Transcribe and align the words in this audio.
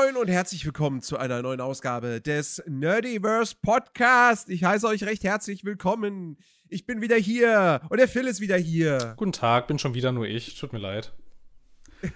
Moin, 0.00 0.16
und 0.16 0.28
herzlich 0.28 0.64
willkommen 0.64 1.00
zu 1.02 1.16
einer 1.16 1.42
neuen 1.42 1.60
Ausgabe 1.60 2.20
des 2.20 2.62
Nerdiverse 2.66 3.56
Podcast. 3.60 4.48
Ich 4.48 4.62
heiße 4.62 4.86
euch 4.86 5.02
recht 5.02 5.24
herzlich 5.24 5.64
willkommen. 5.64 6.38
Ich 6.68 6.86
bin 6.86 7.00
wieder 7.00 7.16
hier 7.16 7.80
und 7.88 7.98
der 7.98 8.06
Phil 8.06 8.28
ist 8.28 8.40
wieder 8.40 8.56
hier. 8.56 9.14
Guten 9.16 9.32
Tag, 9.32 9.66
bin 9.66 9.78
schon 9.78 9.94
wieder 9.94 10.12
nur 10.12 10.26
ich. 10.26 10.56
Tut 10.56 10.72
mir 10.72 10.78
leid. 10.78 11.12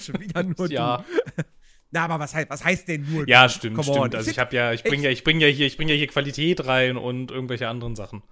schon 0.00 0.20
wieder 0.20 0.44
nur 0.44 0.70
ja. 0.70 0.98
du. 0.98 1.42
Na, 1.90 2.04
aber 2.04 2.20
was 2.20 2.32
heißt, 2.32 2.48
was 2.48 2.64
heißt 2.64 2.86
denn 2.86 3.04
nur 3.10 3.28
Ja, 3.28 3.48
stimmt, 3.48 3.74
Come 3.74 3.84
stimmt. 3.84 3.98
on. 3.98 4.14
Also 4.14 4.30
ich 4.30 4.38
habe 4.38 4.54
ja, 4.54 4.72
ich 4.72 4.84
bringe 4.84 5.02
ja, 5.02 5.10
ich 5.10 5.24
bringe 5.24 5.44
ja 5.44 5.52
hier, 5.52 5.66
ich 5.66 5.76
bringe 5.76 5.92
ja 5.92 5.98
hier 5.98 6.06
Qualität 6.06 6.64
rein 6.64 6.96
und 6.96 7.32
irgendwelche 7.32 7.68
anderen 7.68 7.96
Sachen. 7.96 8.22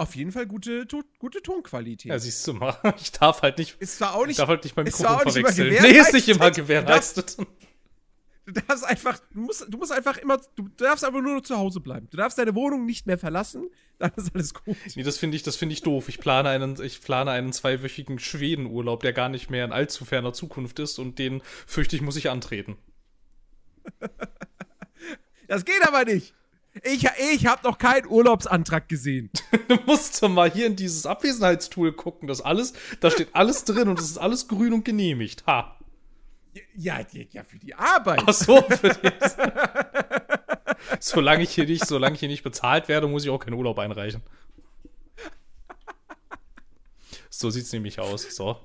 Auf 0.00 0.16
jeden 0.16 0.32
Fall 0.32 0.46
gute, 0.46 0.86
tu- 0.88 1.02
gute 1.18 1.42
Tonqualität. 1.42 2.10
Ja, 2.10 2.18
siehst 2.18 2.46
du 2.46 2.54
mal. 2.54 2.76
Ich 3.00 3.12
darf 3.12 3.42
halt 3.42 3.58
nicht, 3.58 3.76
ist 3.80 3.98
zwar 3.98 4.14
auch 4.14 4.22
ich 4.22 4.28
nicht, 4.28 4.38
darf 4.40 4.48
halt 4.48 4.64
nicht 4.64 4.76
mein 4.76 4.84
Mikrofon 4.84 5.06
auch 5.06 5.24
nicht 5.24 5.36
immer 5.36 5.52
verwechseln. 5.52 5.82
Nee, 5.92 5.98
ist 5.98 6.12
nicht 6.12 6.28
immer 6.28 6.50
gewährleistet. 6.50 7.36
du 8.46 8.52
darfst 8.52 8.84
einfach, 8.84 9.18
du 9.32 9.40
musst, 9.40 9.66
du 9.68 9.76
musst 9.78 9.92
einfach 9.92 10.16
immer, 10.16 10.40
du 10.56 10.68
darfst 10.76 11.04
einfach 11.04 11.20
nur 11.20 11.44
zu 11.44 11.56
Hause 11.56 11.80
bleiben. 11.80 12.08
Du 12.10 12.16
darfst 12.16 12.38
deine 12.38 12.54
Wohnung 12.54 12.86
nicht 12.86 13.06
mehr 13.06 13.18
verlassen, 13.18 13.68
dann 13.98 14.10
ist 14.16 14.34
alles 14.34 14.54
gut. 14.54 14.76
Nee, 14.96 15.02
das 15.02 15.18
finde 15.18 15.36
ich, 15.36 15.42
das 15.42 15.56
finde 15.56 15.74
ich 15.74 15.82
doof. 15.82 16.08
Ich 16.08 16.18
plane 16.18 16.48
einen, 16.48 16.80
ich 16.82 17.00
plane 17.02 17.30
einen 17.30 17.52
zweiwöchigen 17.52 18.18
Schwedenurlaub, 18.18 19.02
der 19.02 19.12
gar 19.12 19.28
nicht 19.28 19.50
mehr 19.50 19.64
in 19.66 19.72
allzu 19.72 20.04
ferner 20.04 20.32
Zukunft 20.32 20.78
ist 20.78 20.98
und 20.98 21.18
den 21.18 21.42
fürchte 21.66 21.94
ich, 21.96 22.02
muss 22.02 22.16
ich 22.16 22.30
antreten. 22.30 22.76
Das 25.48 25.64
geht 25.64 25.82
aber 25.84 26.04
nicht. 26.04 26.32
Ich, 26.82 27.04
ich 27.32 27.46
habe 27.46 27.66
noch 27.66 27.78
keinen 27.78 28.06
Urlaubsantrag 28.06 28.88
gesehen. 28.88 29.30
Du 29.68 29.76
musst 29.86 30.20
mal 30.22 30.50
hier 30.50 30.66
in 30.66 30.74
dieses 30.74 31.06
Abwesenheitstool 31.06 31.92
gucken. 31.92 32.26
Das 32.26 32.40
alles, 32.40 32.72
da 33.00 33.10
steht 33.10 33.28
alles 33.34 33.64
drin 33.64 33.88
und 33.88 34.00
es 34.00 34.06
ist 34.06 34.18
alles 34.18 34.48
grün 34.48 34.72
und 34.72 34.84
genehmigt. 34.84 35.46
Ha. 35.46 35.76
Ja, 36.74 37.00
ja, 37.12 37.24
ja 37.30 37.44
für 37.44 37.58
die 37.58 37.74
Arbeit. 37.74 38.22
Ach 38.26 38.32
so, 38.32 38.60
für 38.62 38.88
das. 38.88 39.36
solange 41.00 41.44
ich 41.44 41.50
hier 41.50 41.66
nicht, 41.66 41.86
solange 41.86 42.14
ich 42.14 42.20
hier 42.20 42.28
nicht 42.28 42.42
bezahlt 42.42 42.88
werde, 42.88 43.06
muss 43.06 43.24
ich 43.24 43.30
auch 43.30 43.38
keinen 43.38 43.54
Urlaub 43.54 43.78
einreichen. 43.78 44.22
So 47.28 47.48
sieht's 47.50 47.72
nämlich 47.72 48.00
aus. 48.00 48.22
So. 48.34 48.56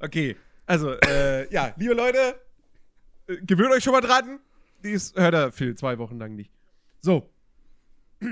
Okay, 0.00 0.36
also, 0.66 0.92
äh, 1.00 1.50
ja, 1.52 1.72
liebe 1.76 1.94
Leute, 1.94 2.38
gewöhnt 3.26 3.72
euch 3.72 3.84
schon 3.84 3.92
mal 3.92 4.00
dran. 4.00 4.40
Dies 4.82 5.14
hört 5.16 5.34
er 5.34 5.52
Phil 5.52 5.74
zwei 5.74 5.98
Wochen 5.98 6.18
lang 6.18 6.34
nicht. 6.34 6.52
So. 7.00 7.30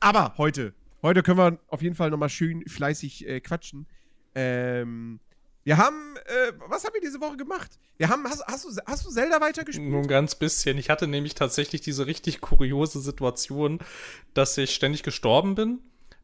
Aber 0.00 0.34
heute, 0.38 0.74
heute 1.02 1.22
können 1.22 1.38
wir 1.38 1.58
auf 1.68 1.82
jeden 1.82 1.94
Fall 1.94 2.10
nochmal 2.10 2.28
schön 2.28 2.66
fleißig 2.68 3.26
äh, 3.26 3.40
quatschen. 3.40 3.86
Ähm, 4.34 5.20
wir 5.64 5.78
haben, 5.78 6.16
äh, 6.26 6.52
was 6.68 6.84
haben 6.84 6.92
wir 6.92 7.00
diese 7.00 7.20
Woche 7.20 7.36
gemacht? 7.36 7.78
Wir 7.96 8.08
haben, 8.08 8.24
hast, 8.24 8.44
hast, 8.46 8.64
du, 8.64 8.82
hast 8.86 9.06
du 9.06 9.10
Zelda 9.10 9.40
weitergespielt? 9.40 9.88
Nur 9.88 10.02
ein 10.02 10.08
ganz 10.08 10.34
bisschen. 10.34 10.76
Ich 10.76 10.90
hatte 10.90 11.06
nämlich 11.06 11.34
tatsächlich 11.34 11.80
diese 11.80 12.06
richtig 12.06 12.40
kuriose 12.40 13.00
Situation, 13.00 13.78
dass 14.34 14.58
ich 14.58 14.74
ständig 14.74 15.02
gestorben 15.02 15.54
bin. 15.54 15.78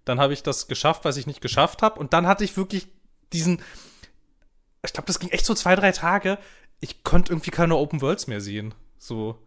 Dann 0.05 0.21
habe 0.21 0.35
ich 0.35 0.43
das 0.43 0.69
geschafft, 0.69 1.05
was 1.05 1.17
ich 1.17 1.27
nicht 1.27 1.41
geschafft 1.41 1.81
habe. 1.81 1.99
Und 1.99 2.13
dann 2.13 2.27
hatte 2.27 2.45
ich 2.45 2.57
wirklich 2.57 2.89
diesen. 3.33 3.63
Ich 4.85 4.93
glaube, 4.93 5.07
das 5.07 5.19
ging 5.19 5.31
echt 5.31 5.47
so 5.47 5.55
zwei, 5.55 5.75
drei 5.75 5.93
Tage. 5.93 6.39
Ich 6.81 7.05
konnte 7.05 7.33
irgendwie 7.33 7.51
keine 7.51 7.77
Open 7.77 8.01
Worlds 8.01 8.27
mehr 8.27 8.41
sehen. 8.41 8.75
So. 8.99 9.39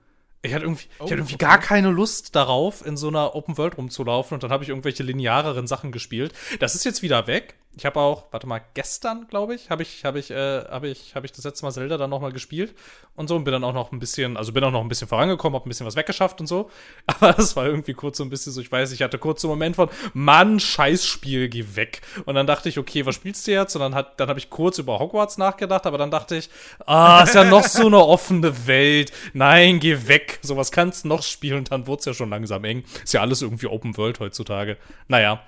Ich 0.41 0.53
hatte 0.53 0.65
irgendwie, 0.65 0.85
Oh, 0.99 1.05
ich 1.05 1.11
hatte 1.11 1.21
irgendwie 1.21 1.35
okay. 1.35 1.45
gar 1.45 1.57
keine 1.57 1.89
Lust 1.89 2.35
darauf, 2.35 2.85
in 2.85 2.97
so 2.97 3.07
einer 3.07 3.33
Open 3.35 3.57
World 3.57 3.77
rumzulaufen. 3.77 4.35
Und 4.35 4.43
dann 4.43 4.51
habe 4.51 4.63
ich 4.63 4.69
irgendwelche 4.69 5.03
lineareren 5.03 5.67
Sachen 5.67 5.91
gespielt. 5.91 6.33
Das 6.59 6.75
ist 6.75 6.83
jetzt 6.83 7.01
wieder 7.01 7.27
weg. 7.27 7.55
Ich 7.75 7.87
habe 7.87 7.99
auch, 7.99 8.25
warte 8.29 8.45
mal, 8.45 8.61
gestern, 8.75 9.25
glaube 9.27 9.55
ich, 9.55 9.71
habe 9.71 9.81
ich, 9.81 10.05
habe 10.05 10.19
ich, 10.19 10.29
äh, 10.29 10.63
habe 10.65 10.87
ich, 10.89 11.15
habe 11.15 11.25
ich 11.25 11.31
das 11.31 11.43
letzte 11.43 11.65
Mal 11.65 11.71
Zelda 11.71 11.97
dann 11.97 12.11
nochmal 12.11 12.31
gespielt 12.31 12.75
und 13.15 13.27
so 13.27 13.35
und 13.35 13.45
bin 13.45 13.51
dann 13.51 13.63
auch 13.63 13.73
noch 13.73 13.91
ein 13.91 13.97
bisschen, 13.97 14.37
also 14.37 14.53
bin 14.53 14.63
auch 14.63 14.71
noch 14.71 14.81
ein 14.81 14.87
bisschen 14.87 15.07
vorangekommen, 15.07 15.55
habe 15.55 15.67
ein 15.67 15.69
bisschen 15.69 15.87
was 15.87 15.95
weggeschafft 15.95 16.39
und 16.39 16.45
so. 16.45 16.69
Aber 17.07 17.33
das 17.33 17.55
war 17.55 17.65
irgendwie 17.65 17.93
kurz 17.93 18.17
so 18.17 18.23
ein 18.23 18.29
bisschen 18.29 18.53
so, 18.53 18.61
ich 18.61 18.71
weiß, 18.71 18.91
ich 18.91 19.01
hatte 19.01 19.17
kurz 19.17 19.41
so 19.41 19.47
einen 19.47 19.57
Moment 19.57 19.75
von, 19.75 19.89
Mann, 20.13 20.59
Scheißspiel, 20.59 21.49
geh 21.49 21.65
weg. 21.73 22.01
Und 22.25 22.35
dann 22.35 22.45
dachte 22.45 22.69
ich, 22.69 22.77
okay, 22.77 23.07
was 23.07 23.15
spielst 23.15 23.47
du 23.47 23.51
jetzt? 23.51 23.75
Und 23.75 23.81
dann 23.81 23.95
hat, 23.95 24.19
dann 24.19 24.29
habe 24.29 24.37
ich 24.37 24.51
kurz 24.51 24.77
über 24.77 24.99
Hogwarts 24.99 25.39
nachgedacht, 25.39 25.87
aber 25.87 25.97
dann 25.97 26.11
dachte 26.11 26.35
ich, 26.35 26.51
ah, 26.85 27.23
ist 27.23 27.33
ja 27.33 27.43
noch 27.43 27.63
so 27.63 27.87
eine 27.87 28.05
offene 28.05 28.67
Welt. 28.67 29.11
Nein, 29.33 29.79
geh 29.79 30.07
weg. 30.07 30.37
Sowas 30.43 30.71
kannst 30.71 31.05
du 31.05 31.07
noch 31.07 31.23
spielen 31.23 31.57
und 31.57 31.71
dann 31.71 31.87
wurde 31.87 32.01
es 32.01 32.05
ja 32.05 32.13
schon 32.13 32.29
langsam 32.29 32.63
eng. 32.65 32.83
Ist 33.03 33.13
ja 33.13 33.21
alles 33.21 33.41
irgendwie 33.41 33.65
Open 33.65 33.97
World 33.97 34.19
heutzutage. 34.19 34.77
Naja. 35.07 35.41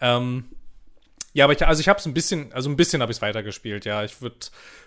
Ähm, 0.00 0.44
ja, 1.36 1.44
aber 1.44 1.52
ich, 1.52 1.66
also 1.66 1.80
ich 1.82 1.88
habe 1.90 1.98
es 1.98 2.06
ein 2.06 2.14
bisschen, 2.14 2.50
also 2.54 2.70
ein 2.70 2.76
bisschen 2.76 3.02
habe 3.02 3.12
ich 3.12 3.18
es 3.18 3.22
weitergespielt, 3.22 3.84
ja. 3.84 4.02
Ich 4.04 4.22
würde 4.22 4.36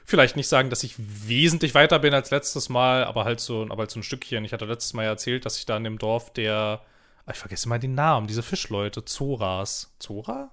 vielleicht 0.03 0.35
nicht 0.35 0.47
sagen, 0.47 0.71
dass 0.71 0.81
ich 0.81 0.95
wesentlich 0.97 1.75
weiter 1.75 1.99
bin 1.99 2.11
als 2.11 2.31
letztes 2.31 2.69
Mal, 2.69 3.03
aber 3.03 3.23
halt 3.23 3.39
so, 3.39 3.67
aber 3.69 3.81
halt 3.81 3.91
so 3.91 3.99
ein 3.99 4.03
Stückchen. 4.03 4.43
Ich 4.45 4.51
hatte 4.51 4.65
letztes 4.65 4.93
Mal 4.95 5.03
ja 5.03 5.09
erzählt, 5.09 5.45
dass 5.45 5.59
ich 5.59 5.67
da 5.67 5.77
in 5.77 5.83
dem 5.83 5.99
Dorf 5.99 6.33
der, 6.33 6.81
ah, 7.27 7.31
ich 7.31 7.37
vergesse 7.37 7.69
mal 7.69 7.77
den 7.77 7.93
Namen, 7.93 8.25
diese 8.25 8.41
Fischleute, 8.41 9.05
Zoras. 9.05 9.93
Zora? 9.99 10.49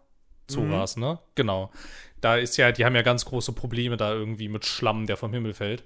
Zoras, 0.49 0.99
ne? 0.99 1.19
Genau. 1.35 1.73
Da 2.21 2.37
ist 2.37 2.59
ja, 2.59 2.73
die 2.73 2.85
haben 2.85 2.95
ja 2.95 3.01
ganz 3.01 3.25
große 3.25 3.53
Probleme 3.53 3.97
da 3.97 4.13
irgendwie 4.13 4.49
mit 4.51 4.67
Schlamm, 4.67 5.07
der 5.07 5.17
vom 5.17 5.33
Himmel 5.33 5.55
fällt. 5.55 5.83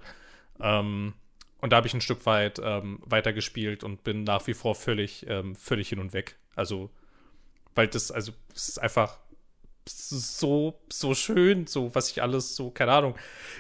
Ähm, 0.60 1.14
und 1.60 1.70
da 1.72 1.76
habe 1.76 1.86
ich 1.86 1.94
ein 1.94 2.00
Stück 2.00 2.26
weit 2.26 2.60
ähm, 2.60 2.98
weitergespielt 3.04 3.84
und 3.84 4.02
bin 4.02 4.24
nach 4.24 4.44
wie 4.48 4.54
vor 4.54 4.74
völlig, 4.74 5.24
ähm, 5.28 5.54
völlig 5.54 5.88
hin 5.88 6.00
und 6.00 6.12
weg. 6.12 6.34
Also, 6.56 6.90
weil 7.76 7.86
das, 7.86 8.10
also, 8.10 8.32
es 8.52 8.70
ist 8.70 8.78
einfach 8.82 9.20
so, 9.86 10.80
so 10.90 11.14
schön, 11.14 11.66
so, 11.66 11.94
was 11.94 12.10
ich 12.10 12.22
alles 12.22 12.56
so, 12.56 12.70
keine 12.70 12.92
Ahnung, 12.92 13.14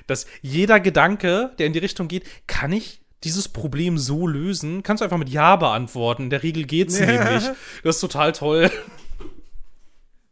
dass 0.06 0.26
jeder 0.42 0.80
Gedanke, 0.80 1.52
der 1.58 1.66
in 1.66 1.72
die 1.72 1.78
Richtung 1.78 2.08
geht, 2.08 2.24
kann 2.46 2.72
ich 2.72 3.00
dieses 3.24 3.48
Problem 3.48 3.98
so 3.98 4.26
lösen? 4.26 4.82
Kannst 4.82 5.00
du 5.00 5.04
einfach 5.04 5.18
mit 5.18 5.28
Ja 5.28 5.56
beantworten. 5.56 6.24
In 6.24 6.30
der 6.30 6.42
Regel 6.42 6.64
geht's 6.64 6.98
Ja. 6.98 7.06
nämlich. 7.06 7.50
Das 7.82 7.96
ist 7.96 8.00
total 8.00 8.32
toll. 8.32 8.70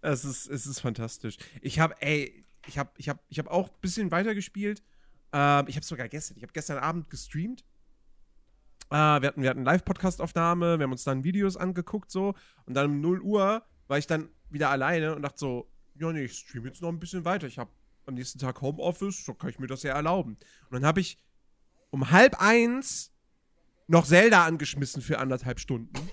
Es 0.00 0.24
ist, 0.24 0.48
es 0.48 0.66
ist 0.66 0.80
fantastisch. 0.80 1.36
Ich 1.60 1.80
habe, 1.80 1.94
ey, 2.00 2.44
ich 2.66 2.78
habe 2.78 2.90
ich 2.96 3.08
hab, 3.08 3.22
ich 3.28 3.38
hab 3.38 3.48
auch 3.48 3.68
ein 3.68 3.80
bisschen 3.80 4.10
weitergespielt. 4.10 4.82
Ähm, 5.32 5.66
ich 5.68 5.76
habe 5.76 5.84
sogar 5.84 6.08
gestern, 6.08 6.36
ich 6.36 6.42
habe 6.42 6.52
gestern 6.52 6.78
Abend 6.78 7.10
gestreamt. 7.10 7.64
Äh, 8.90 8.94
wir 8.94 9.28
hatten, 9.28 9.42
wir 9.42 9.50
hatten 9.50 9.64
Live-Podcast-Aufnahme, 9.64 10.78
wir 10.78 10.84
haben 10.84 10.92
uns 10.92 11.04
dann 11.04 11.24
Videos 11.24 11.56
angeguckt 11.56 12.10
so. 12.10 12.34
Und 12.64 12.74
dann 12.74 12.86
um 12.86 13.00
0 13.00 13.20
Uhr 13.20 13.62
war 13.86 13.98
ich 13.98 14.06
dann 14.06 14.30
wieder 14.50 14.70
alleine 14.70 15.14
und 15.14 15.22
dachte 15.22 15.38
so, 15.38 15.70
ja 15.98 16.12
nee, 16.12 16.24
ich 16.24 16.38
streame 16.38 16.68
jetzt 16.68 16.82
noch 16.82 16.88
ein 16.90 16.98
bisschen 17.00 17.24
weiter. 17.24 17.46
Ich 17.46 17.58
habe 17.58 17.70
am 18.06 18.14
nächsten 18.14 18.38
Tag 18.38 18.60
Homeoffice, 18.62 19.24
so 19.24 19.34
kann 19.34 19.50
ich 19.50 19.58
mir 19.58 19.66
das 19.66 19.82
ja 19.82 19.94
erlauben. 19.94 20.32
Und 20.34 20.72
dann 20.72 20.84
habe 20.86 21.00
ich 21.00 21.18
um 21.90 22.10
halb 22.10 22.40
eins 22.40 23.12
noch 23.86 24.06
Zelda 24.06 24.44
angeschmissen 24.44 25.02
für 25.02 25.18
anderthalb 25.18 25.60
Stunden. 25.60 25.92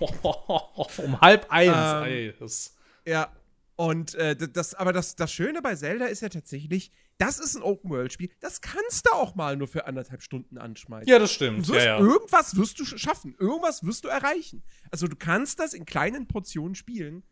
um 0.98 1.20
halb 1.20 1.46
eins, 1.50 1.74
Ähm, 1.74 2.02
ey. 2.12 2.34
Das, 2.38 2.74
Ja, 3.06 3.32
und 3.76 4.14
äh, 4.14 4.34
das, 4.36 4.74
aber 4.74 4.92
das, 4.94 5.16
das 5.16 5.30
Schöne 5.32 5.60
bei 5.60 5.74
Zelda 5.76 6.06
ist 6.06 6.22
ja 6.22 6.30
tatsächlich, 6.30 6.90
das 7.18 7.38
ist 7.38 7.54
ein 7.56 7.62
Open-World-Spiel, 7.62 8.30
das 8.40 8.62
kannst 8.62 9.06
du 9.06 9.12
auch 9.12 9.34
mal 9.34 9.56
nur 9.56 9.68
für 9.68 9.86
anderthalb 9.86 10.22
Stunden 10.22 10.56
anschmeißen. 10.58 11.08
ja, 11.08 11.18
das 11.18 11.32
stimmt. 11.32 11.68
wirst, 11.68 11.84
Ja, 11.84 11.84
ja. 11.84 11.98
Irgendwas 11.98 12.56
wirst 12.56 12.78
du 12.80 12.84
sch- 12.84 12.96
schaffen, 12.98 13.34
irgendwas 13.38 13.84
wirst 13.84 14.04
du 14.04 14.08
erreichen. 14.08 14.62
Also 14.90 15.06
du 15.06 15.16
kannst 15.16 15.58
das 15.58 15.74
in 15.74 15.84
kleinen 15.84 16.26
Portionen 16.26 16.74
spielen 16.74 17.22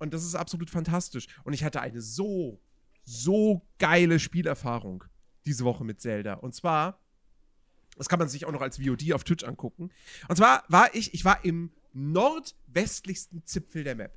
und 0.00 0.12
das 0.12 0.24
ist 0.24 0.34
absolut 0.34 0.70
fantastisch. 0.70 1.26
Und 1.44 1.52
ich 1.52 1.62
hatte 1.62 1.80
eine 1.80 2.00
so, 2.00 2.60
so 3.02 3.62
geile 3.78 4.18
Spielerfahrung 4.18 5.04
diese 5.46 5.64
Woche 5.64 5.84
mit 5.84 6.00
Zelda. 6.00 6.34
Und 6.34 6.54
zwar, 6.54 6.98
das 7.96 8.08
kann 8.08 8.18
man 8.18 8.28
sich 8.28 8.46
auch 8.46 8.52
noch 8.52 8.62
als 8.62 8.78
VOD 8.78 9.12
auf 9.12 9.24
Twitch 9.24 9.44
angucken. 9.44 9.90
Und 10.28 10.36
zwar 10.36 10.64
war 10.68 10.94
ich, 10.94 11.14
ich 11.14 11.24
war 11.24 11.44
im 11.44 11.70
nordwestlichsten 11.92 13.44
Zipfel 13.44 13.84
der 13.84 13.94
Map. 13.94 14.16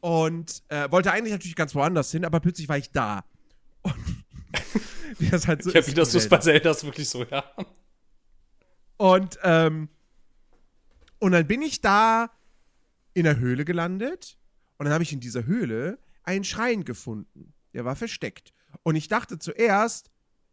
Und 0.00 0.62
äh, 0.68 0.90
wollte 0.90 1.12
eigentlich 1.12 1.32
natürlich 1.32 1.56
ganz 1.56 1.74
woanders 1.74 2.10
hin, 2.10 2.24
aber 2.24 2.40
plötzlich 2.40 2.68
war 2.68 2.78
ich 2.78 2.90
da. 2.90 3.24
Und 3.82 3.94
das 5.30 5.46
halt 5.46 5.62
so 5.62 5.70
Ja, 5.70 5.80
ist 5.80 5.86
wie 5.88 5.90
in 5.90 5.96
das 5.96 6.14
ist 6.14 6.22
Zelda. 6.22 6.36
bei 6.36 6.42
Zelda 6.42 6.70
ist 6.70 6.84
wirklich 6.84 7.08
so, 7.08 7.24
ja. 7.24 7.44
Und, 8.96 9.38
ähm, 9.42 9.88
und 11.18 11.32
dann 11.32 11.46
bin 11.46 11.60
ich 11.62 11.80
da 11.80 12.30
in 13.14 13.24
der 13.24 13.38
Höhle 13.38 13.64
gelandet. 13.64 14.38
Und 14.78 14.84
dann 14.84 14.92
habe 14.92 15.02
ich 15.02 15.12
in 15.12 15.20
dieser 15.20 15.46
Höhle 15.46 15.98
einen 16.22 16.44
Schrein 16.44 16.84
gefunden. 16.84 17.54
Der 17.74 17.84
war 17.84 17.96
versteckt. 17.96 18.52
Und 18.82 18.96
ich 18.96 19.08
dachte 19.08 19.38
zuerst, 19.38 20.10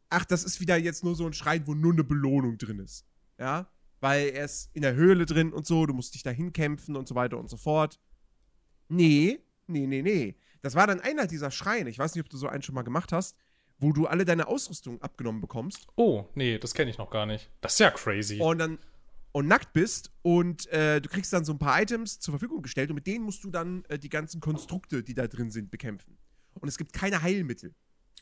ach, 0.10 0.26
das 0.26 0.44
ist 0.44 0.60
wieder 0.60 0.78
jetzt 0.78 1.04
nur 1.04 1.16
so 1.16 1.26
ein 1.26 1.34
Schrein, 1.34 1.66
wo 1.68 1.74
nur 1.74 1.94
eine 1.94 2.04
Belohnung 2.04 2.58
drin 2.58 2.80
ist. 2.80 3.06
Ja? 3.38 3.68
Weil 4.00 4.30
er 4.30 4.46
ist 4.46 4.70
in 4.74 4.82
der 4.82 4.96
Höhle 4.96 5.26
drin 5.26 5.54
und 5.54 5.66
so, 5.66 5.86
du 5.86 5.94
musst 5.94 6.14
dich 6.14 6.24
da 6.24 6.30
hinkämpfen 6.30 6.96
und 6.96 7.08
so 7.08 7.16
weiter 7.16 7.38
und 7.38 7.50
so 7.50 7.58
fort. 7.58 8.00
Nee, 8.90 9.40
nee, 9.68 9.88
nee, 9.88 10.02
nee. 10.02 10.36
Das 10.62 10.76
war 10.76 10.88
dann 10.88 11.00
einer 11.00 11.28
dieser 11.28 11.52
Schreine. 11.52 11.90
Ich 11.90 12.00
weiß 12.00 12.16
nicht, 12.16 12.24
ob 12.24 12.30
du 12.30 12.38
so 12.38 12.48
einen 12.48 12.62
schon 12.62 12.76
mal 12.76 12.84
gemacht 12.84 13.12
hast, 13.12 13.36
wo 13.80 13.92
du 13.92 14.08
alle 14.08 14.26
deine 14.26 14.48
Ausrüstung 14.48 15.02
abgenommen 15.02 15.42
bekommst. 15.42 15.88
Oh, 15.96 16.26
nee, 16.36 16.58
das 16.58 16.74
kenne 16.74 16.90
ich 16.90 16.98
noch 16.98 17.10
gar 17.10 17.26
nicht. 17.26 17.50
Das 17.62 17.74
ist 17.74 17.80
ja 17.80 17.92
crazy. 17.92 18.40
und 18.40 18.58
dann 18.58 18.80
und 19.38 19.48
nackt 19.48 19.72
bist 19.72 20.12
und 20.24 20.66
äh, 20.72 21.00
du 21.00 21.10
kriegst 21.10 21.32
dann 21.32 21.46
so 21.46 21.54
ein 21.54 21.60
paar 21.60 21.80
Items 21.80 22.20
zur 22.20 22.32
Verfügung 22.32 22.64
gestellt 22.64 22.90
und 22.90 22.96
mit 22.96 23.06
denen 23.06 23.24
musst 23.24 23.44
du 23.44 23.52
dann 23.52 23.84
äh, 23.86 24.00
die 24.00 24.10
ganzen 24.10 24.42
Konstrukte, 24.42 25.04
die 25.04 25.14
da 25.14 25.28
drin 25.28 25.52
sind, 25.52 25.70
bekämpfen. 25.70 26.18
und 26.56 26.68
es 26.68 26.76
gibt 26.76 26.92
keine 26.92 27.22
Heilmittel. 27.22 27.76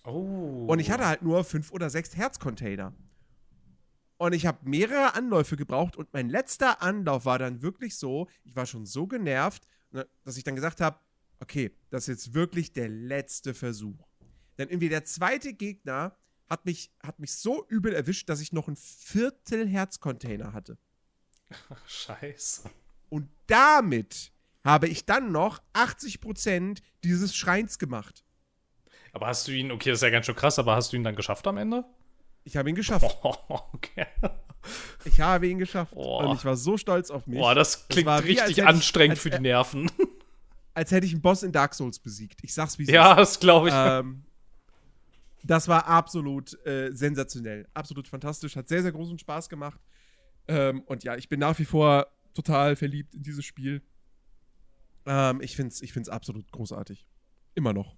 Oh. 0.04 0.66
Und 0.68 0.80
ich 0.80 0.92
hatte 0.92 1.08
halt 1.08 1.22
nur 1.22 1.46
fünf 1.46 1.72
oder 1.72 1.90
sechs 1.90 2.18
Herzcontainer. 2.18 2.94
Und 4.18 4.34
ich 4.34 4.46
habe 4.46 4.70
mehrere 4.70 5.16
Anläufe 5.16 5.56
gebraucht 5.56 5.96
und 5.96 6.12
mein 6.12 6.28
letzter 6.28 6.82
Anlauf 6.82 7.24
war 7.24 7.40
dann 7.40 7.62
wirklich 7.62 7.96
so, 7.96 8.28
ich 8.44 8.54
war 8.58 8.66
schon 8.66 8.86
so 8.86 9.08
genervt, 9.08 9.66
ne, 9.92 10.06
dass 10.26 10.36
ich 10.36 10.44
dann 10.44 10.56
gesagt 10.56 10.82
habe, 10.82 11.00
okay, 11.40 11.74
das 11.92 12.10
ist 12.10 12.26
jetzt 12.26 12.34
wirklich 12.34 12.74
der 12.74 12.90
letzte 12.90 13.54
Versuch. 13.54 14.06
Denn 14.58 14.68
irgendwie 14.68 14.90
der 14.90 15.06
zweite 15.06 15.54
Gegner 15.54 16.18
hat 16.50 16.66
mich, 16.66 16.92
hat 17.02 17.20
mich 17.20 17.34
so 17.36 17.66
übel 17.70 17.94
erwischt, 17.94 18.28
dass 18.28 18.42
ich 18.42 18.52
noch 18.52 18.68
ein 18.68 18.76
Viertel 18.76 19.66
Herzcontainer 19.66 20.52
hatte. 20.52 20.78
Scheiße. 21.88 22.70
Und 23.10 23.30
damit 23.48 24.32
habe 24.64 24.88
ich 24.88 25.06
dann 25.06 25.32
noch 25.32 25.62
80% 25.74 26.80
dieses 27.04 27.36
Schreins 27.36 27.78
gemacht. 27.78 28.24
Aber 29.14 29.28
hast 29.28 29.48
du 29.48 29.52
ihn, 29.52 29.72
okay, 29.72 29.92
das 29.92 30.00
ist 30.00 30.04
ja 30.04 30.10
ganz 30.10 30.26
schön 30.26 30.36
krass, 30.36 30.60
aber 30.60 30.76
hast 30.76 30.92
du 30.92 30.98
ihn 30.98 31.04
dann 31.04 31.16
geschafft 31.16 31.48
am 31.48 31.58
Ende? 31.58 31.86
Ich 32.44 32.58
habe 32.58 32.70
ihn 32.70 32.76
geschafft. 32.76 33.18
Oh, 33.24 33.36
okay. 33.74 34.06
Ich 35.06 35.22
habe 35.22 35.48
ihn 35.48 35.60
geschafft. 35.60 35.94
Oh. 35.96 36.20
Und 36.20 36.36
ich 36.36 36.46
war 36.46 36.58
so 36.58 36.78
stolz 36.78 37.12
auf 37.12 37.28
mich. 37.28 37.40
Boah, 37.40 37.56
das 37.56 37.88
klingt 37.88 38.08
als 38.08 38.26
richtig 38.26 38.58
ich- 38.58 38.66
anstrengend 38.66 39.18
für 39.18 39.30
die 39.30 39.40
Nerven. 39.40 39.90
Als 40.78 40.92
hätte 40.92 41.08
ich 41.08 41.14
einen 41.14 41.22
Boss 41.22 41.42
in 41.42 41.54
Dark 41.54 41.74
Souls 41.74 42.00
besiegt. 42.00 42.40
Ich 42.44 42.54
sag's 42.54 42.78
wie 42.78 42.84
ja, 42.84 43.16
das 43.16 43.40
glaube 43.40 43.70
ich. 43.70 43.74
Ähm, 43.74 44.26
das 45.42 45.70
war 45.70 45.88
absolut 45.88 46.54
äh, 46.66 46.92
sensationell. 46.92 47.66
Absolut 47.74 48.10
fantastisch. 48.10 48.58
Hat 48.58 48.68
sehr, 48.68 48.82
sehr 48.82 48.92
großen 48.92 49.18
Spaß 49.18 49.48
gemacht. 49.48 49.80
Ähm, 50.48 50.82
und 50.82 51.04
ja, 51.04 51.16
ich 51.16 51.30
bin 51.30 51.40
nach 51.40 51.58
wie 51.60 51.66
vor 51.66 52.08
total 52.34 52.76
verliebt 52.76 53.16
in 53.16 53.24
dieses 53.24 53.46
Spiel. 53.46 53.82
Ähm, 55.06 55.42
ich 55.42 55.56
find's, 55.56 55.82
ich 55.82 55.94
find's 55.94 56.10
absolut 56.10 56.52
großartig. 56.52 57.06
Immer 57.56 57.74
noch. 57.74 57.96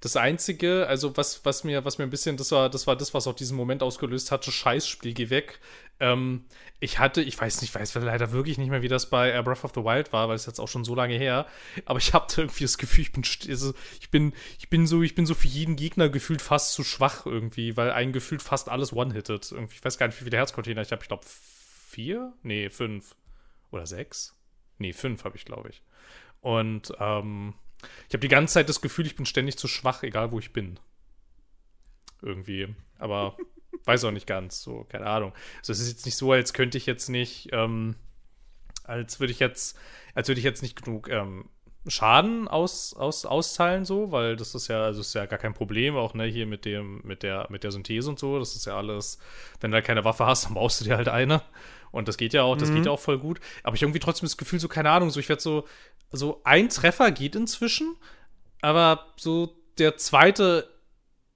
Das 0.00 0.16
einzige, 0.16 0.86
also 0.86 1.16
was, 1.16 1.44
was 1.46 1.64
mir, 1.64 1.84
was 1.86 1.96
mir 1.96 2.04
ein 2.04 2.10
bisschen, 2.10 2.36
das 2.36 2.52
war, 2.52 2.68
das 2.68 2.86
war 2.86 2.96
das, 2.96 3.14
was 3.14 3.26
auch 3.26 3.34
diesen 3.34 3.56
Moment 3.56 3.82
ausgelöst 3.82 4.30
hatte, 4.30 4.52
Scheißspiel, 4.52 5.14
geh 5.14 5.30
weg. 5.30 5.58
Ähm, 6.00 6.44
ich 6.80 6.98
hatte, 6.98 7.22
ich 7.22 7.40
weiß 7.40 7.62
nicht, 7.62 7.70
ich 7.70 7.80
weiß 7.80 7.94
leider 7.94 8.30
wirklich 8.32 8.58
nicht 8.58 8.68
mehr, 8.68 8.82
wie 8.82 8.88
das 8.88 9.08
bei 9.08 9.40
Breath 9.40 9.64
of 9.64 9.72
the 9.74 9.82
Wild 9.82 10.12
war, 10.12 10.28
weil 10.28 10.36
es 10.36 10.44
jetzt 10.44 10.60
auch 10.60 10.68
schon 10.68 10.84
so 10.84 10.94
lange 10.94 11.16
her. 11.16 11.46
Aber 11.86 11.98
ich 11.98 12.12
hatte 12.12 12.42
irgendwie 12.42 12.64
das 12.64 12.76
Gefühl, 12.76 13.02
ich 13.02 13.12
bin, 13.12 13.24
also, 13.48 13.72
ich 13.98 14.10
bin, 14.10 14.34
ich 14.58 14.68
bin 14.68 14.86
so, 14.86 15.02
ich 15.02 15.14
bin 15.14 15.24
so 15.24 15.34
für 15.34 15.48
jeden 15.48 15.76
Gegner 15.76 16.10
gefühlt 16.10 16.42
fast 16.42 16.74
zu 16.74 16.84
schwach 16.84 17.24
irgendwie, 17.24 17.78
weil 17.78 17.90
ein 17.90 18.12
gefühlt 18.12 18.42
fast 18.42 18.68
alles 18.68 18.92
one-hittet. 18.92 19.50
Irgendwie, 19.50 19.76
ich 19.76 19.84
weiß 19.84 19.96
gar 19.96 20.06
nicht, 20.08 20.20
wie 20.20 20.24
viele 20.24 20.36
Herzcontainer 20.36 20.82
ich 20.82 20.92
habe. 20.92 21.02
Ich 21.02 21.08
glaube 21.08 21.24
vier, 21.26 22.34
nee 22.42 22.68
fünf 22.68 23.16
oder 23.70 23.86
sechs, 23.86 24.34
nee 24.76 24.92
fünf 24.92 25.24
habe 25.24 25.36
ich 25.38 25.46
glaube 25.46 25.70
ich. 25.70 25.82
Und 26.42 26.92
ähm, 27.00 27.54
ich 28.08 28.14
habe 28.14 28.20
die 28.20 28.28
ganze 28.28 28.54
Zeit 28.54 28.68
das 28.68 28.80
Gefühl, 28.80 29.06
ich 29.06 29.16
bin 29.16 29.26
ständig 29.26 29.56
zu 29.56 29.68
schwach, 29.68 30.02
egal 30.02 30.32
wo 30.32 30.38
ich 30.38 30.52
bin. 30.52 30.78
Irgendwie. 32.22 32.74
Aber 32.98 33.36
weiß 33.84 34.04
auch 34.04 34.10
nicht 34.10 34.26
ganz. 34.26 34.62
So, 34.62 34.84
keine 34.84 35.06
Ahnung. 35.06 35.32
Also 35.58 35.72
es 35.72 35.80
ist 35.80 35.88
jetzt 35.88 36.06
nicht 36.06 36.16
so, 36.16 36.32
als 36.32 36.52
könnte 36.52 36.78
ich 36.78 36.86
jetzt 36.86 37.08
nicht, 37.08 37.48
ähm, 37.52 37.96
als 38.84 39.20
würde 39.20 39.32
ich 39.32 39.40
jetzt, 39.40 39.78
als 40.14 40.28
würde 40.28 40.38
ich 40.38 40.44
jetzt 40.44 40.62
nicht 40.62 40.82
genug 40.82 41.08
ähm, 41.08 41.48
Schaden 41.88 42.48
aus, 42.48 42.94
aus, 42.94 43.24
austeilen, 43.24 43.84
so, 43.84 44.10
weil 44.10 44.34
das 44.34 44.56
ist 44.56 44.66
ja, 44.66 44.84
also 44.84 45.00
ist 45.00 45.14
ja 45.14 45.26
gar 45.26 45.38
kein 45.38 45.54
Problem, 45.54 45.94
auch 45.94 46.14
ne, 46.14 46.24
hier 46.24 46.46
mit 46.46 46.64
dem, 46.64 47.00
mit 47.04 47.22
der, 47.22 47.46
mit 47.48 47.62
der 47.62 47.70
Synthese 47.70 48.08
und 48.10 48.18
so. 48.18 48.38
Das 48.40 48.56
ist 48.56 48.66
ja 48.66 48.76
alles, 48.76 49.18
wenn 49.60 49.70
du 49.70 49.76
halt 49.76 49.84
keine 49.84 50.04
Waffe 50.04 50.26
hast, 50.26 50.46
dann 50.46 50.54
baust 50.54 50.80
du 50.80 50.84
dir 50.84 50.96
halt 50.96 51.08
eine. 51.08 51.42
Und 51.90 52.08
das 52.08 52.16
geht 52.16 52.32
ja 52.32 52.42
auch, 52.42 52.56
das 52.56 52.72
geht 52.72 52.86
ja 52.86 52.92
auch 52.92 53.00
voll 53.00 53.18
gut. 53.18 53.40
Aber 53.62 53.74
ich 53.74 53.82
habe 53.82 53.88
irgendwie 53.88 54.00
trotzdem 54.00 54.26
das 54.26 54.36
Gefühl, 54.36 54.60
so, 54.60 54.68
keine 54.68 54.90
Ahnung, 54.90 55.10
so, 55.10 55.20
ich 55.20 55.28
werde 55.28 55.42
so, 55.42 55.64
so 56.12 56.40
ein 56.44 56.68
Treffer 56.68 57.10
geht 57.10 57.36
inzwischen, 57.36 57.96
aber 58.60 59.06
so 59.16 59.56
der 59.78 59.96
zweite 59.96 60.68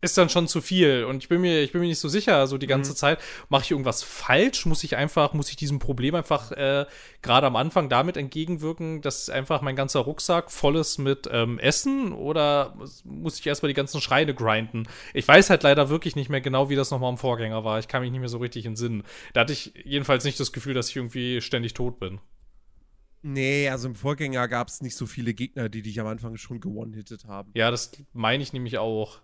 ist 0.00 0.16
dann 0.16 0.28
schon 0.28 0.48
zu 0.48 0.60
viel. 0.60 1.04
Und 1.04 1.22
ich 1.22 1.28
bin 1.28 1.40
mir 1.40 1.62
ich 1.62 1.72
bin 1.72 1.80
mir 1.80 1.88
nicht 1.88 1.98
so 1.98 2.08
sicher 2.08 2.46
so 2.46 2.58
die 2.58 2.66
ganze 2.66 2.94
Zeit 2.94 3.18
mache 3.48 3.64
ich 3.64 3.70
irgendwas 3.70 4.02
falsch? 4.02 4.66
Muss 4.66 4.84
ich 4.84 4.96
einfach 4.96 5.32
muss 5.32 5.50
ich 5.50 5.56
diesem 5.56 5.78
Problem 5.78 6.14
einfach 6.14 6.52
äh, 6.52 6.86
gerade 7.22 7.46
am 7.46 7.56
Anfang 7.56 7.88
damit 7.88 8.16
entgegenwirken 8.16 9.02
dass 9.02 9.28
einfach 9.28 9.62
mein 9.62 9.76
ganzer 9.76 10.00
Rucksack 10.00 10.50
voll 10.50 10.76
ist 10.76 10.98
mit 10.98 11.28
ähm, 11.30 11.58
Essen? 11.58 12.12
Oder 12.12 12.76
muss 13.04 13.38
ich 13.38 13.46
erstmal 13.46 13.68
die 13.68 13.74
ganzen 13.74 14.00
Schreine 14.00 14.34
grinden? 14.34 14.84
Ich 15.14 15.26
weiß 15.26 15.50
halt 15.50 15.62
leider 15.62 15.88
wirklich 15.88 16.16
nicht 16.16 16.30
mehr 16.30 16.40
genau 16.40 16.70
wie 16.70 16.76
das 16.76 16.90
nochmal 16.90 17.10
im 17.10 17.18
Vorgänger 17.18 17.64
war. 17.64 17.78
Ich 17.78 17.88
kann 17.88 18.02
mich 18.02 18.10
nicht 18.10 18.20
mehr 18.20 18.28
so 18.28 18.38
richtig 18.38 18.66
in 18.66 18.76
Sinn 18.76 19.02
da 19.32 19.40
hatte 19.40 19.52
ich 19.52 19.72
jedenfalls 19.84 20.24
nicht 20.24 20.40
das 20.40 20.52
Gefühl 20.52 20.74
dass 20.74 20.88
ich 20.90 20.96
irgendwie 20.96 21.40
ständig 21.40 21.74
tot 21.74 21.98
bin. 21.98 22.20
Nee, 23.22 23.68
also 23.68 23.88
im 23.88 23.94
Vorgänger 23.94 24.48
gab 24.48 24.68
es 24.68 24.80
nicht 24.80 24.96
so 24.96 25.04
viele 25.04 25.34
Gegner, 25.34 25.68
die 25.68 25.82
dich 25.82 26.00
am 26.00 26.06
Anfang 26.06 26.36
schon 26.36 26.60
gewonnen-hittet 26.60 27.26
haben. 27.26 27.50
ja 27.54 27.70
das 27.70 27.92
meine 28.12 28.42
ich 28.42 28.52
nämlich 28.52 28.78
auch 28.78 29.20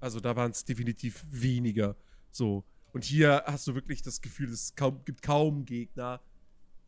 Also 0.00 0.20
da 0.20 0.34
waren 0.34 0.50
es 0.50 0.64
definitiv 0.64 1.24
weniger. 1.30 1.96
So. 2.30 2.64
Und 2.92 3.04
hier 3.04 3.44
hast 3.46 3.66
du 3.66 3.74
wirklich 3.74 4.02
das 4.02 4.20
Gefühl, 4.20 4.50
es 4.50 4.74
kaum, 4.74 5.04
gibt 5.04 5.22
kaum 5.22 5.64
Gegner, 5.64 6.20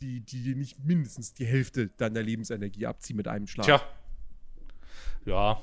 die, 0.00 0.20
die 0.20 0.55
nicht 0.55 0.82
mindestens 0.85 1.35
die 1.35 1.47
Hälfte 1.47 1.88
deiner 1.88 2.23
Lebensenergie 2.23 2.87
abziehen 2.87 3.17
mit 3.17 3.29
einem 3.29 3.47
Schlag. 3.47 3.67
Tja. 3.67 3.82
Ja. 5.25 5.62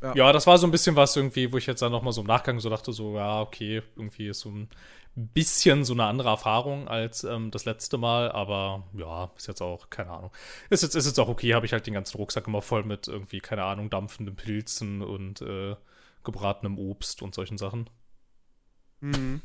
Ja. 0.00 0.14
ja. 0.14 0.32
das 0.32 0.46
war 0.46 0.56
so 0.56 0.66
ein 0.66 0.70
bisschen 0.70 0.96
was 0.96 1.14
irgendwie, 1.16 1.52
wo 1.52 1.58
ich 1.58 1.66
jetzt 1.66 1.82
dann 1.82 1.92
nochmal 1.92 2.12
so 2.12 2.22
im 2.22 2.26
Nachgang 2.26 2.58
so 2.60 2.70
dachte, 2.70 2.92
so, 2.92 3.16
ja, 3.16 3.40
okay, 3.40 3.82
irgendwie 3.96 4.28
ist 4.28 4.40
so 4.40 4.50
ein 4.50 4.68
bisschen 5.14 5.84
so 5.84 5.92
eine 5.92 6.04
andere 6.04 6.28
Erfahrung 6.28 6.88
als 6.88 7.24
ähm, 7.24 7.50
das 7.50 7.64
letzte 7.64 7.98
Mal, 7.98 8.30
aber 8.30 8.84
ja, 8.94 9.30
ist 9.36 9.48
jetzt 9.48 9.60
auch, 9.60 9.90
keine 9.90 10.10
Ahnung. 10.10 10.30
Ist 10.70 10.82
jetzt, 10.82 10.94
ist 10.94 11.06
jetzt 11.06 11.18
auch 11.18 11.28
okay, 11.28 11.54
habe 11.54 11.66
ich 11.66 11.72
halt 11.72 11.86
den 11.86 11.94
ganzen 11.94 12.16
Rucksack 12.16 12.46
immer 12.46 12.62
voll 12.62 12.84
mit 12.84 13.08
irgendwie, 13.08 13.40
keine 13.40 13.64
Ahnung, 13.64 13.90
dampfenden 13.90 14.36
Pilzen 14.36 15.02
und 15.02 15.40
äh, 15.42 15.76
gebratenem 16.24 16.78
Obst 16.78 17.22
und 17.22 17.34
solchen 17.34 17.58
Sachen. 17.58 17.90
Mhm. 19.00 19.42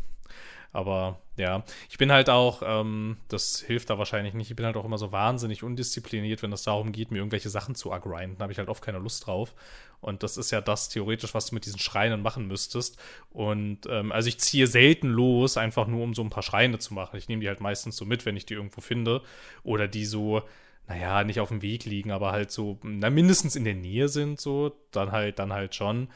Aber 0.73 1.21
ja, 1.37 1.63
ich 1.87 1.99
bin 1.99 2.11
halt 2.11 2.31
auch, 2.31 2.63
ähm, 2.65 3.17
das 3.27 3.61
hilft 3.61 3.91
da 3.91 3.99
wahrscheinlich 3.99 4.33
nicht, 4.33 4.49
ich 4.49 4.55
bin 4.55 4.65
halt 4.65 4.75
auch 4.75 4.85
immer 4.85 4.97
so 4.97 5.11
wahnsinnig 5.11 5.61
undiszipliniert, 5.61 6.41
wenn 6.41 6.51
es 6.51 6.63
darum 6.63 6.91
geht, 6.91 7.11
mir 7.11 7.19
irgendwelche 7.19 7.49
Sachen 7.49 7.75
zu 7.75 7.91
agrinden. 7.93 8.37
Da 8.39 8.43
habe 8.43 8.53
ich 8.53 8.57
halt 8.57 8.69
oft 8.69 8.83
keine 8.83 8.97
Lust 8.97 9.27
drauf. 9.27 9.53
Und 10.01 10.23
das 10.23 10.35
ist 10.35 10.51
ja 10.51 10.61
das 10.61 10.89
theoretisch, 10.89 11.33
was 11.33 11.45
du 11.45 11.55
mit 11.55 11.65
diesen 11.65 11.79
Schreinen 11.79 12.21
machen 12.23 12.47
müsstest. 12.47 12.99
Und 13.29 13.81
ähm, 13.87 14.11
also 14.11 14.27
ich 14.27 14.39
ziehe 14.39 14.65
selten 14.67 15.09
los, 15.09 15.57
einfach 15.57 15.87
nur 15.87 16.03
um 16.03 16.15
so 16.15 16.23
ein 16.23 16.31
paar 16.31 16.43
Schreine 16.43 16.79
zu 16.79 16.93
machen. 16.95 17.17
Ich 17.17 17.29
nehme 17.29 17.41
die 17.41 17.47
halt 17.47 17.61
meistens 17.61 17.95
so 17.95 18.03
mit, 18.03 18.25
wenn 18.25 18.35
ich 18.35 18.45
die 18.47 18.55
irgendwo 18.55 18.81
finde. 18.81 19.21
Oder 19.63 19.87
die 19.87 20.05
so, 20.05 20.41
naja, 20.87 21.23
nicht 21.23 21.39
auf 21.39 21.49
dem 21.49 21.61
Weg 21.61 21.85
liegen, 21.85 22.11
aber 22.11 22.31
halt 22.31 22.51
so, 22.51 22.79
na, 22.83 23.09
mindestens 23.11 23.55
in 23.55 23.63
der 23.63 23.75
Nähe 23.75 24.09
sind, 24.09 24.41
so, 24.41 24.75
dann 24.91 25.11
halt, 25.11 25.39
dann 25.39 25.53
halt 25.53 25.75
schon. 25.75 26.09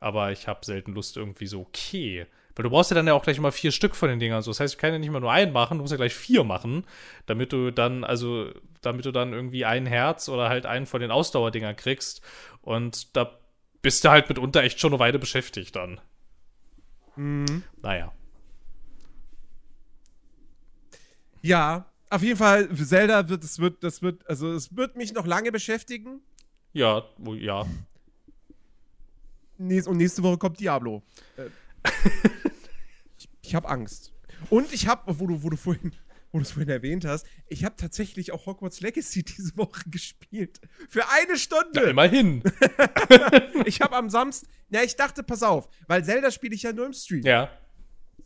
Aber 0.00 0.30
ich 0.32 0.46
habe 0.46 0.64
selten 0.64 0.92
Lust 0.94 1.16
irgendwie 1.16 1.46
so, 1.46 1.62
okay. 1.62 2.26
Weil 2.56 2.62
du 2.62 2.70
brauchst 2.70 2.90
ja 2.90 2.94
dann 2.94 3.06
ja 3.06 3.14
auch 3.14 3.22
gleich 3.24 3.40
mal 3.40 3.50
vier 3.50 3.72
Stück 3.72 3.96
von 3.96 4.08
den 4.08 4.20
Dingern. 4.20 4.42
So, 4.42 4.50
das 4.50 4.60
heißt, 4.60 4.74
ich 4.74 4.78
kann 4.78 4.92
ja 4.92 4.98
nicht 4.98 5.10
mal 5.10 5.20
nur 5.20 5.32
einen 5.32 5.52
machen, 5.52 5.78
du 5.78 5.82
musst 5.82 5.90
ja 5.92 5.96
gleich 5.96 6.14
vier 6.14 6.44
machen, 6.44 6.86
damit 7.26 7.52
du 7.52 7.70
dann, 7.72 8.04
also, 8.04 8.50
damit 8.80 9.04
du 9.06 9.10
dann 9.12 9.32
irgendwie 9.32 9.64
ein 9.64 9.86
Herz 9.86 10.28
oder 10.28 10.48
halt 10.48 10.66
einen 10.66 10.86
von 10.86 11.00
den 11.00 11.10
Ausdauerdingern 11.10 11.76
kriegst. 11.76 12.22
Und 12.62 13.16
da 13.16 13.38
bist 13.82 14.04
du 14.04 14.10
halt 14.10 14.28
mitunter 14.28 14.62
echt 14.62 14.78
schon 14.80 14.92
eine 14.92 15.00
Weile 15.00 15.18
beschäftigt 15.18 15.74
dann. 15.76 16.00
Mhm. 17.16 17.64
Naja. 17.82 18.12
Ja, 21.42 21.86
auf 22.10 22.22
jeden 22.22 22.38
Fall, 22.38 22.74
Zelda 22.74 23.28
wird 23.28 23.44
es 23.44 23.58
wird, 23.58 23.82
das 23.82 24.00
wird, 24.00 24.26
also 24.28 24.52
es 24.52 24.76
wird 24.76 24.96
mich 24.96 25.12
noch 25.12 25.26
lange 25.26 25.52
beschäftigen. 25.52 26.20
Ja, 26.72 27.04
wo- 27.18 27.34
ja. 27.34 27.66
Nächst, 29.58 29.88
und 29.88 29.98
nächste 29.98 30.22
Woche 30.22 30.38
kommt 30.38 30.58
Diablo. 30.60 31.02
Ich 33.16 33.28
ich 33.42 33.54
habe 33.54 33.68
Angst. 33.68 34.12
Und 34.50 34.72
ich 34.72 34.88
habe, 34.88 35.18
wo 35.20 35.26
du, 35.26 35.42
wo 35.42 35.50
du 35.50 35.56
vorhin, 35.56 35.92
wo 36.32 36.38
du 36.38 36.42
es 36.42 36.52
vorhin 36.52 36.70
erwähnt 36.70 37.04
hast, 37.04 37.26
ich 37.48 37.64
habe 37.64 37.76
tatsächlich 37.76 38.32
auch 38.32 38.46
Hogwarts 38.46 38.80
Legacy 38.80 39.22
diese 39.24 39.56
Woche 39.56 39.88
gespielt. 39.90 40.60
Für 40.88 41.08
eine 41.10 41.36
Stunde. 41.38 41.82
Ja, 41.82 41.90
immerhin. 41.90 42.42
Ich 43.66 43.80
habe 43.80 43.96
am 43.96 44.10
Samstag, 44.10 44.48
na, 44.68 44.82
ich 44.82 44.96
dachte, 44.96 45.22
pass 45.22 45.42
auf, 45.42 45.68
weil 45.86 46.04
Zelda 46.04 46.30
spiele 46.30 46.54
ich 46.54 46.62
ja 46.62 46.72
nur 46.72 46.86
im 46.86 46.92
Stream. 46.92 47.22
ja. 47.24 47.50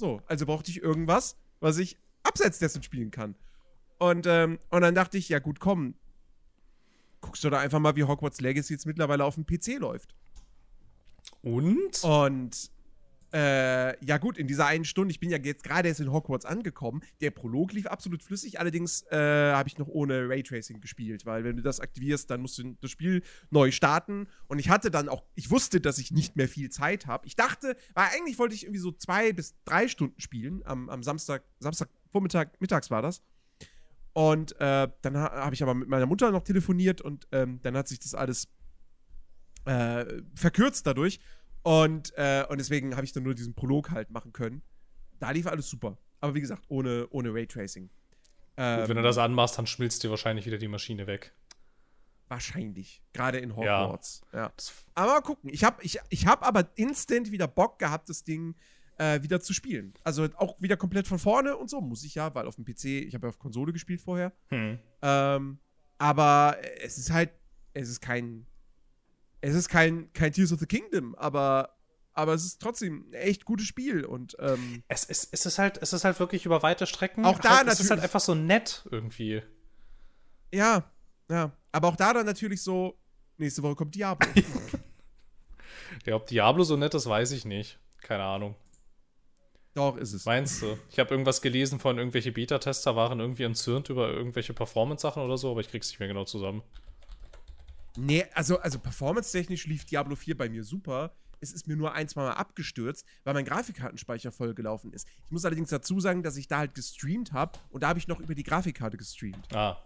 So, 0.01 0.23
also 0.27 0.47
brauchte 0.47 0.71
ich 0.71 0.81
irgendwas, 0.81 1.37
was 1.59 1.77
ich 1.79 1.99
abseits 2.23 2.61
dessen 2.61 2.85
spielen 2.85 3.11
kann. 3.11 3.35
Und, 3.99 4.27
ähm, 4.29 4.61
und 4.71 4.83
dann 4.83 4.95
dachte 4.95 5.19
ich, 5.19 5.29
ja 5.29 5.41
gut, 5.41 5.59
komm, 5.59 5.95
guckst 7.21 7.43
du 7.43 7.51
da 7.51 7.59
einfach 7.59 7.81
mal, 7.81 7.97
wie 7.97 8.05
Hogwarts 8.05 8.41
Legacy 8.41 8.75
jetzt 8.75 8.87
mittlerweile 8.87 9.25
auf 9.25 9.35
dem 9.35 9.45
PC 9.45 9.79
läuft. 9.81 10.15
Und? 11.43 12.03
Und 12.05 12.71
äh, 13.33 14.05
ja 14.05 14.19
gut, 14.19 14.39
in 14.39 14.47
dieser 14.47 14.67
einen 14.67 14.85
Stunde, 14.85 15.11
ich 15.13 15.21
bin 15.21 15.31
ja 15.31 15.39
jetzt 15.39 15.63
gerade 15.63 15.89
erst 15.89 16.01
in 16.01 16.11
Hogwarts 16.11 16.47
angekommen, 16.47 17.03
der 17.21 17.31
Prolog 17.31 17.73
lief 17.73 17.87
absolut 17.87 18.23
flüssig, 18.23 18.59
allerdings 18.59 19.03
äh, 19.11 19.17
habe 19.53 19.69
ich 19.69 19.79
noch 19.79 19.89
ohne 19.89 20.29
Raytracing 20.29 20.81
gespielt, 20.81 21.27
weil 21.27 21.45
wenn 21.45 21.57
du 21.57 21.63
das 21.63 21.81
aktivierst, 21.81 22.31
dann 22.31 22.41
musst 22.41 22.59
du 22.59 22.77
das 22.81 22.91
Spiel 22.91 23.23
neu 23.51 23.71
starten 23.71 24.29
und 24.47 24.59
ich 24.59 24.71
hatte 24.71 24.91
dann 24.91 25.09
auch, 25.09 25.25
ich 25.35 25.51
wusste, 25.51 25.81
dass 25.81 25.99
ich 25.99 26.11
nicht 26.11 26.37
mehr 26.37 26.49
viel 26.49 26.71
Zeit 26.71 27.07
habe. 27.07 27.27
Ich 27.27 27.37
dachte, 27.37 27.77
weil 27.95 28.09
eigentlich 28.17 28.39
wollte 28.39 28.55
ich 28.55 28.65
irgendwie 28.65 28.81
so 28.81 28.93
zwei 28.93 29.33
bis 29.33 29.55
drei 29.65 29.89
Stunden 29.89 30.21
spielen, 30.21 30.63
am, 30.65 30.89
am 30.89 31.03
Samstag, 31.03 31.45
Samstag 31.61 31.89
Vormittag, 32.11 32.61
mittags 32.61 32.91
war 32.91 33.03
das. 33.03 33.23
Und 34.15 34.59
äh, 34.61 34.89
dann 35.03 35.17
ha 35.17 35.31
habe 35.45 35.55
ich 35.55 35.63
aber 35.63 35.75
mit 35.75 35.89
meiner 35.89 36.07
Mutter 36.07 36.31
noch 36.33 36.43
telefoniert 36.43 37.01
und 37.01 37.29
ähm, 37.31 37.61
dann 37.63 37.77
hat 37.77 37.89
sich 37.89 38.01
das 38.01 38.15
alles 38.15 38.49
äh, 39.65 40.23
verkürzt 40.35 40.87
dadurch. 40.87 41.21
Und, 41.69 42.15
äh, 42.17 42.47
und 42.49 42.57
deswegen 42.57 42.97
habe 42.97 43.05
ich 43.05 43.13
dann 43.13 43.25
nur 43.25 43.35
diesen 43.35 43.53
Prolog 43.53 43.91
halt 43.91 44.11
machen 44.11 44.33
können. 44.33 44.63
Da 45.21 45.33
lief 45.33 45.47
alles 45.47 45.69
super. 45.69 45.99
Aber 46.19 46.35
wie 46.35 46.41
gesagt, 46.41 46.65
ohne, 46.69 47.07
ohne 47.11 47.35
Raytracing. 47.35 47.91
Ähm, 48.57 48.81
Gut, 48.81 48.89
wenn 48.89 48.97
du 48.97 49.03
das 49.03 49.19
anmachst, 49.19 49.59
dann 49.59 49.67
schmilzt 49.67 50.03
dir 50.03 50.09
wahrscheinlich 50.09 50.47
wieder 50.47 50.57
die 50.57 50.67
Maschine 50.67 51.07
weg. 51.07 51.35
Wahrscheinlich. 52.29 53.03
Gerade 53.13 53.37
in 53.37 53.55
Hogwarts. 53.55 54.23
Ja. 54.33 54.39
ja. 54.39 54.53
Aber 54.95 55.13
mal 55.13 55.21
gucken. 55.21 55.51
Ich 55.53 55.63
habe 55.63 55.83
ich, 55.83 55.99
ich 56.09 56.27
hab 56.27 56.43
aber 56.43 56.71
instant 56.77 57.33
wieder 57.33 57.47
Bock 57.47 57.79
gehabt, 57.79 58.09
das 58.09 58.25
Ding 58.25 58.55
äh, 58.97 59.23
wieder 59.23 59.39
zu 59.43 59.53
spielen. 59.53 59.93
Also 60.05 60.27
auch 60.37 60.59
wieder 60.63 60.79
komplett 60.79 61.07
von 61.07 61.19
vorne 61.19 61.55
und 61.55 61.69
so. 61.69 61.83
Muss 61.83 62.03
ich 62.03 62.15
ja, 62.15 62.35
weil 62.35 62.47
auf 62.47 62.55
dem 62.55 62.65
PC, 62.65 62.85
ich 62.85 63.13
habe 63.15 63.27
ja 63.27 63.29
auf 63.29 63.39
Konsole 63.39 63.75
gespielt 63.75 64.01
vorher. 64.01 64.33
Hm. 64.49 64.79
Ähm, 65.03 65.59
aber 65.99 66.57
es 66.81 66.97
ist 66.97 67.13
halt, 67.13 67.31
es 67.75 67.91
ist 67.91 68.01
kein, 68.01 68.47
es 69.41 69.55
ist 69.55 69.69
kein, 69.69 70.13
kein 70.13 70.33
Tears 70.33 70.53
of 70.53 70.61
the 70.61 70.67
Kingdom, 70.67 71.15
aber 71.15 71.75
aber 72.19 72.35
es 72.35 72.45
ist 72.45 72.61
trotzdem 72.61 73.05
ein 73.11 73.15
echt 73.15 73.45
gutes 73.45 73.67
Spiel 73.67 74.05
und 74.05 74.37
ähm, 74.41 74.83
es, 74.89 75.05
ist, 75.05 75.29
es, 75.31 75.47
ist 75.47 75.59
halt, 75.61 75.79
es 75.81 75.93
ist 75.93 76.03
halt 76.03 76.19
wirklich 76.19 76.47
über 76.47 76.65
weite 76.65 76.85
Strecken. 76.89 77.25
Auch 77.25 77.39
da 77.39 77.51
halt, 77.51 77.59
natürlich. 77.59 77.79
Es 77.79 77.81
ist 77.85 77.91
halt 77.91 78.01
einfach 78.01 78.19
so 78.19 78.35
nett 78.35 78.89
irgendwie. 78.91 79.41
Ja, 80.53 80.91
ja. 81.31 81.53
Aber 81.71 81.87
auch 81.87 81.95
da 81.95 82.13
dann 82.13 82.27
natürlich 82.27 82.61
so, 82.61 82.99
nächste 83.37 83.63
Woche 83.63 83.77
kommt 83.77 83.95
Diablo. 83.95 84.29
ja, 86.07 86.17
ob 86.17 86.27
Diablo 86.27 86.65
so 86.65 86.77
nett 86.77 86.93
ist, 86.95 87.07
weiß 87.07 87.31
ich 87.31 87.45
nicht. 87.45 87.79
Keine 88.01 88.25
Ahnung. 88.25 88.57
Doch, 89.75 89.97
ist 89.97 90.13
es. 90.13 90.25
Meinst 90.25 90.63
du? 90.63 90.77
Ich 90.91 90.99
habe 90.99 91.11
irgendwas 91.11 91.41
gelesen 91.41 91.79
von 91.79 91.99
irgendwelche 91.99 92.33
Beta-Tester 92.33 92.97
waren 92.97 93.21
irgendwie 93.21 93.45
entzürnt 93.45 93.91
über 93.91 94.11
irgendwelche 94.11 94.55
Performance-Sachen 94.55 95.23
oder 95.23 95.39
so, 95.39 95.53
aber 95.53 95.61
ich 95.61 95.69
krieg's 95.69 95.89
nicht 95.91 96.01
mehr 96.01 96.09
genau 96.09 96.25
zusammen. 96.25 96.65
Nee, 97.99 98.25
also, 98.35 98.61
also 98.61 98.79
performance-technisch 98.79 99.67
lief 99.67 99.85
Diablo 99.85 100.15
4 100.15 100.37
bei 100.37 100.49
mir 100.49 100.63
super. 100.63 101.17
Es 101.41 101.53
ist 101.53 101.67
mir 101.67 101.77
nur 101.77 101.93
ein, 101.93 102.09
zwei 102.09 102.23
Mal 102.23 102.33
abgestürzt, 102.33 103.05
weil 103.25 103.35
mein 103.35 103.45
Grafikkartenspeicher 103.45 104.31
vollgelaufen 104.31 104.93
ist. 104.93 105.07
Ich 105.25 105.33
muss 105.33 105.45
allerdings 105.45 105.71
dazu 105.71 105.99
sagen, 106.01 106.23
dass 106.23 106.37
ich 106.37 106.47
da 106.47 106.59
halt 106.59 106.75
gestreamt 106.75 107.33
habe 107.33 107.59
und 107.71 107.83
da 107.83 107.89
habe 107.89 107.99
ich 107.99 108.09
noch 108.09 108.21
über 108.21 108.35
die 108.35 108.45
Grafikkarte 108.45 108.97
gestreamt. 108.97 109.53
Ah. 109.55 109.83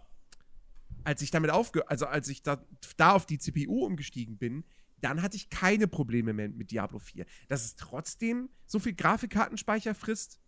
Als 1.03 1.21
ich 1.21 1.31
damit 1.31 1.51
aufge 1.51 1.89
also 1.89 2.05
als 2.05 2.27
ich 2.27 2.43
da, 2.43 2.63
da 2.97 3.11
auf 3.13 3.25
die 3.25 3.39
CPU 3.39 3.85
umgestiegen 3.85 4.37
bin, 4.37 4.63
dann 5.01 5.21
hatte 5.21 5.35
ich 5.35 5.49
keine 5.49 5.87
Probleme 5.87 6.33
mehr 6.33 6.49
mit 6.49 6.71
Diablo 6.71 6.99
4. 6.99 7.25
Dass 7.47 7.65
es 7.65 7.75
trotzdem 7.75 8.49
so 8.65 8.79
viel 8.79 8.93
Grafikkartenspeicher 8.93 9.95
frisst, 9.95 10.39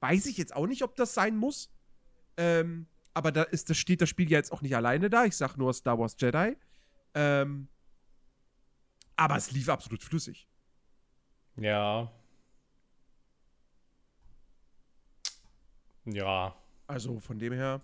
weiß 0.00 0.26
ich 0.26 0.36
jetzt 0.36 0.54
auch 0.54 0.66
nicht, 0.66 0.82
ob 0.82 0.96
das 0.96 1.14
sein 1.14 1.36
muss. 1.36 1.70
Ähm, 2.36 2.86
aber 3.14 3.32
da 3.32 3.42
ist, 3.42 3.70
das 3.70 3.78
steht 3.78 4.00
das 4.00 4.08
Spiel 4.08 4.30
ja 4.30 4.38
jetzt 4.38 4.52
auch 4.52 4.62
nicht 4.62 4.76
alleine 4.76 5.08
da. 5.08 5.24
Ich 5.24 5.36
sag 5.36 5.56
nur 5.56 5.72
Star 5.72 5.98
Wars 5.98 6.16
Jedi. 6.18 6.56
Ähm, 7.14 7.68
aber 9.16 9.36
es 9.36 9.50
lief 9.52 9.68
absolut 9.68 10.02
flüssig. 10.02 10.48
Ja. 11.56 12.12
Ja. 16.04 16.56
Also 16.86 17.20
von 17.20 17.38
dem 17.38 17.52
her. 17.52 17.80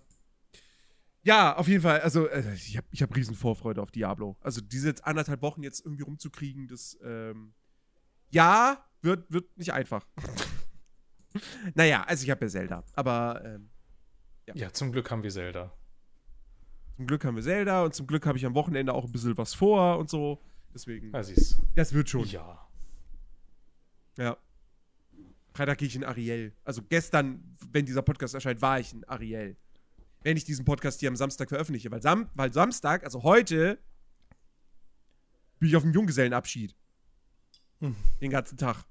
Ja, 1.23 1.55
auf 1.55 1.67
jeden 1.67 1.81
Fall. 1.81 2.01
Also 2.01 2.27
äh, 2.27 2.53
ich 2.53 2.77
habe 2.77 2.87
ich 2.91 3.01
hab 3.01 3.15
riesen 3.15 3.35
Vorfreude 3.35 3.81
auf 3.81 3.91
Diablo. 3.91 4.37
Also 4.41 4.61
diese 4.61 4.87
jetzt 4.87 5.05
anderthalb 5.05 5.41
Wochen 5.41 5.63
jetzt 5.63 5.85
irgendwie 5.85 6.03
rumzukriegen, 6.03 6.67
das 6.67 6.97
ähm, 7.03 7.53
ja, 8.29 8.83
wird, 9.01 9.31
wird 9.31 9.57
nicht 9.57 9.73
einfach. 9.73 10.05
naja, 11.75 12.03
also 12.03 12.23
ich 12.23 12.29
habe 12.29 12.45
ja 12.45 12.49
Zelda. 12.49 12.83
Aber 12.93 13.41
ähm, 13.45 13.69
ja. 14.47 14.55
ja, 14.55 14.73
zum 14.73 14.91
Glück 14.91 15.11
haben 15.11 15.23
wir 15.23 15.29
Zelda. 15.29 15.71
Zum 17.01 17.07
Glück 17.07 17.25
haben 17.25 17.35
wir 17.35 17.41
Zelda 17.41 17.83
und 17.83 17.95
zum 17.95 18.05
Glück 18.05 18.27
habe 18.27 18.37
ich 18.37 18.45
am 18.45 18.53
Wochenende 18.53 18.93
auch 18.93 19.05
ein 19.05 19.11
bisschen 19.11 19.35
was 19.35 19.55
vor 19.55 19.97
und 19.97 20.07
so. 20.07 20.39
Deswegen. 20.71 21.11
Ja, 21.11 21.23
siehst 21.23 21.59
Das 21.75 21.93
wird 21.93 22.07
schon. 22.07 22.27
Ja. 22.27 22.69
Ja. 24.19 24.37
Freitag 25.51 25.79
gehe 25.79 25.87
ich 25.87 25.95
in 25.95 26.03
Ariel. 26.03 26.53
Also 26.63 26.83
gestern, 26.87 27.57
wenn 27.71 27.87
dieser 27.87 28.03
Podcast 28.03 28.35
erscheint, 28.35 28.61
war 28.61 28.79
ich 28.79 28.93
in 28.93 29.03
Ariel. 29.05 29.57
Wenn 30.21 30.37
ich 30.37 30.45
diesen 30.45 30.63
Podcast 30.63 30.99
hier 30.99 31.09
am 31.09 31.15
Samstag 31.15 31.49
veröffentliche. 31.49 31.89
Weil, 31.89 32.03
Sam 32.03 32.29
weil 32.35 32.53
Samstag, 32.53 33.03
also 33.03 33.23
heute, 33.23 33.79
bin 35.57 35.69
ich 35.69 35.75
auf 35.75 35.81
dem 35.81 35.93
Junggesellenabschied. 35.93 36.75
Hm. 37.79 37.95
Den 38.21 38.29
ganzen 38.29 38.59
Tag. 38.59 38.85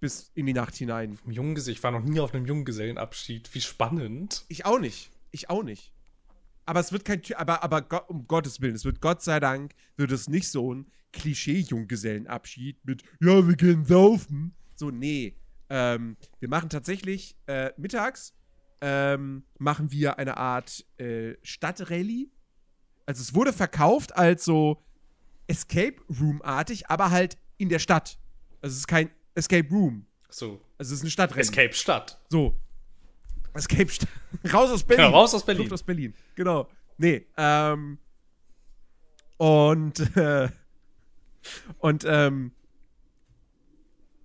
Bis 0.00 0.30
in 0.34 0.46
die 0.46 0.54
Nacht 0.54 0.74
hinein. 0.74 1.18
Junggesellen. 1.26 1.76
Ich 1.76 1.82
war 1.82 1.90
noch 1.90 2.02
nie 2.02 2.18
auf 2.18 2.32
einem 2.32 2.46
Junggesellenabschied. 2.46 3.54
Wie 3.54 3.60
spannend. 3.60 4.46
Ich 4.48 4.64
auch 4.64 4.78
nicht. 4.78 5.10
Ich 5.32 5.50
auch 5.50 5.62
nicht. 5.62 5.92
Aber 6.64 6.80
es 6.80 6.92
wird 6.92 7.04
kein, 7.04 7.22
aber, 7.36 7.62
aber 7.62 8.10
um 8.10 8.26
Gottes 8.26 8.60
Willen, 8.60 8.74
es 8.74 8.84
wird 8.84 9.00
Gott 9.00 9.22
sei 9.22 9.40
Dank, 9.40 9.72
wird 9.96 10.12
es 10.12 10.28
nicht 10.28 10.48
so 10.48 10.74
ein 10.74 10.86
Klischee-Junggesellenabschied 11.12 12.84
mit, 12.84 13.02
ja, 13.20 13.46
wir 13.46 13.56
gehen 13.56 13.84
saufen. 13.84 14.54
So, 14.76 14.90
nee. 14.90 15.36
Ähm, 15.68 16.16
wir 16.38 16.48
machen 16.48 16.68
tatsächlich 16.68 17.36
äh, 17.46 17.70
mittags 17.76 18.34
ähm, 18.82 19.44
machen 19.58 19.92
wir 19.92 20.18
eine 20.18 20.36
Art 20.36 20.84
äh, 20.98 21.36
Stadtrallye. 21.42 22.30
Also 23.06 23.22
es 23.22 23.32
wurde 23.32 23.52
verkauft 23.52 24.16
als 24.16 24.44
so 24.44 24.82
Escape 25.46 25.96
Room-artig, 26.08 26.88
aber 26.88 27.10
halt 27.10 27.38
in 27.58 27.68
der 27.68 27.78
Stadt. 27.78 28.18
Also 28.60 28.74
es 28.74 28.80
ist 28.80 28.88
kein 28.88 29.10
Escape 29.36 29.68
Room. 29.70 30.06
So. 30.28 30.60
Also 30.78 30.92
es 30.92 30.98
ist 30.98 31.02
eine 31.02 31.10
Stadtrallye. 31.10 31.42
Escape 31.42 31.72
Stadt. 31.74 32.20
So. 32.28 32.60
Escape 33.54 33.88
Stadt. 33.88 34.08
raus 34.52 34.70
aus 34.70 34.82
Berlin. 34.82 35.06
Genau, 35.06 35.18
raus 35.18 35.34
aus 35.34 35.44
Berlin. 35.44 35.62
Flucht 35.62 35.74
aus 35.74 35.82
Berlin. 35.82 36.14
Genau. 36.34 36.68
Nee, 36.98 37.26
ähm. 37.36 37.98
Und, 39.36 39.98
äh, 40.16 40.48
und, 41.78 42.04
ähm, 42.06 42.52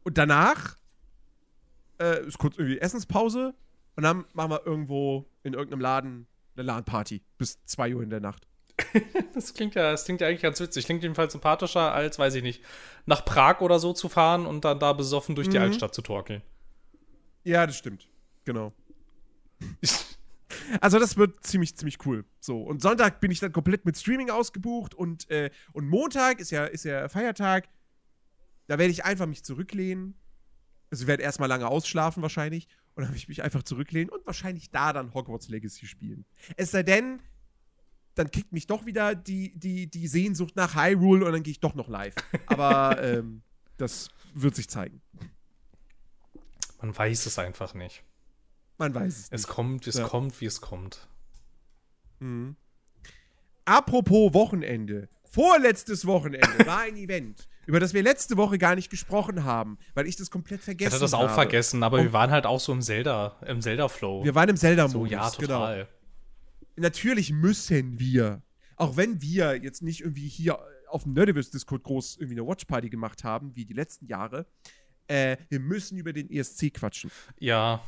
und 0.03 0.17
danach 0.17 0.77
äh, 1.99 2.25
ist 2.25 2.37
kurz 2.37 2.57
irgendwie 2.57 2.79
Essenspause 2.79 3.55
und 3.95 4.03
dann 4.03 4.25
machen 4.33 4.51
wir 4.51 4.65
irgendwo 4.65 5.25
in 5.43 5.53
irgendeinem 5.53 5.81
Laden 5.81 6.27
eine 6.55 6.65
LAN-Party 6.65 7.23
bis 7.37 7.63
2 7.65 7.95
Uhr 7.95 8.03
in 8.03 8.09
der 8.09 8.19
Nacht. 8.19 8.47
das 9.33 9.53
klingt 9.53 9.75
ja, 9.75 9.91
das 9.91 10.05
klingt 10.05 10.21
ja 10.21 10.27
eigentlich 10.27 10.41
ganz 10.41 10.59
witzig. 10.59 10.85
Klingt 10.85 11.01
jedenfalls 11.01 11.31
sympathischer, 11.33 11.93
als, 11.93 12.19
weiß 12.19 12.35
ich 12.35 12.43
nicht, 12.43 12.63
nach 13.05 13.25
Prag 13.25 13.61
oder 13.61 13.79
so 13.79 13.93
zu 13.93 14.07
fahren 14.07 14.45
und 14.45 14.65
dann 14.65 14.79
da 14.79 14.93
besoffen 14.93 15.35
durch 15.35 15.49
die 15.49 15.57
mhm. 15.57 15.63
Altstadt 15.63 15.95
zu 15.95 16.01
torkeln. 16.01 16.43
Ja, 17.43 17.65
das 17.65 17.77
stimmt. 17.77 18.07
Genau. 18.45 18.73
Also 20.81 20.99
das 20.99 21.17
wird 21.17 21.45
ziemlich, 21.45 21.75
ziemlich 21.75 22.05
cool. 22.05 22.25
So, 22.39 22.61
und 22.61 22.81
Sonntag 22.81 23.19
bin 23.19 23.31
ich 23.31 23.39
dann 23.39 23.51
komplett 23.51 23.85
mit 23.85 23.97
Streaming 23.97 24.29
ausgebucht 24.29 24.93
und, 24.93 25.29
äh, 25.29 25.49
und 25.73 25.87
Montag 25.87 26.39
ist 26.39 26.51
ja, 26.51 26.65
ist 26.65 26.83
ja 26.83 27.07
Feiertag. 27.09 27.69
Da 28.67 28.77
werde 28.77 28.91
ich 28.91 29.05
einfach 29.05 29.27
mich 29.27 29.43
zurücklehnen. 29.43 30.15
Also 30.89 31.03
ich 31.03 31.07
werde 31.07 31.23
erstmal 31.23 31.49
lange 31.49 31.67
ausschlafen 31.67 32.21
wahrscheinlich. 32.21 32.67
Und 32.95 33.03
dann 33.03 33.09
werde 33.09 33.17
ich 33.17 33.27
mich 33.27 33.43
einfach 33.43 33.63
zurücklehnen 33.63 34.09
und 34.09 34.25
wahrscheinlich 34.25 34.69
da 34.71 34.93
dann 34.93 35.13
Hogwarts 35.13 35.49
Legacy 35.49 35.85
spielen. 35.85 36.25
Es 36.55 36.71
sei 36.71 36.83
denn, 36.83 37.21
dann 38.15 38.31
kickt 38.31 38.51
mich 38.51 38.67
doch 38.67 38.85
wieder 38.85 39.15
die, 39.15 39.57
die, 39.57 39.87
die 39.87 40.07
Sehnsucht 40.07 40.55
nach 40.55 40.75
Hyrule 40.75 41.25
und 41.25 41.31
dann 41.31 41.43
gehe 41.43 41.51
ich 41.51 41.59
doch 41.59 41.75
noch 41.75 41.87
live. 41.87 42.15
Aber 42.47 43.01
ähm, 43.03 43.43
das 43.77 44.09
wird 44.33 44.55
sich 44.55 44.67
zeigen. 44.69 45.01
Man 46.81 46.97
weiß 46.97 47.25
es 47.25 47.39
einfach 47.39 47.73
nicht. 47.73 48.03
Man 48.77 48.93
weiß 48.93 49.17
es. 49.17 49.27
Es 49.31 49.41
nicht. 49.41 49.47
kommt, 49.49 49.87
es 49.87 49.97
ja. 49.97 50.07
kommt, 50.07 50.39
wie 50.41 50.45
es 50.45 50.61
kommt. 50.61 51.07
Mhm. 52.19 52.55
Apropos 53.65 54.33
Wochenende. 54.33 55.09
Vorletztes 55.29 56.05
Wochenende 56.05 56.47
war 56.65 56.81
ein 56.81 56.95
Event, 56.95 57.47
über 57.65 57.79
das 57.79 57.93
wir 57.93 58.01
letzte 58.01 58.37
Woche 58.37 58.57
gar 58.57 58.75
nicht 58.75 58.89
gesprochen 58.89 59.43
haben, 59.43 59.77
weil 59.93 60.07
ich 60.07 60.15
das 60.15 60.31
komplett 60.31 60.61
vergessen 60.61 60.93
habe. 60.93 60.95
Ich 60.95 61.01
hatte 61.03 61.11
das 61.11 61.13
auch 61.13 61.29
habe. 61.29 61.41
vergessen, 61.41 61.83
aber 61.83 61.97
Und 61.97 62.05
wir 62.05 62.13
waren 62.13 62.31
halt 62.31 62.45
auch 62.45 62.59
so 62.59 62.71
im 62.71 62.81
Zelda, 62.81 63.35
im 63.45 63.61
Zelda-Flow. 63.61 64.23
Wir 64.23 64.35
waren 64.35 64.49
im 64.49 64.57
Zelda-Modus. 64.57 64.93
So, 64.93 65.05
ja, 65.05 65.29
total. 65.29 65.75
Genau. 65.75 65.89
Natürlich 66.77 67.31
müssen 67.33 67.99
wir, 67.99 68.41
auch 68.77 68.95
wenn 68.95 69.21
wir 69.21 69.61
jetzt 69.61 69.81
nicht 69.81 70.01
irgendwie 70.01 70.27
hier 70.27 70.59
auf 70.87 71.03
dem 71.03 71.13
Nerdiverse-Discord 71.13 71.83
groß 71.83 72.17
irgendwie 72.17 72.39
eine 72.39 72.47
Watchparty 72.47 72.89
gemacht 72.89 73.23
haben, 73.23 73.53
wie 73.55 73.65
die 73.65 73.73
letzten 73.73 74.05
Jahre, 74.05 74.45
äh, 75.07 75.37
wir 75.49 75.59
müssen 75.59 75.97
über 75.97 76.13
den 76.13 76.29
ESC 76.31 76.73
quatschen. 76.73 77.11
Ja, 77.39 77.81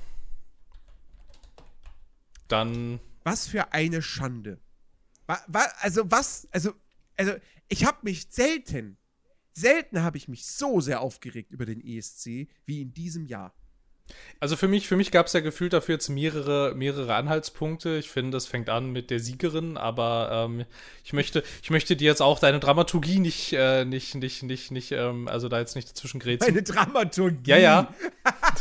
dann. 2.52 3.00
Was 3.24 3.48
für 3.48 3.74
eine 3.74 4.02
Schande. 4.02 4.60
Also, 5.82 6.10
was, 6.10 6.48
also, 6.52 6.74
also, 7.18 7.34
ich 7.68 7.86
habe 7.86 7.98
mich 8.02 8.28
selten, 8.30 8.98
selten 9.54 10.02
habe 10.02 10.18
ich 10.18 10.28
mich 10.28 10.46
so 10.48 10.82
sehr 10.82 11.02
aufgeregt 11.02 11.52
über 11.52 11.66
den 11.66 11.82
ESC 11.86 12.48
wie 12.66 12.82
in 12.82 12.94
diesem 12.94 13.26
Jahr. 13.26 13.54
Also 14.40 14.56
für 14.56 14.68
mich, 14.68 14.88
für 14.88 14.96
mich 14.96 15.12
gab 15.12 15.28
es 15.28 15.34
ja 15.34 15.40
gefühlt 15.40 15.74
dafür 15.74 15.96
jetzt 15.96 16.10
mehrere, 16.10 16.74
mehrere 16.76 17.16
Anhaltspunkte. 17.16 17.98
Ich 17.98 18.10
finde, 18.10 18.32
das 18.32 18.46
fängt 18.46 18.70
an 18.70 18.92
mit 18.92 19.10
der 19.10 19.20
Siegerin, 19.20 19.78
aber 19.78 20.48
ähm, 20.50 20.66
ich 21.04 21.14
möchte, 21.14 21.44
ich 21.62 21.70
möchte 21.70 21.96
dir 21.96 22.06
jetzt 22.06 22.22
auch 22.22 22.40
deine 22.40 22.60
Dramaturgie 22.60 23.20
nicht, 23.20 23.54
äh, 23.54 23.86
nicht, 23.86 24.16
nicht, 24.16 24.44
nicht, 24.44 24.72
nicht, 24.72 24.92
ähm, 24.92 25.28
also 25.28 25.50
da 25.50 25.60
jetzt 25.60 25.76
nicht 25.76 25.90
dazwischen 25.90 26.20
grätschen. 26.20 26.48
Deine 26.54 26.64
Dramaturgie. 26.64 27.52
Ja, 27.52 27.58
ja. 27.58 27.94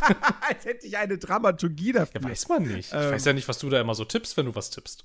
Als 0.49 0.65
hätte 0.65 0.87
ich 0.87 0.97
eine 0.97 1.19
Dramaturgie 1.19 1.93
dafür. 1.93 2.21
Ja, 2.21 2.29
weiß 2.29 2.49
man 2.49 2.63
nicht. 2.63 2.89
Ich 2.89 2.93
Ähm. 2.95 3.13
weiß 3.13 3.25
ja 3.25 3.33
nicht, 3.33 3.49
was 3.49 3.59
du 3.59 3.69
da 3.71 3.81
immer 3.81 3.95
so 3.95 4.05
tippst, 4.05 4.37
wenn 4.37 4.47
du 4.47 4.55
was 4.55 4.71
tippst. 4.71 5.05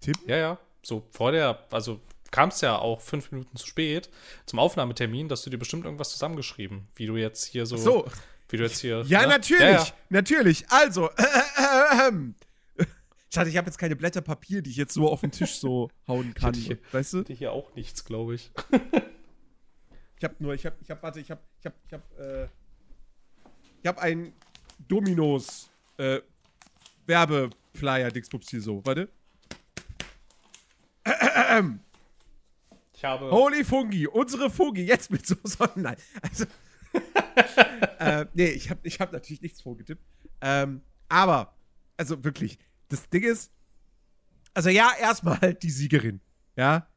Tipp? 0.00 0.16
Ja, 0.26 0.36
ja. 0.36 0.58
So 0.82 1.06
vor 1.10 1.32
der, 1.32 1.64
also 1.70 2.00
kamst 2.30 2.62
ja 2.62 2.78
auch 2.78 3.00
fünf 3.00 3.30
Minuten 3.32 3.56
zu 3.56 3.66
spät 3.66 4.10
zum 4.46 4.58
Aufnahmetermin, 4.58 5.28
dass 5.28 5.42
du 5.42 5.50
dir 5.50 5.58
bestimmt 5.58 5.84
irgendwas 5.84 6.10
zusammengeschrieben, 6.10 6.88
wie 6.96 7.06
du 7.06 7.16
jetzt 7.16 7.44
hier 7.44 7.64
so, 7.64 7.76
So. 7.76 8.06
wie 8.48 8.56
du 8.58 8.64
jetzt 8.64 8.80
hier. 8.80 9.02
Ja, 9.06 9.22
ne? 9.22 9.28
natürlich. 9.28 9.60
Ja, 9.60 9.70
ja. 9.70 9.86
Natürlich. 10.10 10.64
Also, 10.68 11.08
äh, 11.10 12.06
ähm. 12.08 12.34
Schade, 13.32 13.50
ich 13.50 13.56
habe 13.56 13.66
jetzt 13.66 13.78
keine 13.78 13.96
Blätter 13.96 14.20
Papier, 14.20 14.62
die 14.62 14.70
ich 14.70 14.76
jetzt 14.76 14.94
so 14.94 15.10
auf 15.10 15.20
den 15.22 15.32
Tisch 15.32 15.56
so 15.58 15.90
hauen 16.06 16.34
kann. 16.34 16.54
hätte 16.54 16.60
hier- 16.66 16.78
weißt 16.92 17.14
du? 17.14 17.18
Hatte 17.20 17.32
hier 17.32 17.52
auch 17.52 17.74
nichts, 17.74 18.04
glaube 18.04 18.34
ich. 18.34 18.50
Ich 20.24 20.30
habe 20.30 20.42
nur, 20.42 20.54
ich 20.54 20.64
habe, 20.64 20.76
ich 20.80 20.90
habe, 20.90 21.02
warte, 21.02 21.20
ich 21.20 21.30
habe, 21.30 21.42
ich 21.60 21.66
habe, 21.66 21.76
ich 21.86 21.92
habe, 21.92 22.48
äh, 22.48 22.48
ich 23.82 23.86
habe 23.86 24.00
einen 24.00 24.32
Dominos 24.88 25.68
äh, 25.98 26.22
Werbeflyer 27.04 28.10
Dixpups 28.10 28.48
hier 28.48 28.62
so. 28.62 28.82
Warte. 28.86 29.10
Ich 32.94 33.04
habe. 33.04 33.30
Holy 33.30 33.64
Fungi, 33.64 34.06
unsere 34.06 34.48
Fungi, 34.48 34.86
jetzt 34.86 35.10
mit 35.10 35.26
so 35.26 35.36
Sonnen. 35.44 35.82
Nein. 35.82 35.96
Also, 36.22 36.46
äh, 37.98 38.24
nee, 38.32 38.48
ich 38.48 38.70
habe 38.70 38.80
ich 38.82 38.98
hab 39.00 39.12
natürlich 39.12 39.42
nichts 39.42 39.60
vorgetippt. 39.60 40.02
Ähm, 40.40 40.80
aber, 41.10 41.54
also 41.98 42.24
wirklich, 42.24 42.58
das 42.88 43.10
Ding 43.10 43.24
ist, 43.24 43.52
also 44.54 44.70
ja, 44.70 44.90
erstmal 44.98 45.52
die 45.52 45.70
Siegerin. 45.70 46.22
Ja. 46.56 46.88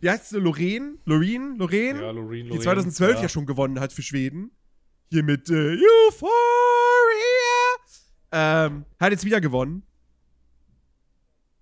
Wie 0.00 0.10
heißt 0.10 0.30
sie? 0.30 0.38
Lorraine? 0.38 0.98
Loreen? 1.04 1.56
Lorraine? 1.56 2.00
Ja, 2.00 2.12
die 2.12 2.18
Lorraine, 2.18 2.58
2012 2.58 3.16
ja. 3.16 3.22
ja. 3.22 3.28
schon 3.28 3.46
gewonnen 3.46 3.80
hat 3.80 3.92
für 3.92 4.02
Schweden. 4.02 4.50
Hier 5.10 5.22
mit 5.22 5.50
äh, 5.50 5.76
Euphoria. 6.08 6.30
Ähm, 8.32 8.84
hat 8.98 9.12
jetzt 9.12 9.24
wieder 9.24 9.40
gewonnen. 9.40 9.82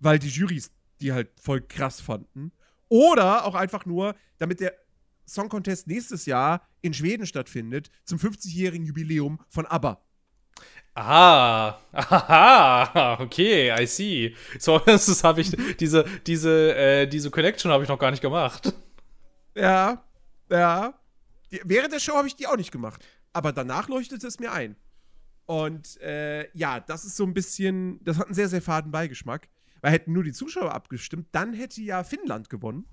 Weil 0.01 0.19
die 0.19 0.29
Jurys 0.29 0.71
die 1.01 1.13
halt 1.13 1.31
voll 1.41 1.61
krass 1.61 2.01
fanden. 2.01 2.53
Oder 2.89 3.45
auch 3.45 3.55
einfach 3.55 3.87
nur, 3.87 4.15
damit 4.39 4.61
der 4.61 4.75
Song 5.27 5.49
Contest 5.49 5.87
nächstes 5.87 6.27
Jahr 6.27 6.67
in 6.81 6.95
Schweden 6.95 7.27
stattfindet, 7.27 7.91
zum 8.05 8.19
50-jährigen 8.19 8.87
Jubiläum 8.87 9.41
von 9.49 9.67
ABBA. 9.67 10.03
Ah, 11.01 11.79
aha, 11.93 13.19
okay, 13.21 13.71
I 13.71 13.87
see. 13.87 14.35
So, 14.59 14.79
das 14.87 15.23
habe 15.23 15.41
ich, 15.41 15.57
diese, 15.79 16.05
diese, 16.27 16.75
äh, 16.75 17.07
diese 17.07 17.31
Connection 17.31 17.71
habe 17.71 17.85
ich 17.85 17.89
noch 17.89 18.01
gar 18.01 18.11
nicht 18.11 18.21
gemacht. 18.21 18.73
Ja, 19.55 20.03
ja. 20.51 20.95
Während 21.63 21.93
der 21.93 22.01
Show 22.01 22.15
habe 22.15 22.27
ich 22.27 22.35
die 22.35 22.49
auch 22.49 22.57
nicht 22.57 22.73
gemacht. 22.73 23.05
Aber 23.33 23.53
danach 23.53 23.89
leuchtete 23.89 24.27
es 24.27 24.41
mir 24.41 24.51
ein. 24.51 24.75
Und 25.47 26.01
äh, 26.01 26.51
ja, 26.53 26.81
das 26.81 27.05
ist 27.05 27.17
so 27.17 27.23
ein 27.25 27.33
bisschen, 27.33 28.03
das 28.03 28.19
hat 28.19 28.27
einen 28.27 28.35
sehr, 28.35 28.49
sehr 28.49 28.61
faden 28.61 28.91
Beigeschmack. 28.91 29.49
Weil 29.81 29.93
hätten 29.93 30.13
nur 30.13 30.25
die 30.25 30.33
Zuschauer 30.33 30.75
abgestimmt, 30.75 31.29
dann 31.31 31.53
hätte 31.53 31.81
ja 31.81 32.03
Finnland 32.03 32.51
gewonnen. 32.51 32.87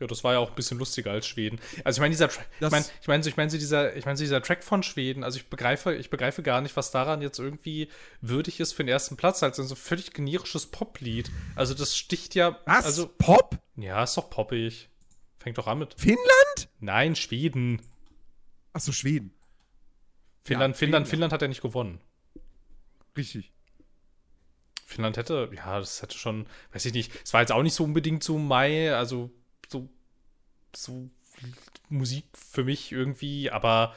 Ja, 0.00 0.06
das 0.06 0.22
war 0.22 0.34
ja 0.34 0.38
auch 0.38 0.50
ein 0.50 0.54
bisschen 0.54 0.78
lustiger 0.78 1.10
als 1.10 1.26
Schweden. 1.26 1.58
Also 1.82 1.98
ich 1.98 2.00
meine, 2.00 2.12
dieser 2.12 2.28
Tra 2.28 2.40
ich 2.60 2.70
meine, 2.70 2.84
ich 3.00 3.08
meine, 3.08 3.22
so, 3.22 3.28
ich 3.30 3.36
meine, 3.36 3.50
dieser, 3.50 3.96
ich 3.96 4.04
meine, 4.04 4.18
dieser 4.18 4.40
Track 4.42 4.62
von 4.62 4.82
Schweden, 4.84 5.24
also 5.24 5.38
ich 5.38 5.48
begreife, 5.48 5.94
ich 5.94 6.08
begreife 6.08 6.42
gar 6.42 6.60
nicht, 6.60 6.76
was 6.76 6.92
daran 6.92 7.20
jetzt 7.20 7.38
irgendwie 7.38 7.88
würdig 8.20 8.60
ist 8.60 8.74
für 8.74 8.84
den 8.84 8.88
ersten 8.88 9.16
Platz, 9.16 9.42
als 9.42 9.56
so 9.56 9.62
ein 9.62 9.76
völlig 9.76 10.12
generisches 10.12 10.66
Poplied. 10.66 11.30
Also 11.56 11.74
das 11.74 11.96
sticht 11.96 12.36
ja, 12.36 12.60
Was? 12.64 12.84
also 12.84 13.08
Pop? 13.08 13.58
ja, 13.76 14.04
ist 14.04 14.16
doch 14.16 14.30
poppig. 14.30 14.88
Fängt 15.38 15.58
doch 15.58 15.66
an 15.66 15.78
mit. 15.80 15.94
Finnland? 15.98 16.68
Nein, 16.80 17.16
Schweden. 17.16 17.82
Achso, 18.72 18.92
Schweden. 18.92 19.32
Finnland, 20.44 20.74
Ja, 20.74 20.78
Finnland, 20.78 21.06
Schweden, 21.06 21.10
Finnland 21.10 21.32
hat 21.32 21.42
ja 21.42 21.48
nicht 21.48 21.62
gewonnen. 21.62 22.00
Richtig. 23.16 23.52
Finnland 24.86 25.16
hätte, 25.16 25.50
ja, 25.54 25.78
das 25.78 26.00
hätte 26.00 26.16
schon, 26.16 26.46
weiß 26.72 26.86
ich 26.86 26.94
nicht, 26.94 27.12
es 27.22 27.34
war 27.34 27.40
jetzt 27.42 27.52
auch 27.52 27.62
nicht 27.62 27.74
so 27.74 27.84
unbedingt 27.84 28.22
so 28.24 28.38
Mai, 28.38 28.94
also 28.94 29.30
so, 29.68 29.88
so 30.74 31.10
Musik 31.88 32.24
für 32.34 32.64
mich 32.64 32.92
irgendwie, 32.92 33.50
aber 33.50 33.94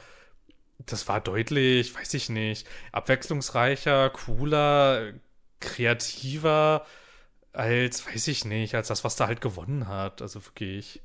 das 0.85 1.07
war 1.07 1.21
deutlich, 1.21 1.95
weiß 1.95 2.13
ich 2.13 2.29
nicht, 2.29 2.67
abwechslungsreicher, 2.91 4.09
cooler, 4.11 5.13
kreativer 5.59 6.85
als, 7.53 8.05
weiß 8.05 8.27
ich 8.27 8.45
nicht, 8.45 8.75
als 8.75 8.87
das, 8.87 9.03
was 9.03 9.15
da 9.15 9.27
halt 9.27 9.41
gewonnen 9.41 9.87
hat. 9.87 10.21
Also 10.21 10.43
wirklich, 10.45 11.01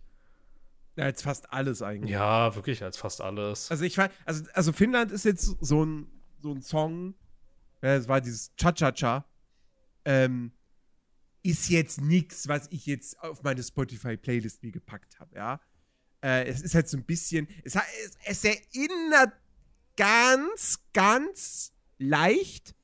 jetzt 0.97 1.23
fast 1.23 1.53
alles 1.53 1.83
eigentlich. 1.83 2.11
ja, 2.11 2.55
wirklich 2.55 2.83
als 2.83 2.97
fast 2.97 3.21
alles. 3.21 3.71
Also 3.71 3.85
ich 3.85 3.99
weiß, 3.99 4.11
also, 4.25 4.45
also 4.53 4.73
Finnland 4.73 5.13
ist 5.13 5.25
jetzt 5.25 5.57
so 5.61 5.85
ein, 5.85 6.07
so 6.41 6.53
ein 6.53 6.63
Song, 6.63 7.15
ja, 7.83 7.95
es 7.97 8.09
war 8.09 8.21
dieses 8.21 8.55
Cha-Cha-Cha, 8.57 9.25
ähm, 10.05 10.53
ist 11.47 11.69
jetzt 11.69 12.01
nichts, 12.01 12.49
was 12.49 12.67
ich 12.71 12.87
jetzt 12.87 13.21
auf 13.21 13.43
meine 13.43 13.63
Spotify-Playlist 13.63 14.63
mir 14.63 14.73
gepackt 14.73 15.21
habe, 15.21 15.37
ja. 15.37 15.61
Äh, 16.23 16.47
es 16.47 16.61
ist 16.63 16.75
halt 16.75 16.89
so 16.89 16.97
ein 16.97 17.05
bisschen, 17.05 17.47
es, 17.63 17.77
es, 17.77 18.19
es 18.25 18.45
erinnert 18.45 19.33
ganz, 19.97 20.81
ganz 20.93 21.73
leicht 21.99 22.75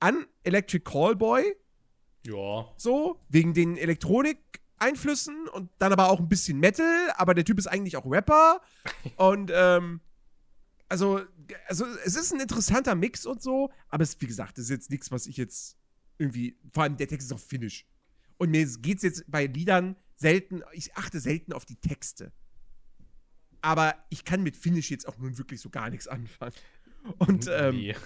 an 0.00 0.26
Electric 0.42 0.84
Callboy, 0.84 1.54
Ja, 2.26 2.72
so, 2.76 3.20
wegen 3.28 3.52
den 3.52 3.76
Elektronik-Einflüssen 3.76 5.48
und 5.48 5.70
dann 5.78 5.92
aber 5.92 6.08
auch 6.10 6.20
ein 6.20 6.28
bisschen 6.28 6.58
Metal, 6.58 7.12
aber 7.16 7.34
der 7.34 7.44
Typ 7.44 7.58
ist 7.58 7.66
eigentlich 7.66 7.96
auch 7.96 8.06
Rapper. 8.06 8.60
und, 9.16 9.50
ähm, 9.54 10.00
also, 10.88 11.20
also, 11.66 11.84
es 12.04 12.16
ist 12.16 12.32
ein 12.32 12.40
interessanter 12.40 12.94
Mix 12.94 13.26
und 13.26 13.42
so, 13.42 13.70
aber 13.88 14.02
es, 14.02 14.18
wie 14.20 14.26
gesagt, 14.26 14.56
das 14.56 14.64
ist 14.64 14.70
jetzt 14.70 14.90
nichts, 14.90 15.10
was 15.10 15.26
ich 15.26 15.36
jetzt 15.36 15.76
irgendwie, 16.16 16.56
vor 16.72 16.84
allem 16.84 16.96
der 16.96 17.08
Text 17.08 17.26
ist 17.26 17.32
auf 17.32 17.44
Finnisch. 17.44 17.86
Und 18.38 18.50
mir 18.50 18.66
geht's 18.80 19.02
jetzt 19.02 19.24
bei 19.28 19.46
Liedern 19.46 19.96
selten, 20.16 20.62
ich 20.72 20.96
achte 20.96 21.20
selten 21.20 21.52
auf 21.52 21.64
die 21.64 21.76
Texte. 21.76 22.32
Aber 23.60 23.94
ich 24.10 24.24
kann 24.24 24.42
mit 24.42 24.56
Finnisch 24.56 24.90
jetzt 24.90 25.06
auch 25.08 25.18
nun 25.18 25.36
wirklich 25.36 25.60
so 25.60 25.70
gar 25.70 25.90
nichts 25.90 26.08
anfangen. 26.08 26.54
Und, 27.18 27.48
ähm, 27.52 27.76
nee. 27.76 27.96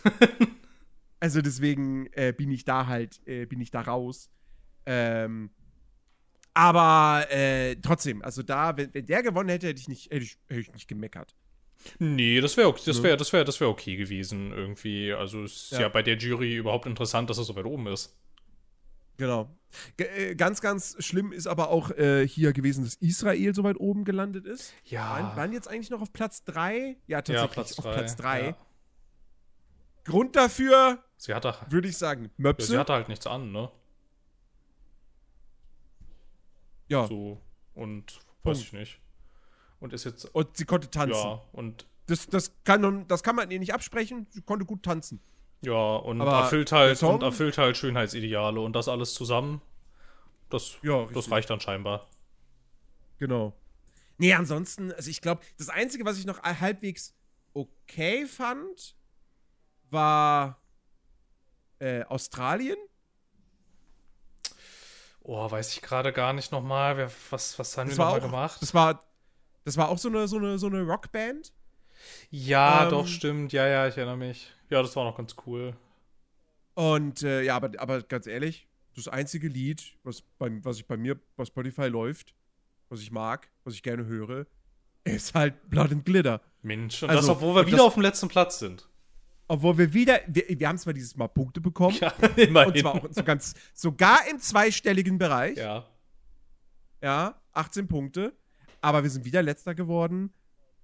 also 1.20 1.42
deswegen 1.42 2.06
äh, 2.12 2.32
bin 2.36 2.50
ich 2.50 2.64
da 2.64 2.86
halt, 2.86 3.20
äh, 3.26 3.46
bin 3.46 3.60
ich 3.60 3.70
da 3.70 3.82
raus. 3.82 4.30
Ähm, 4.86 5.50
aber 6.54 7.26
äh, 7.30 7.76
trotzdem, 7.76 8.22
also 8.22 8.42
da, 8.42 8.76
wenn, 8.76 8.92
wenn 8.92 9.06
der 9.06 9.22
gewonnen 9.22 9.48
hätte, 9.48 9.68
hätte 9.68 9.80
ich 9.80 9.88
nicht, 9.88 10.10
hätte 10.10 10.24
ich, 10.24 10.38
hätte 10.48 10.60
ich 10.60 10.72
nicht 10.72 10.88
gemeckert. 10.88 11.34
Nee, 11.98 12.40
das 12.40 12.56
wäre 12.56 12.68
okay, 12.68 12.82
das 12.86 12.98
Ne? 12.98 13.04
wäre 13.04 13.16
das 13.16 13.32
wäre 13.32 13.44
das 13.44 13.60
wäre 13.60 13.70
okay 13.70 13.96
gewesen 13.96 14.52
irgendwie. 14.52 15.12
Also 15.12 15.42
es 15.44 15.64
ist 15.64 15.72
ja. 15.72 15.82
Ja. 15.82 15.88
bei 15.88 16.02
der 16.02 16.16
Jury 16.16 16.56
überhaupt 16.56 16.86
interessant, 16.86 17.30
dass 17.30 17.38
er 17.38 17.44
so 17.44 17.56
weit 17.56 17.64
oben 17.64 17.86
ist. 17.88 18.16
Genau. 19.22 19.48
G 19.96 20.02
äh, 20.04 20.34
ganz, 20.34 20.60
ganz 20.60 20.96
schlimm 20.98 21.30
ist 21.30 21.46
aber 21.46 21.68
auch 21.68 21.92
äh, 21.92 22.26
hier 22.26 22.52
gewesen, 22.52 22.82
dass 22.82 22.96
Israel 22.96 23.54
so 23.54 23.62
weit 23.62 23.78
oben 23.78 24.04
gelandet 24.04 24.46
ist. 24.46 24.74
Waren, 24.90 25.36
waren 25.36 25.52
jetzt 25.52 25.68
eigentlich 25.68 25.90
noch 25.90 26.00
auf 26.02 26.12
Platz 26.12 26.42
3? 26.42 26.96
Ja, 27.06 27.18
tatsächlich 27.22 27.40
ja, 27.40 27.46
Platz 27.46 27.78
auf 27.78 27.84
drei, 27.84 27.92
Platz 27.92 28.16
3. 28.16 28.44
Ja. 28.48 28.56
Grund 30.02 30.34
dafür, 30.34 30.98
Sie 31.16 31.32
hatte 31.32 31.54
würde 31.68 31.86
ich 31.86 31.96
sagen, 31.96 32.24
ja, 32.24 32.30
Möpse. 32.36 32.66
sie 32.72 32.76
hatte 32.78 32.92
halt 32.94 33.08
nichts 33.08 33.28
an, 33.28 33.52
ne? 33.52 33.70
ja. 36.88 37.06
So 37.06 37.40
und 37.74 38.16
weiß 38.42 38.58
Punkt. 38.58 38.60
ich 38.60 38.72
nicht. 38.72 39.00
Und 39.78 39.92
ist 39.92 40.02
jetzt 40.02 40.24
Und 40.34 40.56
sie 40.56 40.64
konnte 40.64 40.90
tanzen. 40.90 41.14
ja 41.14 41.40
und 41.52 41.86
Das, 42.06 42.26
das, 42.26 42.52
kann, 42.64 43.06
das 43.06 43.22
kann 43.22 43.36
man 43.36 43.52
ihr 43.52 43.60
nicht 43.60 43.72
absprechen. 43.72 44.26
Sie 44.30 44.42
konnte 44.42 44.64
gut 44.64 44.82
tanzen. 44.82 45.20
Ja 45.62 45.96
und 45.96 46.20
Aber 46.20 46.40
erfüllt 46.42 46.72
halt 46.72 46.98
Song- 46.98 47.14
und 47.16 47.22
erfüllt 47.22 47.58
halt 47.58 47.76
Schönheitsideale 47.76 48.60
und 48.60 48.74
das 48.74 48.88
alles 48.88 49.14
zusammen. 49.14 49.62
Das 50.50 50.76
Ja, 50.82 51.06
das 51.06 51.30
reicht 51.30 51.48
dann 51.50 51.60
scheinbar. 51.60 52.08
Genau. 53.18 53.54
Nee, 54.18 54.34
ansonsten, 54.34 54.92
also 54.92 55.10
ich 55.10 55.20
glaube, 55.20 55.42
das 55.58 55.68
Einzige, 55.68 56.04
was 56.04 56.18
ich 56.18 56.26
noch 56.26 56.42
halbwegs 56.42 57.14
okay 57.54 58.26
fand, 58.26 58.96
war 59.90 60.60
äh, 61.78 62.04
Australien. 62.04 62.76
Oh, 65.24 65.50
weiß 65.50 65.72
ich 65.74 65.82
gerade 65.82 66.12
gar 66.12 66.32
nicht 66.32 66.50
nochmal, 66.52 66.96
wer 66.96 67.10
was 67.30 67.58
was 67.58 67.76
haben 67.78 67.88
Das 67.88 67.98
wir 67.98 68.04
nochmal 68.04 68.20
gemacht? 68.20 68.60
das 68.60 68.74
war, 68.74 69.04
das 69.64 69.76
war 69.76 69.88
auch 69.88 69.98
so 69.98 70.08
eine, 70.08 70.26
so 70.26 70.36
eine, 70.36 70.58
so 70.58 70.66
eine 70.66 70.82
Rockband. 70.82 71.52
Ja, 72.30 72.84
ähm, 72.84 72.90
doch 72.90 73.06
stimmt. 73.06 73.52
Ja, 73.52 73.66
ja, 73.66 73.88
ich 73.88 73.96
erinnere 73.96 74.16
mich. 74.16 74.52
Ja, 74.70 74.82
das 74.82 74.94
war 74.96 75.04
noch 75.04 75.16
ganz 75.16 75.34
cool. 75.46 75.74
Und 76.74 77.22
äh, 77.22 77.42
ja, 77.42 77.56
aber, 77.56 77.70
aber 77.78 78.02
ganz 78.02 78.26
ehrlich, 78.26 78.66
das 78.96 79.08
einzige 79.08 79.48
Lied, 79.48 79.94
was, 80.02 80.22
beim, 80.38 80.64
was 80.64 80.78
ich 80.78 80.86
bei 80.86 80.96
mir 80.96 81.18
bei 81.36 81.44
Spotify 81.44 81.86
läuft, 81.88 82.34
was 82.88 83.00
ich 83.00 83.10
mag, 83.10 83.50
was 83.64 83.74
ich 83.74 83.82
gerne 83.82 84.06
höre, 84.06 84.46
ist 85.04 85.34
halt 85.34 85.68
Blood 85.68 85.92
and 85.92 86.04
Glitter. 86.04 86.40
Mensch, 86.62 87.02
und 87.02 87.10
Also, 87.10 87.20
das, 87.28 87.36
obwohl 87.36 87.54
wir 87.56 87.66
wieder 87.66 87.78
das- 87.78 87.86
auf 87.86 87.94
dem 87.94 88.02
letzten 88.02 88.28
Platz 88.28 88.58
sind. 88.58 88.88
Obwohl 89.48 89.76
wir 89.76 89.92
wieder, 89.92 90.20
wir, 90.28 90.44
wir 90.48 90.68
haben 90.68 90.78
zwar 90.78 90.94
dieses 90.94 91.16
Mal 91.16 91.26
Punkte 91.28 91.60
bekommen, 91.60 91.96
Ja, 92.00 92.08
immerhin. 92.36 92.72
und 92.72 92.78
zwar 92.78 92.94
auch 92.94 93.08
so 93.10 93.22
ganz, 93.24 93.54
sogar 93.74 94.20
im 94.30 94.38
zweistelligen 94.38 95.18
Bereich. 95.18 95.56
ja. 95.58 95.86
Ja, 97.02 97.34
18 97.52 97.88
Punkte. 97.88 98.32
Aber 98.80 99.02
wir 99.02 99.10
sind 99.10 99.24
wieder 99.24 99.42
letzter 99.42 99.74
geworden. 99.74 100.32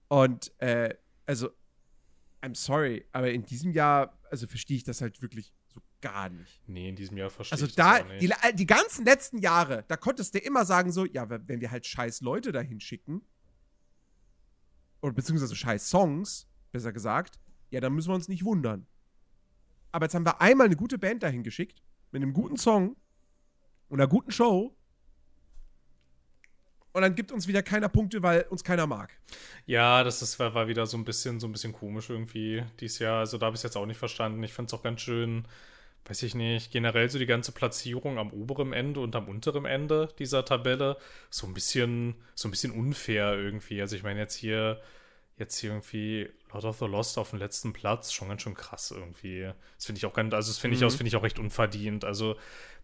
Und, 0.09 0.53
äh, 0.61 0.95
also, 1.29 1.51
I'm 2.43 2.55
sorry, 2.55 3.05
aber 3.13 3.31
in 3.31 3.45
diesem 3.45 3.73
Jahr, 3.73 4.19
also 4.31 4.47
verstehe 4.47 4.79
ich 4.79 4.85
das 4.85 5.01
halt 5.01 5.21
wirklich 5.21 5.53
so 5.67 5.81
gar 6.01 6.31
nicht. 6.31 6.63
Nee, 6.67 6.89
in 6.89 6.97
diesem 6.97 7.17
Jahr 7.19 7.29
verstehe 7.29 7.55
Also 7.55 7.67
ich 7.67 7.75
da, 7.75 7.99
das 7.99 8.03
auch 8.03 8.09
nicht. 8.09 8.23
die, 8.23 8.57
die 8.57 8.67
ganzen 8.67 9.05
letzten 9.05 9.39
Jahre, 9.39 9.85
da 9.89 9.97
konntest 9.97 10.35
du 10.35 10.39
immer 10.39 10.65
sagen 10.65 10.91
so, 10.91 11.05
ja, 11.05 11.29
wenn 11.29 11.61
wir 11.61 11.71
halt 11.71 11.87
scheiß 11.87 12.23
Leute 12.23 12.51
dahin 12.51 12.81
schicken, 12.81 13.23
oder 15.03 15.13
beziehungsweise 15.13 15.55
scheiß 15.55 15.91
Songs, 15.91 16.49
besser 16.73 16.93
gesagt, 16.93 17.39
ja, 17.71 17.81
dann 17.81 17.93
müssen 17.93 18.09
wir 18.09 18.15
uns 18.15 18.29
nicht 18.29 18.45
wundern. 18.45 18.87
Aber 19.93 20.07
jetzt 20.07 20.15
haben 20.15 20.25
wir 20.25 20.41
einmal 20.41 20.67
eine 20.67 20.77
gute 20.77 20.99
Band 20.99 21.23
dahin 21.23 21.43
geschickt, 21.43 21.83
mit 22.11 22.23
einem 22.23 22.33
guten 22.33 22.57
Song 22.57 22.97
und 23.89 24.01
einer 24.01 24.09
guten 24.09 24.31
Show. 24.31 24.75
Und 26.99 27.03
dann 27.03 27.15
gibt 27.15 27.31
uns 27.31 27.47
wieder 27.47 27.63
keiner 27.63 27.89
Punkte, 27.89 28.25
weil 28.25 28.43
uns 28.51 28.65
keiner 28.65 28.89
mag. 28.89 29.17
Ja, 29.67 30.03
das 30.03 30.21
ist, 30.21 30.41
war, 30.41 30.67
wieder 30.67 30.85
so 30.85 30.97
ein 30.97 31.05
bisschen, 31.05 31.39
so 31.39 31.47
ein 31.47 31.53
bisschen 31.53 31.73
komisch 31.73 32.11
irgendwie 32.11 32.65
dieses 32.81 32.99
Jahr. 32.99 33.21
Also 33.21 33.39
da 33.39 33.47
habe 33.47 33.55
ich 33.55 33.61
es 33.61 33.63
jetzt 33.63 33.77
auch 33.77 33.87
nicht 33.87 33.99
verstanden. 33.99 34.43
Ich 34.43 34.53
fand 34.53 34.69
es 34.69 34.75
auch 34.75 34.83
ganz 34.83 35.03
schön, 35.03 35.45
weiß 36.07 36.25
ich 36.25 36.35
nicht, 36.35 36.73
generell 36.73 37.09
so 37.09 37.21
die 37.21 37.27
ganze 37.27 37.53
Platzierung 37.53 38.19
am 38.19 38.33
oberen 38.33 38.73
Ende 38.73 38.99
und 38.99 39.15
am 39.15 39.29
unteren 39.29 39.65
Ende 39.65 40.09
dieser 40.19 40.45
Tabelle 40.45 40.97
so 41.31 41.47
ein 41.47 41.55
bisschen, 41.55 42.17
so 42.35 42.49
ein 42.49 42.51
bisschen 42.51 42.73
unfair 42.73 43.33
irgendwie. 43.35 43.81
Also 43.81 43.95
ich 43.95 44.03
meine 44.03 44.19
jetzt 44.19 44.35
hier, 44.35 44.81
jetzt 45.39 45.59
hier 45.59 45.71
irgendwie 45.71 46.29
Lord 46.53 46.65
of 46.65 46.79
the 46.79 46.87
Lost 46.87 47.19
auf 47.19 47.31
dem 47.31 47.39
letzten 47.39 47.73
Platz, 47.73 48.13
schon 48.13 48.29
ganz 48.29 48.43
schön 48.43 48.55
krass 48.55 48.91
irgendwie. 48.91 49.51
Das 49.77 49.87
finde 49.87 49.99
ich 49.99 50.07
auch 50.07 50.15
ganz, 50.15 50.35
also 50.35 50.51
das 50.51 50.59
finde 50.59 50.77
ich 50.77 50.85
auch, 50.85 50.91
finde 50.91 51.09
ich 51.09 51.17
auch 51.17 51.23
recht 51.23 51.39
unverdient. 51.39 52.05
Also 52.05 52.37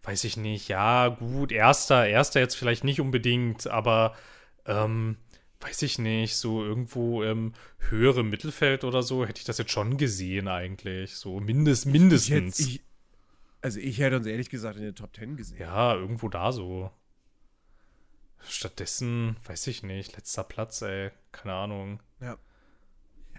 weiß 0.03 0.23
ich 0.23 0.37
nicht, 0.37 0.67
ja, 0.67 1.09
gut, 1.09 1.51
erster, 1.51 2.07
erster 2.07 2.39
jetzt 2.39 2.55
vielleicht 2.55 2.83
nicht 2.83 3.01
unbedingt, 3.01 3.67
aber 3.67 4.15
ähm, 4.65 5.17
weiß 5.61 5.81
ich 5.81 5.99
nicht, 5.99 6.35
so 6.35 6.63
irgendwo 6.63 7.23
im 7.23 7.53
höheren 7.89 8.29
Mittelfeld 8.29 8.83
oder 8.83 9.03
so, 9.03 9.25
hätte 9.25 9.39
ich 9.39 9.45
das 9.45 9.57
jetzt 9.57 9.71
schon 9.71 9.97
gesehen 9.97 10.47
eigentlich. 10.47 11.15
So 11.15 11.39
mindest, 11.39 11.85
mindestens. 11.87 12.59
Ich, 12.59 12.75
ich, 12.75 12.81
also 13.61 13.79
ich 13.79 13.99
hätte 13.99 14.17
uns 14.17 14.27
ehrlich 14.27 14.49
gesagt 14.49 14.77
in 14.77 14.83
den 14.83 14.95
Top 14.95 15.13
Ten 15.13 15.35
gesehen. 15.35 15.59
ja, 15.59 15.95
irgendwo 15.95 16.29
da 16.29 16.51
so. 16.51 16.91
Stattdessen, 18.49 19.37
weiß 19.45 19.67
ich 19.67 19.83
nicht, 19.83 20.15
letzter 20.15 20.43
Platz, 20.43 20.81
ey, 20.81 21.11
keine 21.31 21.53
Ahnung. 21.53 21.99
Ja. 22.21 22.37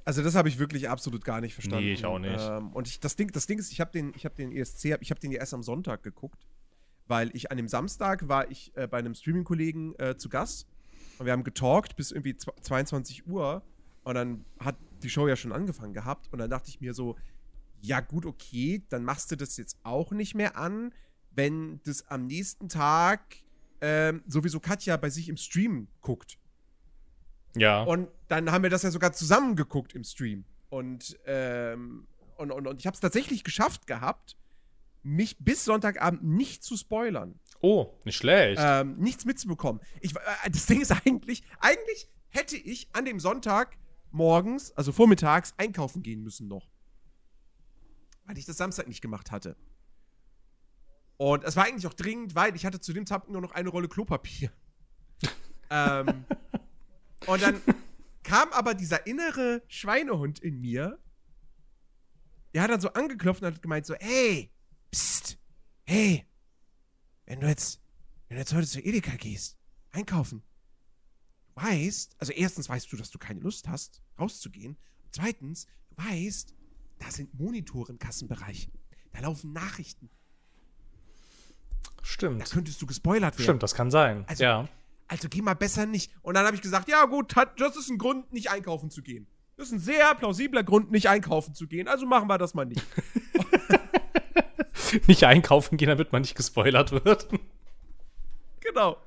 Also 0.05 0.23
das 0.23 0.35
habe 0.37 0.49
ich 0.49 0.59
wirklich 0.59 0.89
absolut 0.89 1.25
gar 1.25 1.41
nicht 1.41 1.55
verstanden. 1.55 1.85
Nee, 1.87 1.93
ich 1.95 2.05
auch 2.05 2.19
nicht. 2.19 2.39
Ähm, 2.41 2.73
und 2.73 2.87
ich, 2.87 3.01
das, 3.01 3.17
Ding, 3.17 3.33
das 3.33 3.47
Ding 3.47 3.59
ist, 3.59 3.73
ich 3.73 3.81
habe 3.81 3.91
den, 3.91 4.13
ich 4.15 4.25
hab 4.25 4.37
den 4.37 4.53
ESC, 4.53 4.97
ich 5.01 5.11
habe 5.11 5.21
den 5.21 5.33
ja 5.33 5.41
erst 5.41 5.53
am 5.55 5.63
Sonntag 5.65 6.03
geguckt, 6.05 6.47
weil 7.07 7.31
ich 7.35 7.51
an 7.51 7.57
dem 7.57 7.69
Samstag 7.69 8.29
war 8.29 8.51
ich 8.51 8.77
äh, 8.77 8.87
bei 8.87 8.99
einem 8.99 9.15
Streaming-Kollegen 9.15 9.95
äh, 9.99 10.17
zu 10.17 10.29
Gast 10.29 10.69
und 11.19 11.27
wir 11.27 11.33
haben 11.33 11.45
getalkt 11.45 11.97
bis 11.97 12.13
irgendwie 12.13 12.35
zw- 12.35 12.61
22 12.63 13.27
Uhr 13.27 13.63
und 14.05 14.15
dann 14.15 14.45
hat 14.61 14.77
die 15.03 15.11
Show 15.11 15.27
ja 15.27 15.35
schon 15.35 15.53
angefangen 15.53 15.93
gehabt 15.93 16.29
und 16.33 16.39
dann 16.39 16.51
dachte 16.51 16.69
ich 16.69 16.81
mir 16.81 16.95
so, 16.95 17.17
ja 17.81 18.01
gut, 18.01 18.27
okay, 18.27 18.85
dann 18.89 19.03
machst 19.03 19.31
du 19.33 19.37
das 19.37 19.57
jetzt 19.57 19.77
auch 19.83 20.13
nicht 20.13 20.35
mehr 20.37 20.57
an, 20.57 20.93
wenn 21.33 21.81
das 21.85 22.07
am 22.09 22.27
nächsten 22.27 22.69
Tag 22.69 23.37
ähm, 23.81 24.23
sowieso 24.27 24.61
Katja 24.61 24.97
bei 24.97 25.11
sich 25.11 25.29
im 25.29 25.37
Stream 25.37 25.89
guckt. 26.01 26.39
Ja. 27.57 27.83
Und 27.83 28.09
dann 28.29 28.51
haben 28.53 28.63
wir 28.63 28.71
das 28.71 28.83
ja 28.83 28.91
sogar 28.91 29.13
zusammen 29.13 29.57
geguckt 29.57 29.95
im 29.95 30.05
Stream. 30.05 30.45
Und, 30.69 31.19
ähm, 31.27 32.07
und, 32.37 32.51
und, 32.51 32.67
und 32.67 32.81
ich 32.81 32.87
habe 32.87 32.95
es 32.95 33.01
tatsächlich 33.01 33.45
geschafft 33.45 33.87
gehabt, 33.87 34.37
mich 35.03 35.39
bis 35.39 35.65
Sonntagabend 35.65 36.25
nicht 36.25 36.65
zu 36.65 36.77
spoilern. 36.77 37.39
oh, 37.61 37.95
nicht 38.05 38.17
schlecht. 38.17 38.61
Ähm, 38.63 38.97
nichts 38.99 39.25
mitzubekommen. 39.25 39.81
Ich, 40.01 40.15
äh, 40.15 40.51
das 40.51 40.67
Ding 40.67 40.81
ist 40.81 40.93
eigentlich, 40.93 41.45
eigentlich 41.61 42.09
hätte 42.29 42.57
ich 42.57 42.89
an 42.93 43.05
dem 43.05 43.21
Sonntag 43.21 43.79
morgens, 44.11 44.73
also 44.73 44.93
vormittags, 44.93 45.55
einkaufen 45.57 46.03
gehen 46.03 46.23
müssen 46.23 46.49
noch. 46.49 46.69
Weil 48.25 48.37
ich 48.37 48.45
das 48.45 48.57
Samstag 48.57 48.89
nicht 48.89 49.01
gemacht 49.01 49.31
hatte. 49.31 49.57
Und 51.17 51.45
es 51.45 51.57
war 51.57 51.65
eigentlich 51.65 51.87
auch 51.87 51.95
dringend, 51.95 52.35
weil 52.35 52.55
ich 52.55 52.67
hatte 52.67 52.81
zu 52.81 52.93
dem 52.93 53.07
Zeitpunkt 53.07 53.33
nur 53.33 53.41
noch 53.41 53.53
eine 53.53 53.69
Rolle 53.69 53.89
Klopapier. 53.89 54.51
ähm, 55.71 56.25
und 57.27 57.43
dann 57.43 57.61
kam 58.23 58.53
aber 58.53 58.75
dieser 58.75 59.07
innere 59.07 59.63
Schweinehund 59.69 60.41
in 60.41 60.61
mir. 60.61 60.99
Der 62.53 62.63
hat 62.63 62.71
dann 62.71 62.81
so 62.81 62.93
angeklopft 62.93 63.43
und 63.43 63.49
hat 63.49 63.63
gemeint 63.63 63.87
so, 63.87 63.95
hey, 63.99 64.51
psst, 64.91 65.39
hey, 65.85 66.27
wenn 67.25 67.41
du 67.41 67.47
jetzt, 67.47 67.81
wenn 68.29 68.37
du 68.37 68.41
jetzt 68.41 68.55
heute 68.55 68.67
zu 68.67 68.81
Edeka 68.81 69.17
gehst, 69.17 69.57
einkaufen, 69.93 70.43
du 71.49 71.63
weißt, 71.63 72.17
also 72.19 72.33
erstens 72.33 72.69
weißt 72.69 72.93
du, 72.93 72.97
dass 72.97 73.11
du 73.11 73.19
keine 73.19 73.41
Lust 73.41 73.69
hast, 73.69 74.03
rauszugehen. 74.19 74.77
Und 75.05 75.15
zweitens, 75.15 75.67
du 75.91 76.05
weißt, 76.05 76.55
da 76.99 77.11
sind 77.11 77.35
Monitore 77.35 77.93
im 77.93 77.99
Kassenbereich. 77.99 78.71
Da 79.13 79.21
laufen 79.21 79.53
Nachrichten. 79.53 80.11
Da 82.19 82.27
Stimmt. 82.29 82.51
könntest 82.51 82.81
du 82.83 82.87
gespoilert 82.87 83.35
werden. 83.35 83.43
Stimmt, 83.45 83.63
das 83.63 83.75
kann 83.75 83.91
sein. 83.91 84.25
Also- 84.27 84.43
ja. 84.45 84.69
Also 85.09 85.29
geh 85.29 85.41
mal 85.41 85.55
besser 85.55 85.87
nicht. 85.87 86.11
Und 86.23 86.35
dann 86.35 86.45
habe 86.47 86.57
ich 86.57 86.63
gesagt, 86.63 86.89
ja 86.89 87.05
gut, 87.05 87.37
hat- 87.37 87.61
das 87.61 87.77
ist 87.77 87.89
ein 87.91 87.99
Grund, 87.99 88.33
nicht 88.33 88.51
einkaufen 88.51 88.91
zu 88.91 89.03
gehen. 89.03 89.27
Das 89.57 89.69
ist 89.69 89.73
ein 89.75 89.79
sehr 89.79 90.15
plausibler 90.17 90.65
Grund, 90.65 90.91
nicht 90.91 91.09
einkaufen 91.09 91.55
zu 91.55 91.67
gehen. 91.69 91.87
Also 91.89 92.07
machen 92.07 92.29
wir 92.29 92.39
das 92.39 92.55
mal 92.55 92.67
nicht. 92.67 92.83
Nicht 95.09 95.25
einkaufen 95.25 95.77
gehen, 95.77 95.89
damit 95.89 96.13
man 96.13 96.23
nicht 96.23 96.37
gespoilert 96.37 96.93
wird. 96.93 97.29
genau. 98.61 98.99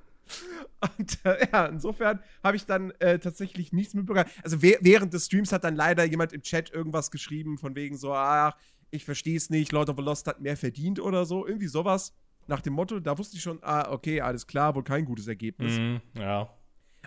Und 0.98 1.20
äh, 1.26 1.48
ja, 1.52 1.66
insofern 1.68 2.20
habe 2.44 2.58
ich 2.58 2.66
dann 2.66 2.92
äh, 3.00 3.18
tatsächlich 3.20 3.72
nichts 3.74 3.94
mitbekommen. 3.94 4.30
Also 4.44 4.62
we- 4.62 4.78
während 4.82 5.14
des 5.14 5.26
Streams 5.26 5.52
hat 5.52 5.64
dann 5.64 5.76
leider 5.76 6.04
jemand 6.04 6.34
im 6.34 6.42
Chat 6.42 6.72
irgendwas 6.72 7.12
geschrieben, 7.12 7.58
von 7.58 7.76
wegen 7.76 7.98
so, 7.98 8.14
ach, 8.14 8.56
ich 8.92 9.06
verstehe 9.06 9.38
es 9.38 9.50
nicht, 9.50 9.72
Lord 9.72 9.90
of 9.90 9.98
the 9.98 10.04
Lost 10.04 10.28
hat 10.28 10.42
mehr 10.42 10.58
verdient 10.58 11.00
oder 11.00 11.26
so. 11.26 11.46
Irgendwie 11.48 11.68
sowas. 11.68 12.14
Nach 12.50 12.62
dem 12.62 12.74
Motto, 12.74 13.00
da 13.00 13.16
wusste 13.16 13.38
ich 13.38 13.44
schon, 13.44 13.60
ah, 13.62 13.92
okay, 13.92 14.22
alles 14.22 14.48
klar, 14.48 14.74
wohl 14.74 14.84
kein 14.84 15.06
gutes 15.06 15.28
Ergebnis. 15.28 15.78
Mhm, 15.78 16.02
ja. 16.16 16.50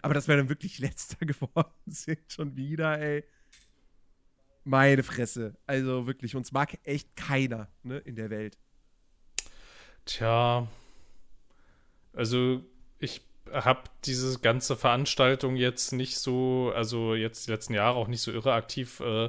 Aber 0.00 0.14
dass 0.14 0.28
wir 0.28 0.36
dann 0.36 0.48
wirklich 0.48 0.78
letzter 0.78 1.26
geworden 1.26 1.72
sind, 1.84 2.20
schon 2.28 2.56
wieder, 2.56 3.00
ey. 3.00 3.24
Meine 4.62 5.02
Fresse. 5.02 5.56
Also 5.66 6.06
wirklich, 6.06 6.36
uns 6.36 6.52
mag 6.52 6.78
echt 6.84 7.16
keiner, 7.16 7.68
ne, 7.82 7.98
in 7.98 8.14
der 8.14 8.30
Welt. 8.30 8.56
Tja. 10.04 10.68
Also, 12.12 12.62
ich 13.00 13.22
habe 13.50 13.82
diese 14.04 14.38
ganze 14.38 14.76
Veranstaltung 14.76 15.56
jetzt 15.56 15.90
nicht 15.92 16.18
so, 16.18 16.72
also 16.76 17.16
jetzt 17.16 17.48
die 17.48 17.50
letzten 17.50 17.74
Jahre 17.74 17.96
auch 17.96 18.06
nicht 18.06 18.20
so 18.20 18.30
irre 18.30 18.52
aktiv 18.52 19.00
äh, 19.00 19.28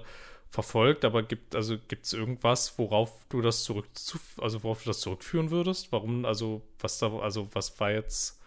verfolgt, 0.53 1.03
aber 1.03 1.23
gibt 1.23 1.55
also 1.55 1.77
gibt's 1.87 2.13
irgendwas, 2.13 2.77
worauf 2.77 3.25
du 3.29 3.41
das 3.41 3.63
zurück 3.63 3.87
also 4.37 4.63
worauf 4.63 4.83
du 4.83 4.89
das 4.91 4.99
zurückführen 4.99 5.49
würdest? 5.49 5.91
Warum 5.91 6.25
also 6.25 6.61
was 6.79 6.99
da 6.99 7.11
also 7.17 7.49
was 7.53 7.79
war 7.79 7.91
jetzt 7.91 8.39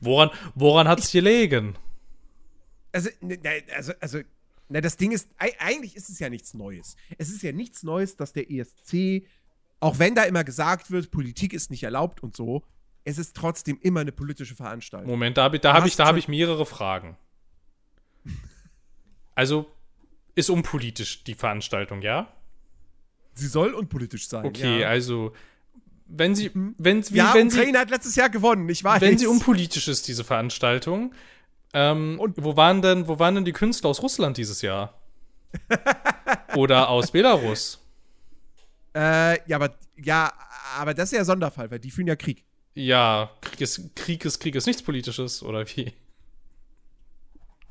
woran 0.00 0.30
woran 0.54 0.86
hat's 0.86 1.10
gelegen? 1.10 1.74
Also, 2.92 3.10
ne, 3.20 3.38
ne, 3.42 3.62
also, 3.74 3.92
also, 4.00 4.20
na, 4.68 4.80
das 4.80 4.96
Ding 4.98 5.10
ist, 5.10 5.28
ei- 5.38 5.56
eigentlich 5.58 5.96
ist 5.96 6.10
es 6.10 6.18
ja 6.20 6.28
nichts 6.28 6.54
Neues. 6.54 6.94
Es 7.18 7.30
ist 7.30 7.42
ja 7.42 7.50
nichts 7.50 7.82
Neues, 7.82 8.16
dass 8.16 8.32
der 8.34 8.50
ESC, 8.50 9.26
auch 9.80 9.98
wenn 9.98 10.14
da 10.14 10.24
immer 10.24 10.44
gesagt 10.44 10.90
wird, 10.90 11.10
Politik 11.10 11.54
ist 11.54 11.70
nicht 11.70 11.82
erlaubt 11.82 12.22
und 12.22 12.36
so, 12.36 12.62
es 13.04 13.18
ist 13.18 13.34
trotzdem 13.34 13.78
immer 13.80 14.00
eine 14.00 14.12
politische 14.12 14.54
Veranstaltung. 14.54 15.10
Moment, 15.10 15.38
da 15.38 15.44
habe 15.44 15.56
ich, 15.56 15.62
da 15.62 15.72
hab 15.72 15.82
hast 15.82 15.88
ich, 15.88 15.96
da 15.96 16.06
hab 16.06 16.16
ich 16.16 16.28
mehrere 16.28 16.66
Fragen. 16.66 17.16
Also 19.34 19.66
ist 20.34 20.50
unpolitisch 20.50 21.24
die 21.24 21.34
Veranstaltung, 21.34 22.02
ja? 22.02 22.32
Sie 23.34 23.46
soll 23.46 23.74
unpolitisch 23.74 24.28
sein. 24.28 24.44
Okay, 24.44 24.80
ja. 24.80 24.88
also 24.88 25.32
wenn 26.06 26.34
sie, 26.34 26.50
wenn, 26.78 27.08
wie, 27.10 27.16
ja, 27.16 27.32
wenn, 27.34 27.50
sie, 27.50 27.58
Ukraine 27.58 27.78
hat 27.78 27.90
letztes 27.90 28.16
Jahr 28.16 28.28
gewonnen, 28.28 28.68
ich 28.68 28.84
weiß. 28.84 29.00
wenn 29.00 29.16
sie 29.16 29.26
unpolitisch 29.26 29.88
ist, 29.88 30.06
diese 30.08 30.24
Veranstaltung, 30.24 31.14
ähm, 31.72 32.18
Und- 32.20 32.34
wo 32.42 32.56
waren 32.56 32.82
denn, 32.82 33.08
wo 33.08 33.18
waren 33.18 33.34
denn 33.36 33.44
die 33.44 33.52
Künstler 33.52 33.90
aus 33.90 34.02
Russland 34.02 34.36
dieses 34.36 34.60
Jahr? 34.62 35.00
Oder 36.54 36.88
aus 36.88 37.10
Belarus? 37.10 37.78
Äh, 38.94 39.48
ja, 39.48 39.56
aber, 39.56 39.74
ja, 39.96 40.32
aber 40.76 40.92
das 40.92 41.12
ist 41.12 41.18
ja 41.18 41.24
Sonderfall, 41.24 41.70
weil 41.70 41.78
die 41.78 41.90
führen 41.90 42.08
ja 42.08 42.16
Krieg. 42.16 42.44
Ja, 42.74 43.30
Krieg 43.40 43.60
ist, 43.62 43.96
Krieg 43.96 44.24
ist, 44.24 44.38
Krieg 44.38 44.54
ist 44.54 44.66
nichts 44.66 44.82
Politisches, 44.82 45.42
oder 45.42 45.66
wie? 45.66 45.92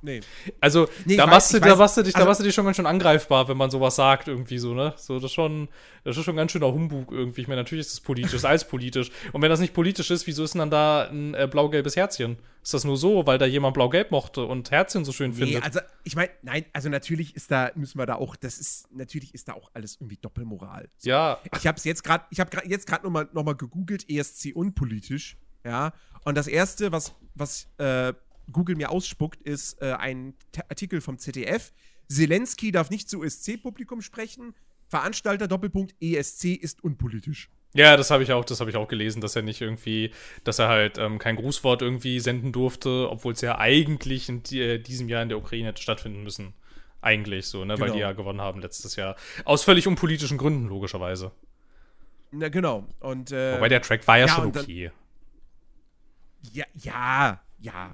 Nee. 0.03 0.21
Also, 0.59 0.87
Nee, 1.05 1.15
da, 1.15 1.25
weiß- 1.25 1.29
machst 1.29 1.53
du, 1.53 1.57
ich 1.57 1.63
da, 1.63 1.75
machst 1.75 1.97
du 1.97 2.01
dich, 2.03 2.13
da 2.13 2.19
also- 2.19 2.29
machst 2.29 2.39
du 2.39 2.43
dich 2.43 2.55
schon 2.55 2.65
ganz 2.65 2.77
schön 2.77 2.85
angreifbar, 2.87 3.47
wenn 3.47 3.57
man 3.57 3.69
sowas 3.69 3.95
sagt, 3.95 4.27
irgendwie 4.27 4.57
so, 4.57 4.73
ne? 4.73 4.93
So, 4.97 5.15
das 5.15 5.25
ist 5.25 5.33
schon, 5.33 5.69
das 6.03 6.17
ist 6.17 6.23
schon 6.25 6.35
ganz 6.35 6.51
schöner 6.51 6.73
Humbug 6.73 7.11
irgendwie. 7.11 7.41
Ich 7.41 7.47
meine, 7.47 7.61
natürlich 7.61 7.85
ist 7.85 7.93
es 7.93 7.99
politisch, 7.99 8.33
ist 8.33 8.45
alles 8.45 8.65
politisch. 8.67 9.11
Und 9.31 9.41
wenn 9.41 9.49
das 9.49 9.59
nicht 9.59 9.73
politisch 9.73 10.09
ist, 10.09 10.25
wieso 10.25 10.43
ist 10.43 10.53
denn 10.55 10.59
dann 10.59 10.71
da 10.71 11.03
ein 11.09 11.33
äh, 11.35 11.47
blau-gelbes 11.49 11.95
Herzchen? 11.95 12.37
Ist 12.63 12.73
das 12.73 12.83
nur 12.83 12.97
so, 12.97 13.25
weil 13.27 13.37
da 13.37 13.45
jemand 13.45 13.73
blau-gelb 13.75 14.11
mochte 14.11 14.43
und 14.45 14.69
Herzchen 14.71 15.03
so 15.05 15.11
schön 15.11 15.31
Nee, 15.31 15.37
findet? 15.37 15.63
also 15.63 15.79
ich 16.03 16.15
meine, 16.15 16.29
nein, 16.41 16.65
also 16.73 16.89
natürlich 16.89 17.35
ist 17.35 17.51
da, 17.51 17.71
müssen 17.75 17.97
wir 17.99 18.05
da 18.05 18.15
auch, 18.15 18.35
das 18.35 18.57
ist, 18.59 18.91
natürlich 18.91 19.33
ist 19.33 19.47
da 19.47 19.53
auch 19.53 19.69
alles 19.73 19.95
irgendwie 19.99 20.17
Doppelmoral. 20.17 20.89
So. 20.97 21.09
ja, 21.09 21.39
Ich 21.57 21.67
habe 21.67 21.77
es 21.77 21.83
jetzt 21.83 22.03
gerade, 22.03 22.25
ich 22.31 22.39
habe 22.39 22.49
jetzt 22.67 22.87
gerade 22.87 23.03
nochmal 23.03 23.29
noch 23.33 23.43
mal 23.43 23.55
gegoogelt, 23.55 24.07
ESC 24.09 24.51
unpolitisch, 24.55 25.37
ja. 25.63 25.91
Und 26.23 26.35
das 26.37 26.47
erste, 26.47 26.91
was, 26.91 27.13
was 27.35 27.67
äh, 27.79 28.13
Google 28.51 28.75
mir 28.75 28.91
ausspuckt, 28.91 29.41
ist 29.41 29.81
äh, 29.81 29.93
ein 29.93 30.33
T 30.51 30.61
Artikel 30.69 31.01
vom 31.01 31.17
ZDF. 31.17 31.71
Zelensky 32.09 32.71
darf 32.71 32.89
nicht 32.89 33.09
zu 33.09 33.23
ESC-Publikum 33.23 34.01
sprechen. 34.01 34.53
Veranstalter 34.89 35.47
Doppelpunkt 35.47 35.95
ESC 36.01 36.45
ist 36.55 36.83
unpolitisch. 36.83 37.49
Ja, 37.73 37.95
das 37.95 38.11
habe 38.11 38.23
ich 38.23 38.33
auch, 38.33 38.43
das 38.43 38.59
habe 38.59 38.69
ich 38.69 38.75
auch 38.75 38.89
gelesen, 38.89 39.21
dass 39.21 39.37
er 39.37 39.43
nicht 39.43 39.61
irgendwie, 39.61 40.11
dass 40.43 40.59
er 40.59 40.67
halt 40.67 40.97
ähm, 40.97 41.19
kein 41.19 41.37
Grußwort 41.37 41.81
irgendwie 41.81 42.19
senden 42.19 42.51
durfte, 42.51 43.09
obwohl 43.09 43.31
es 43.31 43.39
ja 43.39 43.57
eigentlich 43.59 44.27
in 44.27 44.43
äh, 44.51 44.77
diesem 44.79 45.07
Jahr 45.07 45.23
in 45.23 45.29
der 45.29 45.37
Ukraine 45.37 45.69
hätte 45.69 45.81
stattfinden 45.81 46.21
müssen. 46.23 46.53
Eigentlich 46.99 47.47
so, 47.47 47.63
ne, 47.63 47.75
weil 47.79 47.85
Genau. 47.87 47.93
die 47.93 47.99
ja 48.01 48.11
gewonnen 48.11 48.41
haben 48.41 48.59
letztes 48.61 48.97
Jahr. 48.97 49.15
Aus 49.45 49.63
völlig 49.63 49.87
unpolitischen 49.87 50.37
Gründen, 50.37 50.67
logischerweise. 50.67 51.31
Na, 52.31 52.49
genau. 52.49 52.85
Und, 52.99 53.31
äh, 53.31 53.55
Wobei 53.55 53.69
der 53.69 53.81
Track 53.81 54.05
war 54.05 54.17
ja, 54.17 54.25
ja, 54.25 54.33
schon 54.35 54.45
und 54.47 54.55
dann- 54.57 54.63
okay. 54.65 54.91
Ja, 56.51 56.65
ja, 56.75 57.41
ja. 57.59 57.93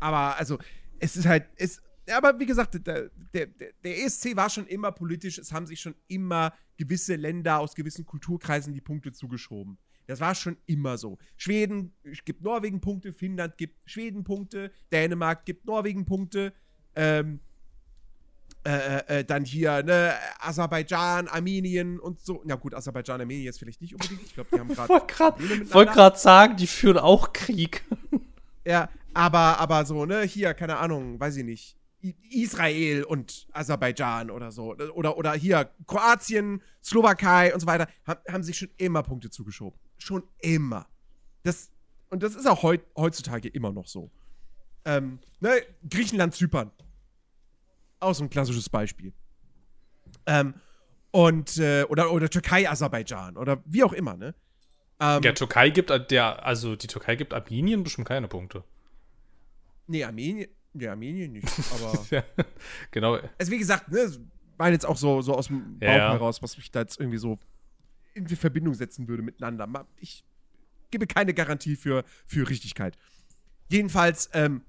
Aber 0.00 0.36
also, 0.36 0.58
es 0.98 1.16
ist 1.16 1.26
halt, 1.26 1.46
es, 1.56 1.80
aber 2.10 2.38
wie 2.38 2.46
gesagt, 2.46 2.74
der, 2.86 3.10
der, 3.34 3.46
der 3.46 4.04
ESC 4.04 4.36
war 4.36 4.50
schon 4.50 4.66
immer 4.66 4.92
politisch. 4.92 5.38
Es 5.38 5.52
haben 5.52 5.66
sich 5.66 5.80
schon 5.80 5.94
immer 6.08 6.52
gewisse 6.76 7.16
Länder 7.16 7.60
aus 7.60 7.74
gewissen 7.74 8.04
Kulturkreisen 8.04 8.72
die 8.72 8.80
Punkte 8.80 9.12
zugeschoben. 9.12 9.78
Das 10.06 10.18
war 10.18 10.34
schon 10.34 10.56
immer 10.66 10.98
so. 10.98 11.18
Schweden 11.36 11.92
gibt 12.24 12.42
Norwegen 12.42 12.80
Punkte, 12.80 13.12
Finnland 13.12 13.56
gibt 13.56 13.78
Schweden 13.88 14.24
Punkte, 14.24 14.72
Dänemark 14.90 15.44
gibt 15.44 15.66
Norwegen 15.66 16.04
Punkte. 16.04 16.52
Ähm, 16.96 17.38
äh, 18.62 18.98
äh, 18.98 19.20
äh, 19.20 19.24
dann 19.24 19.46
hier, 19.46 19.82
ne, 19.82 20.12
Aserbaidschan, 20.38 21.28
Armenien 21.28 21.98
und 21.98 22.20
so. 22.20 22.42
Na 22.44 22.56
gut, 22.56 22.74
Aserbaidschan, 22.74 23.18
Armenien 23.20 23.44
jetzt 23.44 23.58
vielleicht 23.58 23.80
nicht 23.80 23.94
unbedingt. 23.94 24.22
Ich 24.22 24.34
glaube, 24.34 24.50
die 24.52 24.60
haben 24.60 24.68
gerade. 25.06 25.72
Wollte 25.72 25.92
gerade 25.92 26.18
sagen, 26.18 26.56
die 26.56 26.66
führen 26.66 26.98
auch 26.98 27.32
Krieg. 27.32 27.84
Ja, 28.64 28.88
aber, 29.14 29.58
aber 29.58 29.84
so, 29.84 30.04
ne, 30.04 30.22
hier, 30.22 30.54
keine 30.54 30.76
Ahnung, 30.76 31.18
weiß 31.18 31.36
ich 31.36 31.44
nicht. 31.44 31.76
Israel 32.30 33.04
und 33.04 33.46
Aserbaidschan 33.52 34.30
oder 34.30 34.50
so. 34.52 34.74
Oder, 34.74 35.18
oder 35.18 35.32
hier, 35.34 35.70
Kroatien, 35.86 36.62
Slowakei 36.82 37.52
und 37.52 37.60
so 37.60 37.66
weiter, 37.66 37.88
haben, 38.06 38.20
haben 38.28 38.42
sich 38.42 38.56
schon 38.56 38.70
immer 38.78 39.02
Punkte 39.02 39.28
zugeschoben. 39.30 39.78
Schon 39.98 40.22
immer. 40.40 40.86
Das, 41.42 41.70
und 42.08 42.22
das 42.22 42.34
ist 42.34 42.46
auch 42.46 42.62
heut, 42.62 42.80
heutzutage 42.96 43.48
immer 43.48 43.72
noch 43.72 43.86
so. 43.86 44.10
Ähm, 44.84 45.18
ne, 45.40 45.50
Griechenland, 45.88 46.34
Zypern. 46.34 46.70
Auch 47.98 48.14
so 48.14 48.24
ein 48.24 48.30
klassisches 48.30 48.70
Beispiel. 48.70 49.12
Ähm, 50.24 50.54
und, 51.10 51.58
äh, 51.58 51.84
oder, 51.84 52.12
oder 52.12 52.30
Türkei, 52.30 52.68
Aserbaidschan 52.68 53.36
oder 53.36 53.62
wie 53.66 53.84
auch 53.84 53.92
immer, 53.92 54.16
ne? 54.16 54.34
Ähm, 55.00 55.22
Der 55.22 55.34
Türkei 55.34 55.70
gibt, 55.70 55.90
der, 56.10 56.44
also 56.44 56.76
die 56.76 56.86
Türkei 56.86 57.16
gibt 57.16 57.32
Armenien 57.32 57.82
bestimmt 57.82 58.06
keine 58.06 58.28
Punkte. 58.28 58.62
Nee, 59.86 60.04
Armenien, 60.04 60.48
nee, 60.74 60.86
Armenien 60.86 61.32
nicht. 61.32 61.48
Aber. 61.74 62.06
Ja, 62.10 62.22
genau. 62.90 63.18
Also 63.38 63.50
wie 63.50 63.58
gesagt, 63.58 63.90
ne, 63.90 64.12
war 64.56 64.70
jetzt 64.70 64.84
auch 64.86 64.96
so, 64.96 65.22
so 65.22 65.34
aus 65.34 65.46
dem 65.46 65.78
Bauch 65.78 65.88
Ja, 65.88 66.12
heraus, 66.12 66.42
was 66.42 66.56
mich 66.58 66.70
da 66.70 66.80
jetzt 66.80 67.00
irgendwie 67.00 67.18
so 67.18 67.38
in 68.14 68.26
die 68.26 68.36
Verbindung 68.36 68.74
setzen 68.74 69.08
würde 69.08 69.22
miteinander. 69.22 69.86
Ich 69.96 70.22
gebe 70.90 71.06
keine 71.06 71.32
Garantie 71.32 71.76
für, 71.76 72.04
für 72.26 72.48
Richtigkeit. 72.48 72.96
Jedenfalls, 73.68 74.28
ähm, 74.34 74.62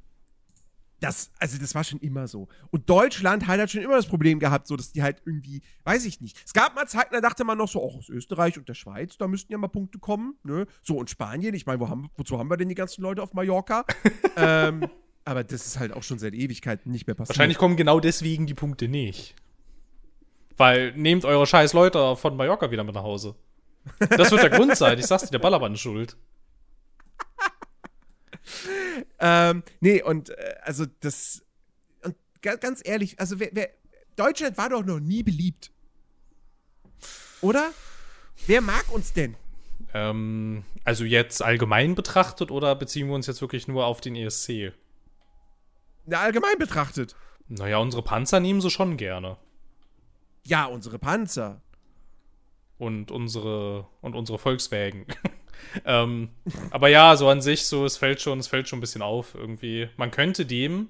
das, 1.02 1.32
also 1.40 1.58
das 1.58 1.74
war 1.74 1.84
schon 1.84 2.00
immer 2.00 2.28
so. 2.28 2.48
Und 2.70 2.90
Deutschland 2.90 3.48
hat 3.48 3.60
halt 3.60 3.72
schon 3.72 3.82
immer 3.82 3.96
das 3.96 4.06
Problem 4.06 4.40
gehabt, 4.40 4.68
so 4.68 4.76
dass 4.76 4.92
die 4.92 5.02
halt 5.02 5.22
irgendwie, 5.26 5.62
weiß 5.84 6.06
ich 6.06 6.22
nicht. 6.22 6.38
Es 6.46 6.54
gab 6.54 6.76
mal 6.76 6.88
Zeiten, 6.88 7.14
da 7.14 7.22
dachte 7.22 7.44
man 7.44 7.58
noch 7.58 7.68
so, 7.68 7.82
auch 7.82 7.98
aus 7.98 8.08
Österreich 8.08 8.58
und 8.58 8.70
der 8.70 8.76
Schweiz, 8.76 9.18
da 9.18 9.28
müssten 9.28 9.52
ja 9.52 9.58
mal 9.58 9.68
Punkte 9.68 9.98
kommen, 9.98 10.36
ne? 10.44 10.68
So, 10.84 10.98
und 10.98 11.10
Spanien, 11.10 11.56
ich 11.56 11.66
meine, 11.66 11.80
wo 11.80 11.90
haben, 11.90 12.10
wozu 12.18 12.38
haben 12.38 12.50
wir 12.50 12.58
denn 12.58 12.70
die 12.70 12.76
ganzen 12.76 13.02
Leute 13.02 13.24
auf 13.24 13.34
Mallorca? 13.34 13.84
ähm, 14.38 14.88
aber 15.26 15.44
das 15.44 15.66
ist 15.66 15.80
halt 15.80 15.92
auch 15.92 16.04
schon 16.04 16.20
seit 16.20 16.36
Ewigkeiten 16.36 16.92
nicht 16.92 17.08
mehr 17.08 17.16
passiert. 17.16 17.38
Wahrscheinlich 17.38 17.58
kommen 17.58 17.76
genau 17.76 18.00
deswegen 18.00 18.46
die 18.46 18.54
Punkte 18.54 18.88
nicht. 18.88 19.36
Weil 20.58 20.94
nehmt 20.96 21.26
eure 21.26 21.48
scheiß 21.48 21.74
Leute 21.74 22.16
von 22.16 22.38
Mallorca 22.38 22.70
wieder 22.70 22.84
mit 22.84 22.94
nach 22.94 23.04
Hause. 23.04 23.36
Das 24.10 24.30
wird 24.30 24.44
der 24.44 24.52
Grund 24.52 24.78
sein. 24.78 25.00
Ich 25.00 25.08
sag's 25.08 25.24
dir, 25.24 25.32
der 25.32 25.40
Ballermann 25.40 25.74
ist 25.74 25.80
schuld. 25.80 26.16
Ähm, 29.20 29.64
nee, 29.80 30.02
und 30.02 30.30
äh, 30.30 30.56
also 30.64 30.86
das. 31.00 31.44
Und 32.04 32.16
ga- 32.42 32.56
ganz 32.56 32.82
ehrlich, 32.84 33.20
also 33.20 33.40
wer, 33.40 33.50
wer, 33.54 33.70
Deutschland 34.16 34.58
war 34.58 34.70
doch 34.70 34.84
noch 34.84 35.00
nie 35.00 35.24
beliebt. 35.24 35.72
Oder? 37.42 37.72
Wer 38.48 38.62
mag 38.62 38.92
uns 38.92 39.14
denn? 39.14 39.36
Ähm, 39.94 40.64
also 40.84 41.04
jetzt 41.04 41.42
allgemein 41.42 41.96
betrachtet 41.96 42.52
oder 42.52 42.76
beziehen 42.76 43.08
wir 43.08 43.16
uns 43.16 43.28
jetzt 43.28 43.42
wirklich 43.42 43.68
nur 43.68 43.86
auf 43.86 44.02
den 44.02 44.16
ESC? 44.16 44.74
Na, 46.06 46.20
allgemein 46.20 46.58
betrachtet. 46.58 47.16
Naja, 47.48 47.78
unsere 47.78 48.04
Panzer 48.04 48.40
nehmen 48.40 48.62
sie 48.62 48.70
schon 48.70 48.98
gerne. 48.98 49.38
Ja, 50.46 50.66
unsere 50.66 50.98
Panzer. 51.00 51.62
Und 52.78 53.12
unsere, 53.12 53.88
und 54.02 54.16
unsere 54.16 54.40
Volkswägen. 54.40 55.06
ähm, 55.86 56.30
aber 56.70 56.90
ja, 56.90 57.16
so 57.16 57.30
an 57.30 57.42
sich, 57.42 57.66
so, 57.66 57.86
es 57.86 57.98
fällt 57.98 58.22
schon, 58.22 58.40
es 58.40 58.48
fällt 58.48 58.68
schon 58.68 58.80
ein 58.80 58.82
bisschen 58.82 59.02
auf 59.02 59.36
irgendwie. 59.36 59.90
Man 59.98 60.12
könnte 60.12 60.46
dem 60.46 60.90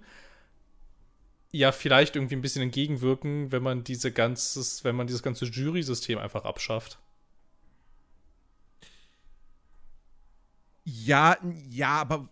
ja 1.52 1.72
vielleicht 1.72 2.16
irgendwie 2.16 2.36
ein 2.36 2.42
bisschen 2.42 2.62
entgegenwirken, 2.62 3.52
wenn 3.52 3.64
man 3.64 3.84
diese 3.84 4.12
ganzes, 4.12 4.84
wenn 4.84 4.96
man 4.96 5.08
dieses 5.08 5.24
ganze 5.24 5.46
Jury-System 5.46 6.18
einfach 6.18 6.46
abschafft. 6.46 7.00
Ja, 10.84 11.38
ja, 11.70 11.90
aber, 11.90 12.30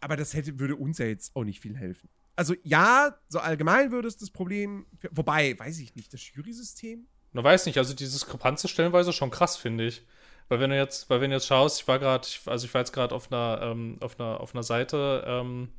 aber 0.00 0.16
das 0.16 0.34
hätte, 0.34 0.58
würde 0.58 0.76
uns 0.76 0.98
ja 0.98 1.06
jetzt 1.06 1.34
auch 1.36 1.44
nicht 1.44 1.60
viel 1.60 1.76
helfen. 1.76 2.08
Also 2.34 2.54
ja, 2.62 3.16
so 3.28 3.40
allgemein 3.40 3.92
würde 3.92 4.08
es 4.08 4.16
das 4.16 4.30
Problem, 4.30 4.86
wobei, 5.10 5.58
weiß 5.58 5.78
ich 5.80 5.94
nicht, 5.94 6.12
das 6.12 6.34
Jury-System? 6.34 7.06
Na, 7.32 7.44
weiß 7.44 7.66
nicht, 7.66 7.78
also 7.78 7.94
die 7.94 8.04
Diskrepanz 8.04 8.64
ist 8.64 8.70
stellenweise 8.70 9.12
schon 9.12 9.30
krass, 9.30 9.56
finde 9.56 9.86
ich. 9.86 10.02
Weil 10.52 10.60
wenn 10.60 10.68
du 10.68 10.76
jetzt, 10.76 11.08
weil 11.08 11.22
wenn 11.22 11.30
du 11.30 11.36
jetzt 11.36 11.46
schaust, 11.46 11.80
ich 11.80 11.88
war 11.88 11.98
gerade, 11.98 12.28
also 12.44 12.66
ich 12.66 12.74
war 12.74 12.82
jetzt 12.82 12.92
gerade 12.92 13.14
auf 13.14 13.32
einer, 13.32 13.60
ähm, 13.62 13.96
auf 14.00 14.20
einer, 14.20 14.38
auf 14.38 14.54
einer 14.54 14.62
Seite, 14.62 15.24
ähm, 15.26 15.70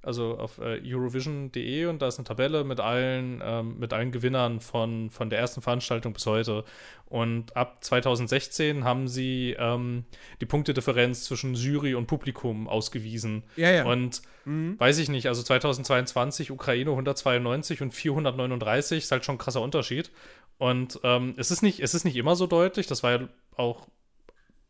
also 0.00 0.38
auf 0.38 0.56
äh, 0.56 0.80
Eurovision.de 0.82 1.84
und 1.84 2.00
da 2.00 2.08
ist 2.08 2.16
eine 2.16 2.24
Tabelle 2.24 2.64
mit 2.64 2.80
allen, 2.80 3.42
ähm, 3.44 3.78
mit 3.78 3.92
allen 3.92 4.10
Gewinnern 4.10 4.60
von, 4.60 5.10
von 5.10 5.28
der 5.28 5.38
ersten 5.38 5.60
Veranstaltung 5.60 6.14
bis 6.14 6.24
heute. 6.24 6.64
Und 7.04 7.54
ab 7.58 7.84
2016 7.84 8.84
haben 8.84 9.06
sie 9.06 9.54
ähm, 9.58 10.06
die 10.40 10.46
Punktedifferenz 10.46 11.24
zwischen 11.24 11.52
Jury 11.52 11.94
und 11.94 12.06
Publikum 12.06 12.68
ausgewiesen. 12.68 13.44
Ja, 13.56 13.70
ja. 13.70 13.84
Und 13.84 14.22
Mhm. 14.44 14.80
weiß 14.80 14.98
ich 14.98 15.08
nicht, 15.08 15.28
also 15.28 15.40
2022 15.42 16.50
Ukraine 16.50 16.90
192 16.90 17.80
und 17.82 17.92
439 17.92 19.04
ist 19.04 19.12
halt 19.12 19.24
schon 19.24 19.36
ein 19.36 19.38
krasser 19.38 19.60
Unterschied. 19.60 20.10
Und 20.58 20.98
ähm, 21.04 21.34
es, 21.36 21.50
ist 21.50 21.62
nicht, 21.62 21.80
es 21.80 21.94
ist 21.94 22.04
nicht 22.04 22.16
immer 22.16 22.34
so 22.34 22.48
deutlich, 22.48 22.88
das 22.88 23.02
war 23.02 23.12
ja 23.12 23.28
auch 23.56 23.86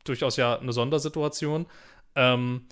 durchaus 0.05 0.37
ja 0.37 0.59
eine 0.59 0.73
Sondersituation. 0.73 1.67
Ähm, 2.15 2.67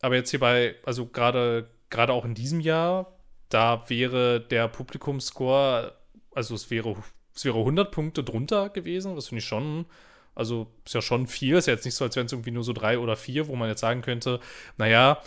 aber 0.00 0.14
jetzt 0.16 0.30
hier 0.30 0.40
bei, 0.40 0.76
also 0.84 1.06
gerade 1.06 1.68
gerade 1.90 2.12
auch 2.12 2.24
in 2.24 2.34
diesem 2.34 2.60
Jahr, 2.60 3.12
da 3.48 3.84
wäre 3.88 4.40
der 4.40 4.68
Publikumscore, 4.68 5.92
also 6.32 6.54
es 6.54 6.70
wäre, 6.70 6.96
es 7.34 7.44
wäre 7.44 7.58
100 7.58 7.90
Punkte 7.90 8.24
drunter 8.24 8.70
gewesen, 8.70 9.16
das 9.16 9.28
finde 9.28 9.40
ich 9.40 9.44
schon, 9.44 9.86
also 10.34 10.68
ist 10.86 10.94
ja 10.94 11.02
schon 11.02 11.26
viel, 11.26 11.56
ist 11.56 11.66
ja 11.66 11.74
jetzt 11.74 11.84
nicht 11.84 11.96
so, 11.96 12.04
als 12.04 12.16
wären 12.16 12.26
es 12.26 12.32
irgendwie 12.32 12.52
nur 12.52 12.62
so 12.62 12.72
drei 12.72 12.98
oder 12.98 13.16
vier, 13.16 13.48
wo 13.48 13.56
man 13.56 13.68
jetzt 13.68 13.80
sagen 13.80 14.02
könnte, 14.02 14.40
naja, 14.78 15.20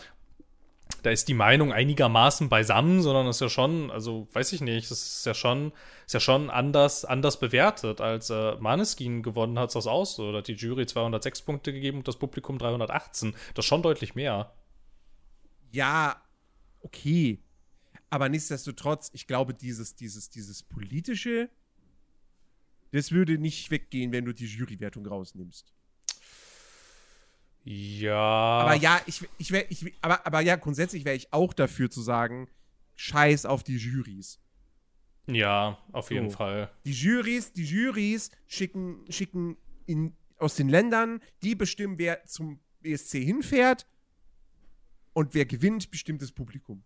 da 1.03 1.11
ist 1.11 1.27
die 1.27 1.33
Meinung 1.33 1.73
einigermaßen 1.73 2.49
beisammen, 2.49 3.01
sondern 3.01 3.27
ist 3.27 3.41
ja 3.41 3.49
schon, 3.49 3.91
also 3.91 4.27
weiß 4.31 4.53
ich 4.53 4.61
nicht, 4.61 4.89
das 4.89 5.01
ist 5.01 5.25
ja 5.25 5.33
schon, 5.33 5.73
ist 6.05 6.13
ja 6.13 6.19
schon 6.19 6.49
anders, 6.49 7.03
anders 7.05 7.39
bewertet, 7.39 7.99
als 7.99 8.29
äh, 8.29 8.55
Maneskin 8.55 9.21
gewonnen 9.21 9.59
hat 9.59 9.75
das 9.75 9.85
aus. 9.85 10.15
Da 10.15 10.31
hat 10.33 10.47
die 10.47 10.53
Jury 10.53 10.85
206 10.85 11.41
Punkte 11.41 11.73
gegeben 11.73 11.99
und 11.99 12.07
das 12.07 12.17
Publikum 12.17 12.57
318. 12.57 13.33
Das 13.53 13.65
ist 13.65 13.69
schon 13.69 13.81
deutlich 13.81 14.15
mehr. 14.15 14.53
Ja, 15.71 16.21
okay. 16.81 17.43
Aber 18.09 18.29
nichtsdestotrotz, 18.29 19.09
ich 19.13 19.27
glaube, 19.27 19.53
dieses, 19.53 19.95
dieses, 19.95 20.29
dieses 20.29 20.63
politische, 20.63 21.49
das 22.91 23.11
würde 23.11 23.37
nicht 23.37 23.71
weggehen, 23.71 24.11
wenn 24.11 24.25
du 24.25 24.33
die 24.33 24.45
Jurywertung 24.45 25.05
rausnimmst. 25.05 25.73
Ja. 27.63 28.15
Aber 28.15 28.75
ja, 28.75 28.99
ich, 29.05 29.27
ich 29.37 29.51
wär, 29.51 29.69
ich, 29.71 29.93
aber, 30.01 30.25
aber 30.25 30.41
ja, 30.41 30.55
grundsätzlich 30.55 31.05
wäre 31.05 31.15
ich 31.15 31.31
auch 31.31 31.53
dafür 31.53 31.89
zu 31.89 32.01
sagen, 32.01 32.49
scheiß 32.95 33.45
auf 33.45 33.63
die 33.63 33.77
Juries. 33.77 34.39
Ja, 35.27 35.77
auf 35.93 36.11
jeden 36.11 36.29
So. 36.29 36.37
Fall. 36.37 36.69
Die 36.83 36.91
Juries, 36.91 37.53
die 37.53 37.63
Juries 37.63 38.31
schicken, 38.47 39.05
schicken 39.09 39.57
in, 39.85 40.15
aus 40.37 40.55
den 40.55 40.67
Ländern, 40.67 41.21
die 41.41 41.55
bestimmen, 41.55 41.97
wer 41.97 42.25
zum 42.25 42.59
ESC 42.83 43.11
hinfährt 43.19 43.87
und 45.13 45.33
wer 45.33 45.45
gewinnt, 45.45 45.89
bestimmt 45.89 46.21
das 46.21 46.31
Publikum. 46.31 46.83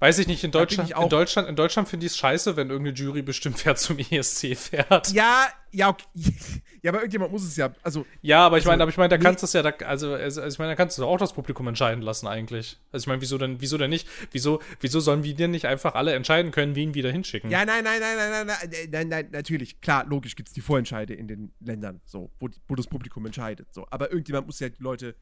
Weiß 0.00 0.18
ich 0.20 0.28
nicht, 0.28 0.44
in 0.44 0.52
Deutschland, 0.52 0.90
in 0.90 1.08
Deutschland, 1.08 1.48
in 1.48 1.56
Deutschland 1.56 1.88
finde 1.88 2.06
ich 2.06 2.12
es 2.12 2.18
scheiße, 2.18 2.56
wenn 2.56 2.70
irgendeine 2.70 2.96
Jury 2.96 3.22
bestimmt, 3.22 3.64
wer 3.66 3.74
zum 3.74 3.98
ESC 3.98 4.56
fährt. 4.56 5.10
Ja, 5.12 5.48
ja, 5.72 5.88
okay. 5.88 6.04
Ja, 6.80 6.92
aber 6.92 6.98
irgendjemand 7.00 7.32
muss 7.32 7.42
es 7.42 7.56
ja. 7.56 7.74
Also, 7.82 8.06
Ja, 8.22 8.46
aber 8.46 8.56
ich 8.56 8.62
Also, 8.62 8.70
meine, 8.70 8.82
aber 8.84 8.90
ich 8.90 8.96
meine, 8.96 9.08
da 9.08 9.16
nee. 9.16 9.24
kannst 9.24 9.42
du 9.42 9.46
es 9.46 9.52
ja, 9.52 9.62
da, 9.62 9.70
also, 9.84 10.14
also 10.14 10.44
ich 10.46 10.58
meine, 10.60 10.70
da 10.70 10.76
kannst 10.76 10.96
du 10.96 11.04
auch 11.04 11.18
das 11.18 11.32
Publikum 11.32 11.66
entscheiden 11.66 12.02
lassen 12.02 12.28
eigentlich. 12.28 12.78
Also 12.92 13.02
ich 13.02 13.06
meine, 13.08 13.20
wieso 13.20 13.36
denn, 13.36 13.60
wieso 13.60 13.76
denn 13.78 13.90
nicht? 13.90 14.06
Wieso, 14.30 14.60
wieso 14.78 15.00
sollen 15.00 15.24
wir 15.24 15.34
denn 15.34 15.50
nicht 15.50 15.66
einfach 15.66 15.96
alle 15.96 16.14
entscheiden 16.14 16.52
können, 16.52 16.76
wen 16.76 16.94
wir 16.94 17.02
da 17.02 17.08
hinschicken? 17.08 17.50
ja, 17.50 17.64
nein, 17.64 17.82
nein, 17.82 17.98
nein, 17.98 18.16
nein, 18.16 18.30
nein, 18.30 18.46
nein, 18.46 18.70
nein, 18.70 18.90
nein, 18.90 19.08
nein, 19.08 19.28
natürlich. 19.32 19.80
Klar, 19.80 20.06
logisch 20.06 20.36
gibt 20.36 20.50
es 20.50 20.54
die 20.54 20.60
Vorentscheide 20.60 21.14
in 21.14 21.26
den 21.26 21.52
Ländern, 21.58 22.00
so, 22.04 22.30
wo, 22.38 22.48
wo 22.68 22.76
das 22.76 22.86
Publikum 22.86 23.26
entscheidet. 23.26 23.66
So. 23.74 23.84
Aber 23.90 24.12
irgendjemand 24.12 24.46
muss 24.46 24.60
ja 24.60 24.68
die 24.68 24.80
Leute, 24.80 25.16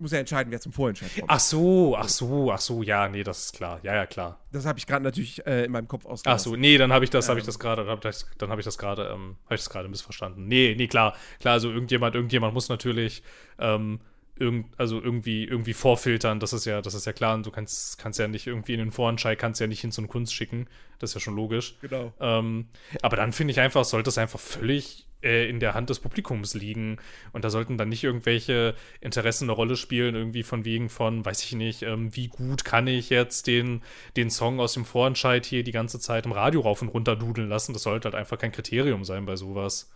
muss 0.00 0.12
ja 0.12 0.18
entscheiden, 0.18 0.50
wer 0.50 0.60
zum 0.60 0.72
Vorentscheid 0.72 1.10
kommt. 1.14 1.30
Ach 1.30 1.40
so, 1.40 1.96
ach 1.96 2.08
so, 2.08 2.52
ach 2.52 2.60
so, 2.60 2.82
ja, 2.82 3.08
nee, 3.08 3.22
das 3.22 3.46
ist 3.46 3.54
klar. 3.54 3.80
Ja, 3.82 3.94
ja, 3.94 4.06
klar. 4.06 4.40
Das 4.52 4.66
habe 4.66 4.78
ich 4.78 4.86
gerade 4.86 5.04
natürlich 5.04 5.46
äh, 5.46 5.64
in 5.64 5.72
meinem 5.72 5.88
Kopf 5.88 6.04
Ach 6.06 6.12
ausgelassen. 6.12 6.50
so, 6.52 6.56
nee, 6.56 6.78
dann 6.78 6.92
habe 6.92 7.04
ich 7.04 7.10
das, 7.10 7.28
habe 7.28 7.38
ich 7.38 7.46
das 7.46 7.58
gerade, 7.58 7.84
dann 7.84 8.50
habe 8.50 8.60
ich, 8.60 8.64
das 8.64 8.78
gerade, 8.78 9.08
ähm, 9.12 9.36
habe 9.44 9.54
ich 9.54 9.60
das 9.60 9.70
gerade 9.70 9.88
missverstanden. 9.88 10.46
Nee, 10.46 10.74
nee, 10.76 10.86
klar, 10.86 11.14
klar, 11.40 11.54
also 11.54 11.70
irgendjemand, 11.70 12.14
irgendjemand 12.14 12.54
muss 12.54 12.68
natürlich, 12.68 13.22
ähm, 13.58 14.00
irgend, 14.36 14.66
also 14.78 15.00
irgendwie, 15.00 15.44
irgendwie 15.44 15.74
vorfiltern, 15.74 16.40
das 16.40 16.52
ist 16.52 16.64
ja, 16.64 16.80
das 16.80 16.94
ist 16.94 17.06
ja 17.06 17.12
klar, 17.12 17.34
und 17.34 17.44
du 17.44 17.50
kannst, 17.50 17.98
kannst 17.98 18.18
ja 18.18 18.26
nicht 18.26 18.46
irgendwie 18.46 18.72
in 18.72 18.78
den 18.78 18.90
Vorentscheid, 18.90 19.38
kannst 19.38 19.60
ja 19.60 19.66
nicht 19.66 19.82
hin 19.82 19.92
zu 19.92 20.00
einer 20.00 20.08
Kunst 20.08 20.34
schicken, 20.34 20.66
das 20.98 21.10
ist 21.10 21.14
ja 21.14 21.20
schon 21.20 21.36
logisch. 21.36 21.76
Genau. 21.82 22.12
Ähm, 22.20 22.68
aber 23.02 23.16
dann 23.16 23.32
finde 23.32 23.52
ich 23.52 23.60
einfach, 23.60 23.84
sollte 23.84 24.08
es 24.08 24.18
einfach 24.18 24.40
völlig 24.40 25.06
in 25.22 25.60
der 25.60 25.74
Hand 25.74 25.90
des 25.90 26.00
Publikums 26.00 26.54
liegen. 26.54 26.98
Und 27.32 27.44
da 27.44 27.50
sollten 27.50 27.76
dann 27.76 27.88
nicht 27.88 28.04
irgendwelche 28.04 28.74
Interessen 29.00 29.44
eine 29.44 29.52
Rolle 29.52 29.76
spielen, 29.76 30.14
irgendwie 30.14 30.42
von 30.42 30.64
wegen 30.64 30.88
von, 30.88 31.24
weiß 31.24 31.44
ich 31.44 31.52
nicht, 31.52 31.82
ähm, 31.82 32.14
wie 32.16 32.28
gut 32.28 32.64
kann 32.64 32.86
ich 32.86 33.10
jetzt 33.10 33.46
den, 33.46 33.82
den 34.16 34.30
Song 34.30 34.60
aus 34.60 34.74
dem 34.74 34.84
Vorentscheid 34.84 35.44
hier 35.44 35.62
die 35.62 35.72
ganze 35.72 36.00
Zeit 36.00 36.26
im 36.26 36.32
Radio 36.32 36.60
rauf 36.60 36.82
und 36.82 36.88
runter 36.88 37.16
dudeln 37.16 37.48
lassen. 37.48 37.72
Das 37.72 37.82
sollte 37.82 38.06
halt 38.06 38.14
einfach 38.14 38.38
kein 38.38 38.52
Kriterium 38.52 39.04
sein 39.04 39.26
bei 39.26 39.36
sowas. 39.36 39.90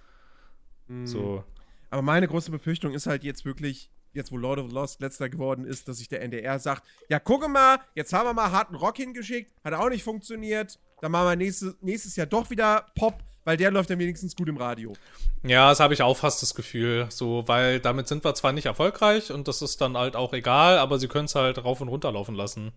Mhm. 0.88 1.06
So. 1.06 1.44
Aber 1.90 2.02
meine 2.02 2.28
große 2.28 2.50
Befürchtung 2.50 2.92
ist 2.92 3.06
halt 3.06 3.24
jetzt 3.24 3.44
wirklich, 3.44 3.90
jetzt 4.12 4.32
wo 4.32 4.36
Lord 4.36 4.58
of 4.58 4.68
the 4.68 4.74
Lost 4.74 5.00
letzter 5.00 5.28
geworden 5.28 5.64
ist, 5.64 5.88
dass 5.88 5.98
sich 5.98 6.08
der 6.08 6.22
NDR 6.22 6.58
sagt, 6.58 6.82
ja, 7.08 7.18
gucke 7.18 7.48
mal, 7.48 7.78
jetzt 7.94 8.12
haben 8.12 8.26
wir 8.26 8.34
mal 8.34 8.50
harten 8.50 8.74
Rock 8.74 8.96
hingeschickt, 8.96 9.52
hat 9.62 9.74
auch 9.74 9.88
nicht 9.88 10.02
funktioniert, 10.02 10.78
dann 11.00 11.12
machen 11.12 11.28
wir 11.28 11.36
nächstes, 11.36 11.76
nächstes 11.80 12.16
Jahr 12.16 12.26
doch 12.26 12.50
wieder 12.50 12.86
Pop, 12.94 13.22
weil 13.44 13.56
der 13.56 13.70
läuft 13.70 13.90
dann 13.90 13.98
wenigstens 13.98 14.34
gut 14.36 14.48
im 14.48 14.56
Radio. 14.56 14.94
Ja, 15.42 15.68
das 15.68 15.80
habe 15.80 15.94
ich 15.94 16.02
auch 16.02 16.16
fast 16.16 16.42
das 16.42 16.54
Gefühl. 16.54 17.06
So, 17.10 17.46
weil 17.46 17.80
damit 17.80 18.08
sind 18.08 18.24
wir 18.24 18.34
zwar 18.34 18.52
nicht 18.52 18.66
erfolgreich 18.66 19.30
und 19.30 19.48
das 19.48 19.62
ist 19.62 19.80
dann 19.80 19.96
halt 19.96 20.16
auch 20.16 20.32
egal, 20.32 20.78
aber 20.78 20.98
sie 20.98 21.08
können 21.08 21.26
es 21.26 21.34
halt 21.34 21.62
rauf 21.62 21.80
und 21.80 21.88
runter 21.88 22.10
laufen 22.12 22.34
lassen. 22.34 22.72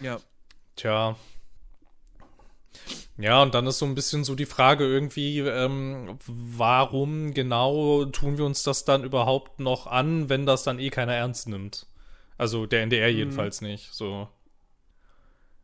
Ja. 0.00 0.18
Tja. 0.76 1.16
Ja, 3.18 3.42
und 3.42 3.52
dann 3.52 3.66
ist 3.66 3.78
so 3.78 3.86
ein 3.86 3.96
bisschen 3.96 4.22
so 4.22 4.36
die 4.36 4.46
Frage 4.46 4.84
irgendwie, 4.84 5.40
ähm, 5.40 6.18
warum 6.26 7.34
genau 7.34 8.04
tun 8.04 8.38
wir 8.38 8.44
uns 8.44 8.62
das 8.62 8.84
dann 8.84 9.02
überhaupt 9.02 9.58
noch 9.58 9.88
an, 9.88 10.28
wenn 10.28 10.46
das 10.46 10.62
dann 10.62 10.78
eh 10.78 10.90
keiner 10.90 11.14
ernst 11.14 11.48
nimmt? 11.48 11.86
Also 12.36 12.66
der 12.66 12.82
NDR 12.82 13.08
jedenfalls 13.08 13.60
nicht. 13.60 13.92
So. 13.92 14.28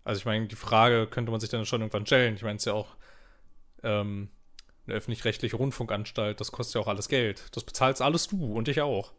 Also 0.03 0.19
ich 0.19 0.25
meine, 0.25 0.49
die 0.49 0.57
Frage 0.57 1.07
könnte 1.07 1.31
man 1.31 1.40
sich 1.40 1.49
dann 1.49 1.64
schon 1.64 1.81
irgendwann 1.81 2.07
stellen. 2.07 2.35
Ich 2.35 2.43
meine, 2.43 2.57
es 2.57 2.62
ist 2.62 2.67
ja 2.67 2.73
auch 2.73 2.88
ähm, 3.85 4.29
eine 4.87 4.97
öffentlich-rechtliche 4.97 5.57
Rundfunkanstalt, 5.57 6.40
das 6.40 6.53
kostet 6.53 6.75
ja 6.75 6.81
auch 6.81 6.88
alles 6.88 7.09
Geld. 7.09 7.44
Das 7.53 7.64
bezahlst 7.64 8.03
alles 8.03 8.29
du 8.29 8.55
und 8.55 8.68
ich 8.68 8.81
auch. 8.81 9.12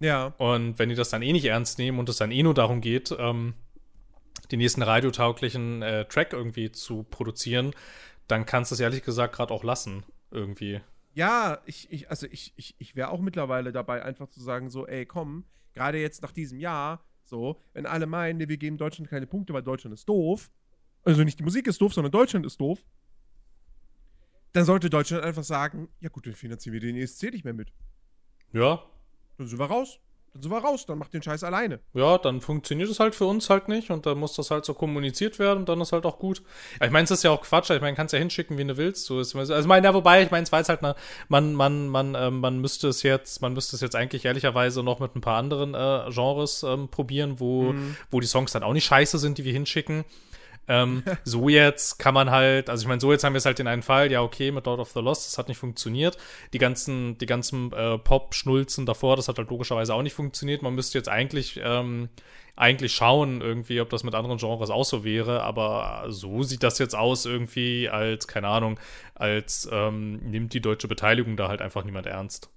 Ja. 0.00 0.34
Und 0.38 0.78
wenn 0.78 0.88
die 0.88 0.94
das 0.94 1.10
dann 1.10 1.22
eh 1.22 1.32
nicht 1.32 1.44
ernst 1.44 1.78
nehmen 1.78 1.98
und 1.98 2.08
es 2.08 2.16
dann 2.16 2.32
eh 2.32 2.42
nur 2.42 2.54
darum 2.54 2.80
geht, 2.80 3.14
ähm, 3.18 3.54
den 4.50 4.58
nächsten 4.58 4.82
radiotauglichen 4.82 5.82
äh, 5.82 6.04
Track 6.06 6.32
irgendwie 6.32 6.72
zu 6.72 7.04
produzieren, 7.04 7.72
dann 8.26 8.46
kannst 8.46 8.70
du 8.70 8.74
es 8.74 8.80
ehrlich 8.80 9.02
gesagt 9.02 9.34
gerade 9.34 9.52
auch 9.54 9.64
lassen, 9.64 10.04
irgendwie. 10.30 10.80
Ja, 11.14 11.60
ich, 11.66 11.90
ich, 11.92 12.10
also 12.10 12.26
ich, 12.30 12.52
ich, 12.56 12.74
ich 12.78 12.96
wäre 12.96 13.10
auch 13.10 13.20
mittlerweile 13.20 13.72
dabei, 13.72 14.02
einfach 14.02 14.28
zu 14.28 14.40
sagen, 14.40 14.70
so, 14.70 14.86
ey, 14.86 15.06
komm, 15.06 15.44
gerade 15.74 15.98
jetzt 15.98 16.22
nach 16.22 16.32
diesem 16.32 16.58
Jahr, 16.58 17.04
so, 17.24 17.60
wenn 17.72 17.86
alle 17.86 18.06
meinen, 18.06 18.38
nee, 18.38 18.48
wir 18.48 18.56
geben 18.56 18.78
Deutschland 18.78 19.10
keine 19.10 19.26
Punkte, 19.26 19.52
weil 19.52 19.62
Deutschland 19.62 19.94
ist 19.94 20.08
doof, 20.08 20.50
also 21.04 21.22
nicht 21.24 21.38
die 21.38 21.44
Musik 21.44 21.66
ist 21.66 21.80
doof, 21.80 21.94
sondern 21.94 22.12
Deutschland 22.12 22.46
ist 22.46 22.60
doof, 22.60 22.84
dann 24.52 24.64
sollte 24.64 24.90
Deutschland 24.90 25.24
einfach 25.24 25.44
sagen, 25.44 25.88
ja 26.00 26.08
gut, 26.08 26.26
dann 26.26 26.34
finanzieren 26.34 26.74
wir 26.74 26.80
den 26.80 26.96
ESC 26.96 27.24
nicht 27.32 27.44
mehr 27.44 27.54
mit. 27.54 27.72
Ja, 28.52 28.82
Dann 29.38 29.46
sind 29.46 29.58
wir 29.58 29.66
raus. 29.66 29.98
Dann 30.34 30.42
sind 30.42 30.50
wir 30.50 30.58
raus, 30.64 30.86
dann 30.86 30.96
macht 30.96 31.12
den 31.12 31.22
Scheiß 31.22 31.44
alleine. 31.44 31.80
ja, 31.92 32.16
dann 32.16 32.40
funktioniert 32.40 32.88
es 32.88 33.00
halt 33.00 33.14
für 33.14 33.26
uns 33.26 33.50
halt 33.50 33.68
nicht 33.68 33.90
und 33.90 34.06
dann 34.06 34.16
muss 34.16 34.34
das 34.34 34.50
halt 34.50 34.64
so 34.64 34.72
kommuniziert 34.72 35.38
werden 35.38 35.60
und 35.60 35.68
dann 35.68 35.78
ist 35.82 35.92
halt 35.92 36.06
auch 36.06 36.18
gut. 36.18 36.42
Ja, 36.80 36.86
ich 36.86 36.92
meine, 36.92 37.04
es 37.04 37.10
ist 37.10 37.22
ja 37.22 37.30
auch 37.30 37.42
Quatsch, 37.42 37.68
ich 37.68 37.82
meine, 37.82 37.94
kannst 37.94 38.14
ja 38.14 38.18
hinschicken, 38.18 38.56
wie 38.56 38.64
du 38.64 38.78
willst. 38.78 39.04
So 39.04 39.20
ist, 39.20 39.36
also, 39.36 39.54
ich 39.54 39.66
meine, 39.66 39.86
ja, 39.86 39.92
wobei, 39.92 40.22
ich 40.22 40.30
meine, 40.30 40.44
es 40.44 40.50
war 40.50 40.60
jetzt 40.60 40.70
halt 40.70 40.82
eine, 40.82 40.94
man, 41.28 41.52
man, 41.52 41.86
man, 41.88 42.14
ähm, 42.14 42.40
man 42.40 42.58
müsste 42.62 42.88
es 42.88 43.02
jetzt, 43.02 43.42
man 43.42 43.52
müsste 43.52 43.76
es 43.76 43.82
jetzt 43.82 43.94
eigentlich 43.94 44.24
ehrlicherweise 44.24 44.82
noch 44.82 45.00
mit 45.00 45.14
ein 45.14 45.20
paar 45.20 45.36
anderen 45.36 45.74
äh, 45.74 46.10
Genres 46.10 46.62
ähm, 46.62 46.88
probieren, 46.88 47.38
wo, 47.38 47.74
wo 48.10 48.20
die 48.20 48.26
Songs 48.26 48.52
dann 48.52 48.62
auch 48.62 48.72
nicht 48.72 48.86
scheiße 48.86 49.18
sind, 49.18 49.36
die 49.36 49.44
wir 49.44 49.52
hinschicken. 49.52 50.04
Ähm, 50.68 51.02
so 51.24 51.48
jetzt 51.48 51.98
kann 51.98 52.14
man 52.14 52.30
halt, 52.30 52.70
also 52.70 52.82
ich 52.82 52.88
meine, 52.88 53.00
so 53.00 53.12
jetzt 53.12 53.24
haben 53.24 53.34
wir 53.34 53.38
es 53.38 53.46
halt 53.46 53.60
in 53.60 53.66
einen 53.66 53.82
Fall, 53.82 54.10
ja, 54.10 54.22
okay, 54.22 54.50
mit 54.50 54.66
Lord 54.66 54.80
of 54.80 54.90
the 54.92 55.00
Lost, 55.00 55.26
das 55.26 55.38
hat 55.38 55.48
nicht 55.48 55.58
funktioniert. 55.58 56.16
Die 56.52 56.58
ganzen, 56.58 57.18
die 57.18 57.26
ganzen 57.26 57.72
äh, 57.72 57.98
Pop-Schnulzen 57.98 58.86
davor, 58.86 59.16
das 59.16 59.28
hat 59.28 59.38
halt 59.38 59.50
logischerweise 59.50 59.94
auch 59.94 60.02
nicht 60.02 60.14
funktioniert. 60.14 60.62
Man 60.62 60.74
müsste 60.74 60.98
jetzt 60.98 61.08
eigentlich, 61.08 61.60
ähm, 61.62 62.08
eigentlich 62.54 62.92
schauen, 62.92 63.40
irgendwie, 63.40 63.80
ob 63.80 63.90
das 63.90 64.04
mit 64.04 64.14
anderen 64.14 64.38
Genres 64.38 64.70
auch 64.70 64.84
so 64.84 65.04
wäre, 65.04 65.42
aber 65.42 66.04
so 66.08 66.42
sieht 66.42 66.62
das 66.62 66.78
jetzt 66.78 66.94
aus, 66.94 67.24
irgendwie, 67.24 67.88
als, 67.88 68.28
keine 68.28 68.48
Ahnung, 68.48 68.78
als 69.14 69.68
ähm, 69.72 70.18
nimmt 70.18 70.52
die 70.52 70.60
deutsche 70.60 70.88
Beteiligung 70.88 71.36
da 71.36 71.48
halt 71.48 71.62
einfach 71.62 71.84
niemand 71.84 72.06
ernst. 72.06 72.50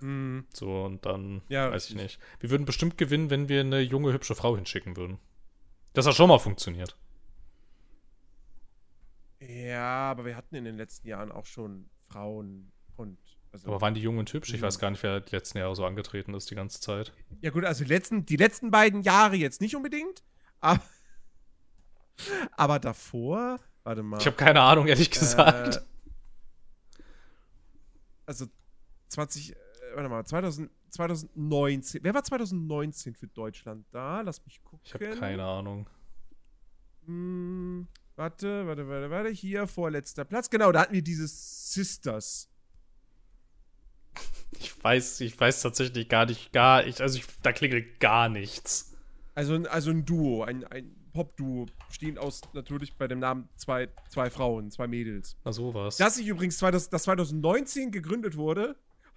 Hm. 0.00 0.44
So, 0.52 0.84
und 0.84 1.06
dann 1.06 1.42
Ja, 1.48 1.70
weiß 1.70 1.90
ich 1.90 1.96
nicht. 1.96 2.18
Wir 2.40 2.50
würden 2.50 2.64
bestimmt 2.64 2.98
gewinnen, 2.98 3.30
wenn 3.30 3.48
wir 3.48 3.60
eine 3.60 3.80
junge, 3.80 4.12
hübsche 4.12 4.34
Frau 4.34 4.56
hinschicken 4.56 4.96
würden. 4.96 5.18
Das 5.92 6.06
hat 6.06 6.14
schon 6.14 6.28
mal 6.28 6.38
funktioniert. 6.38 6.96
Ja, 9.40 10.10
aber 10.10 10.24
wir 10.24 10.36
hatten 10.36 10.54
in 10.54 10.64
den 10.64 10.76
letzten 10.76 11.08
Jahren 11.08 11.32
auch 11.32 11.46
schon 11.46 11.88
Frauen 12.08 12.70
und. 12.96 13.18
Also, 13.52 13.66
Aber 13.68 13.80
waren 13.80 13.94
die 13.94 14.00
jung 14.00 14.18
und 14.18 14.32
hübsch? 14.32 14.54
Ich 14.54 14.62
weiß 14.62 14.78
gar 14.78 14.90
nicht, 14.90 15.02
wer 15.02 15.20
die 15.20 15.34
letzten 15.34 15.58
Jahre 15.58 15.74
so 15.74 15.84
angetreten 15.84 16.34
ist 16.34 16.50
die 16.52 16.54
ganze 16.54 16.80
Zeit. 16.80 17.12
ja, 17.40 17.50
gut, 17.50 17.64
also 17.64 17.82
die 17.82 17.90
letzten, 17.90 18.24
die 18.24 18.36
letzten 18.36 18.70
beiden 18.70 19.02
Jahre 19.02 19.34
jetzt 19.34 19.60
nicht 19.60 19.74
unbedingt, 19.74 20.22
aber. 20.60 20.80
Aber 22.52 22.78
davor. 22.78 23.58
Warte 23.82 24.02
mal. 24.02 24.18
Ich 24.18 24.26
habe 24.26 24.36
keine 24.36 24.60
Ahnung, 24.60 24.86
ehrlich 24.88 25.10
gesagt. 25.10 25.76
Äh, 25.76 25.80
also 28.26 28.44
20, 29.08 29.52
äh, 29.52 29.56
warte 29.94 30.10
mal, 30.10 30.24
2000, 30.24 30.70
2019. 30.90 32.00
Wer 32.04 32.14
war 32.14 32.22
2019 32.24 33.14
für 33.14 33.26
Deutschland 33.28 33.86
da? 33.90 34.20
Lass 34.20 34.44
mich 34.44 34.62
gucken. 34.62 34.80
ich 34.84 34.94
habe 34.94 35.10
keine 35.10 35.44
Ahnung. 35.44 35.88
Hm, 37.06 37.86
warte, 38.16 38.66
warte, 38.66 38.88
warte, 38.88 39.10
warte. 39.10 39.30
Hier, 39.30 39.66
vorletzter 39.66 40.24
Platz. 40.24 40.50
Genau, 40.50 40.70
da 40.72 40.82
hatten 40.82 40.94
wir 40.94 41.02
dieses 41.02 41.72
Sisters. 41.72 42.48
Ich 44.58 44.82
weiß, 44.82 45.20
ich 45.20 45.38
weiß 45.38 45.62
tatsächlich 45.62 46.08
gar 46.08 46.26
nicht, 46.26 46.52
gar, 46.52 46.84
ich, 46.84 47.00
also 47.00 47.18
ich, 47.18 47.24
da 47.42 47.52
klingelt 47.52 48.00
gar 48.00 48.28
nichts. 48.28 48.94
Also, 49.34 49.54
ein- 49.54 49.66
also 49.66 49.90
ein 49.90 50.04
Duo, 50.04 50.42
ein, 50.42 50.64
ein 50.64 50.94
Pop-Duo, 51.12 51.66
stehend 51.90 52.18
aus 52.18 52.40
natürlich 52.52 52.94
bei 52.96 53.06
dem 53.06 53.20
Namen 53.20 53.48
zwei, 53.56 53.88
zwei 54.10 54.28
Frauen, 54.28 54.70
zwei 54.72 54.88
Mädels. 54.88 55.36
Na 55.44 55.52
sowas. 55.52 55.96
Das 55.98 56.16
sich 56.16 56.26
übrigens 56.26 56.58
2000, 56.58 56.92
das 56.92 57.04
2019 57.04 57.92
gegründet 57.92 58.36
wurde. 58.36 58.74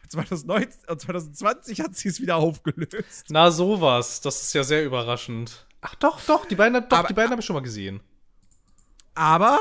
2019, 0.09 0.81
und 0.89 1.01
2020 1.01 1.79
hat 1.81 1.95
sie 1.95 2.09
es 2.09 2.21
wieder 2.21 2.35
aufgelöst. 2.37 3.25
Na 3.29 3.51
sowas, 3.51 4.21
das 4.21 4.41
ist 4.41 4.53
ja 4.53 4.63
sehr 4.63 4.83
überraschend. 4.85 5.65
Ach 5.81 5.95
doch, 5.95 6.21
doch, 6.21 6.45
die 6.45 6.55
beiden, 6.55 6.87
doch, 6.89 6.97
Aber- 6.99 7.07
die 7.07 7.13
beiden 7.13 7.31
habe 7.31 7.39
ich 7.41 7.45
schon 7.45 7.55
mal 7.55 7.61
gesehen. 7.63 8.01
Aber 9.15 9.59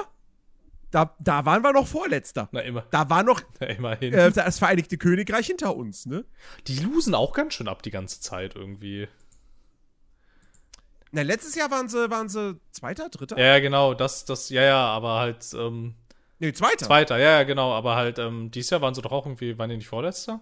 da, 0.91 1.15
da 1.19 1.45
waren 1.45 1.63
wir 1.63 1.73
noch 1.73 1.87
Vorletzter. 1.87 2.49
Na 2.53 2.61
immer, 2.61 2.83
Da 2.91 3.09
war 3.11 3.23
noch 3.23 3.41
na, 3.61 3.67
immerhin. 3.69 4.13
äh, 4.13 4.31
das 4.31 4.59
Vereinigte 4.59 4.99
Königreich 4.99 5.47
hinter 5.47 5.75
uns, 5.77 6.07
ne? 6.07 6.25
die 6.67 6.79
losen 6.79 7.15
auch 7.15 7.33
ganz 7.33 7.55
schön 7.55 7.69
ab 7.69 7.83
die 7.83 7.91
ganze 7.91 8.21
Zeit 8.21 8.55
irgendwie. 8.57 9.09
Na, 11.15 11.23
letztes 11.23 11.55
Jahr 11.55 11.71
waren 11.71 11.89
sie, 11.89 12.11
waren 12.11 12.29
sie 12.31 12.59
Zweiter, 12.71 13.09
Dritter? 13.11 13.39
Ja, 13.39 13.45
ja, 13.47 13.59
genau, 13.59 13.93
das, 13.93 14.25
das, 14.25 14.49
ja, 14.49 14.63
ja, 14.63 14.87
aber 14.87 15.19
halt, 15.19 15.47
ähm, 15.55 15.95
Nee, 16.43 16.53
Zweiter. 16.53 16.87
Zweiter, 16.87 17.19
ja, 17.19 17.39
ja, 17.39 17.43
genau, 17.45 17.73
aber 17.73 17.95
halt, 17.95 18.19
ähm, 18.19 18.51
dieses 18.51 18.71
Jahr 18.71 18.81
waren 18.81 18.95
sie 18.95 19.01
doch 19.01 19.13
auch 19.13 19.27
irgendwie, 19.27 19.57
waren 19.59 19.71
die 19.71 19.77
nicht 19.77 19.87
Vorletzter? 19.87 20.41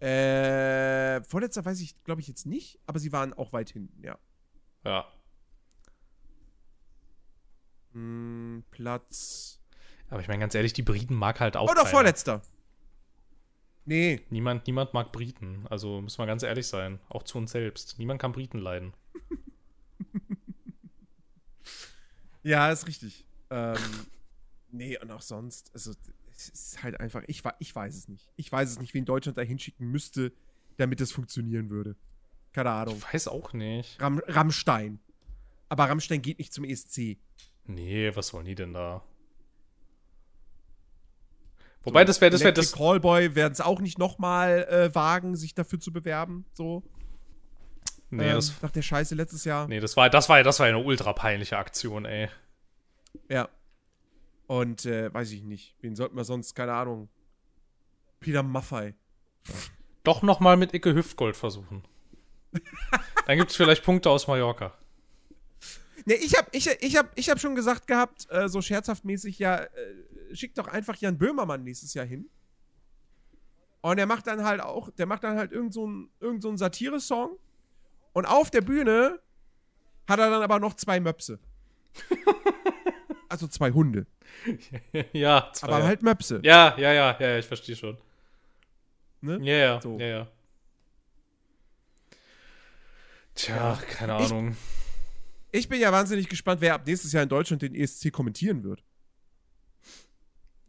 Äh, 0.00 1.22
Vorletzter 1.22 1.64
weiß 1.64 1.80
ich, 1.80 2.02
glaube 2.02 2.20
ich, 2.20 2.26
jetzt 2.26 2.46
nicht, 2.46 2.80
aber 2.86 2.98
sie 2.98 3.12
waren 3.12 3.32
auch 3.32 3.52
weit 3.52 3.70
hinten, 3.70 4.02
ja. 4.02 4.18
Ja. 4.84 5.06
Hm, 7.92 8.64
Platz. 8.72 9.60
Aber 10.10 10.20
ich 10.20 10.26
meine, 10.26 10.40
ganz 10.40 10.56
ehrlich, 10.56 10.72
die 10.72 10.82
Briten 10.82 11.14
mag 11.14 11.38
halt 11.38 11.56
auch. 11.56 11.70
Oh, 11.70 11.74
doch, 11.74 11.84
keiner. 11.84 11.88
Vorletzter. 11.88 12.42
Nee. 13.84 14.20
Niemand, 14.30 14.66
niemand 14.66 14.94
mag 14.94 15.12
Briten. 15.12 15.64
Also 15.70 16.00
müssen 16.00 16.18
wir 16.18 16.26
ganz 16.26 16.42
ehrlich 16.42 16.66
sein. 16.66 16.98
Auch 17.08 17.22
zu 17.22 17.38
uns 17.38 17.52
selbst. 17.52 18.00
Niemand 18.00 18.20
kann 18.20 18.32
Briten 18.32 18.58
leiden. 18.58 18.94
Ja, 22.44 22.72
ist 22.72 22.88
richtig. 22.88 23.24
Ähm, 23.50 23.76
nee, 24.72 24.98
und 24.98 25.10
auch 25.10 25.22
sonst, 25.22 25.70
also 25.74 25.92
es 26.36 26.48
ist 26.48 26.82
halt 26.82 26.98
einfach, 27.00 27.22
ich, 27.26 27.42
ich 27.58 27.74
weiß 27.74 27.96
es 27.96 28.08
nicht. 28.08 28.30
Ich 28.36 28.50
weiß 28.50 28.70
es 28.70 28.80
nicht, 28.80 28.94
wen 28.94 29.04
Deutschland 29.04 29.38
da 29.38 29.42
hinschicken 29.42 29.90
müsste, 29.90 30.32
damit 30.76 31.00
es 31.00 31.12
funktionieren 31.12 31.70
würde. 31.70 31.96
Keine 32.52 32.70
Ahnung. 32.70 32.96
Ich 32.96 33.14
weiß 33.14 33.28
auch 33.28 33.52
nicht. 33.52 34.00
Ram 34.00 34.20
Rammstein. 34.26 35.00
Aber 35.68 35.84
Rammstein 35.84 36.20
geht 36.20 36.38
nicht 36.38 36.52
zum 36.52 36.64
ESC. 36.64 37.18
Nee, 37.64 38.14
was 38.14 38.32
wollen 38.34 38.44
die 38.44 38.54
denn 38.54 38.74
da? 38.74 39.02
Wobei, 41.84 42.02
so, 42.02 42.06
das 42.06 42.20
wäre, 42.20 42.30
das 42.30 42.42
wäre 42.42 42.52
das. 42.52 42.72
Callboy 42.72 43.34
werden 43.34 43.52
es 43.52 43.60
auch 43.60 43.80
nicht 43.80 43.98
nochmal 43.98 44.66
äh, 44.70 44.94
wagen, 44.94 45.34
sich 45.34 45.54
dafür 45.54 45.80
zu 45.80 45.92
bewerben, 45.92 46.44
so. 46.52 46.82
Nee, 48.10 48.28
ähm, 48.28 48.34
das. 48.34 48.60
Nach 48.62 48.70
der 48.70 48.82
Scheiße 48.82 49.14
letztes 49.14 49.44
Jahr. 49.44 49.66
Nee, 49.66 49.80
das 49.80 49.96
war, 49.96 50.10
das 50.10 50.28
war, 50.28 50.42
das 50.42 50.60
war 50.60 50.66
eine 50.66 50.78
ultra 50.78 51.12
peinliche 51.12 51.56
Aktion, 51.56 52.04
ey. 52.04 52.28
Ja. 53.28 53.48
Und, 54.52 54.84
äh, 54.84 55.12
weiß 55.14 55.32
ich 55.32 55.44
nicht. 55.44 55.76
Wen 55.80 55.96
sollten 55.96 56.14
wir 56.14 56.24
sonst, 56.24 56.54
keine 56.54 56.74
Ahnung. 56.74 57.08
Peter 58.20 58.42
Maffei. 58.42 58.94
Doch 60.02 60.20
nochmal 60.20 60.58
mit 60.58 60.74
Icke 60.74 60.94
Hüftgold 60.94 61.36
versuchen. 61.36 61.82
Dann 63.26 63.38
gibt 63.38 63.50
es 63.50 63.56
vielleicht 63.56 63.82
Punkte 63.82 64.10
aus 64.10 64.26
Mallorca. 64.26 64.76
Ne, 66.04 66.16
ich 66.16 66.36
hab, 66.36 66.54
ich, 66.54 66.68
ich 66.68 66.96
hab, 66.98 67.18
ich 67.18 67.30
hab 67.30 67.40
schon 67.40 67.54
gesagt 67.54 67.86
gehabt, 67.86 68.26
äh, 68.28 68.46
so 68.46 68.60
scherzhaft 68.60 69.06
mäßig, 69.06 69.38
ja, 69.38 69.56
äh, 69.56 70.36
schick 70.36 70.54
doch 70.54 70.68
einfach 70.68 70.96
Jan 70.96 71.16
Böhmermann 71.16 71.64
nächstes 71.64 71.94
Jahr 71.94 72.04
hin. 72.04 72.28
Und 73.80 73.96
der 73.96 74.06
macht 74.06 74.26
dann 74.26 74.44
halt 74.44 74.60
auch, 74.60 74.90
der 74.90 75.06
macht 75.06 75.24
dann 75.24 75.38
halt 75.38 75.52
irgend 75.52 75.72
so 75.72 75.86
einen 75.86 76.10
irgend 76.20 76.42
so 76.42 76.54
Satire-Song. 76.54 77.38
Und 78.12 78.26
auf 78.26 78.50
der 78.50 78.60
Bühne 78.60 79.18
hat 80.06 80.18
er 80.18 80.28
dann 80.28 80.42
aber 80.42 80.58
noch 80.58 80.74
zwei 80.74 81.00
Möpse. 81.00 81.38
also 83.32 83.48
zwei 83.48 83.72
Hunde. 83.72 84.06
ja, 85.12 85.50
zwei. 85.52 85.66
Aber 85.66 85.84
halt 85.84 86.02
Möpse. 86.02 86.40
Ja, 86.44 86.76
ja, 86.78 86.92
ja, 86.92 87.16
ja, 87.18 87.38
ich 87.38 87.46
verstehe 87.46 87.74
schon. 87.74 87.96
Ne? 89.22 89.38
Ja, 89.42 89.54
ja, 89.54 89.80
so. 89.80 89.98
ja, 89.98 90.06
ja. 90.06 90.28
Tja, 93.34 93.56
ja. 93.56 93.78
keine 93.90 94.14
Ahnung. 94.14 94.56
Ich, 95.50 95.60
ich 95.60 95.68
bin 95.68 95.80
ja 95.80 95.90
wahnsinnig 95.90 96.28
gespannt, 96.28 96.60
wer 96.60 96.74
ab 96.74 96.86
nächstes 96.86 97.12
Jahr 97.12 97.22
in 97.22 97.28
Deutschland 97.28 97.62
den 97.62 97.74
ESC 97.74 98.12
kommentieren 98.12 98.62
wird. 98.62 98.84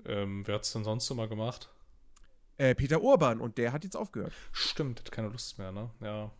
Ähm, 0.05 0.47
wer 0.47 0.55
hat 0.55 0.63
es 0.63 0.71
denn 0.71 0.83
sonst 0.83 1.09
immer 1.09 1.27
gemacht? 1.27 1.69
Äh, 2.57 2.75
Peter 2.75 3.01
Urban 3.01 3.41
und 3.41 3.57
der 3.57 3.73
hat 3.73 3.83
jetzt 3.83 3.97
aufgehört. 3.97 4.33
Stimmt, 4.51 4.99
hat 4.99 5.11
keine 5.11 5.29
Lust 5.29 5.57
mehr, 5.57 5.71
ne? 5.71 5.89
Ja. 6.01 6.31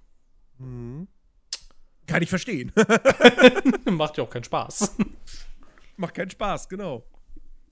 Mhm. 0.59 1.07
Kann 2.05 2.21
ich 2.21 2.29
verstehen. 2.29 2.71
Macht 3.85 4.17
ja 4.17 4.23
auch 4.23 4.29
keinen 4.29 4.43
Spaß. 4.43 4.95
Macht 5.97 6.15
keinen 6.15 6.29
Spaß, 6.29 6.69
genau. 6.69 7.05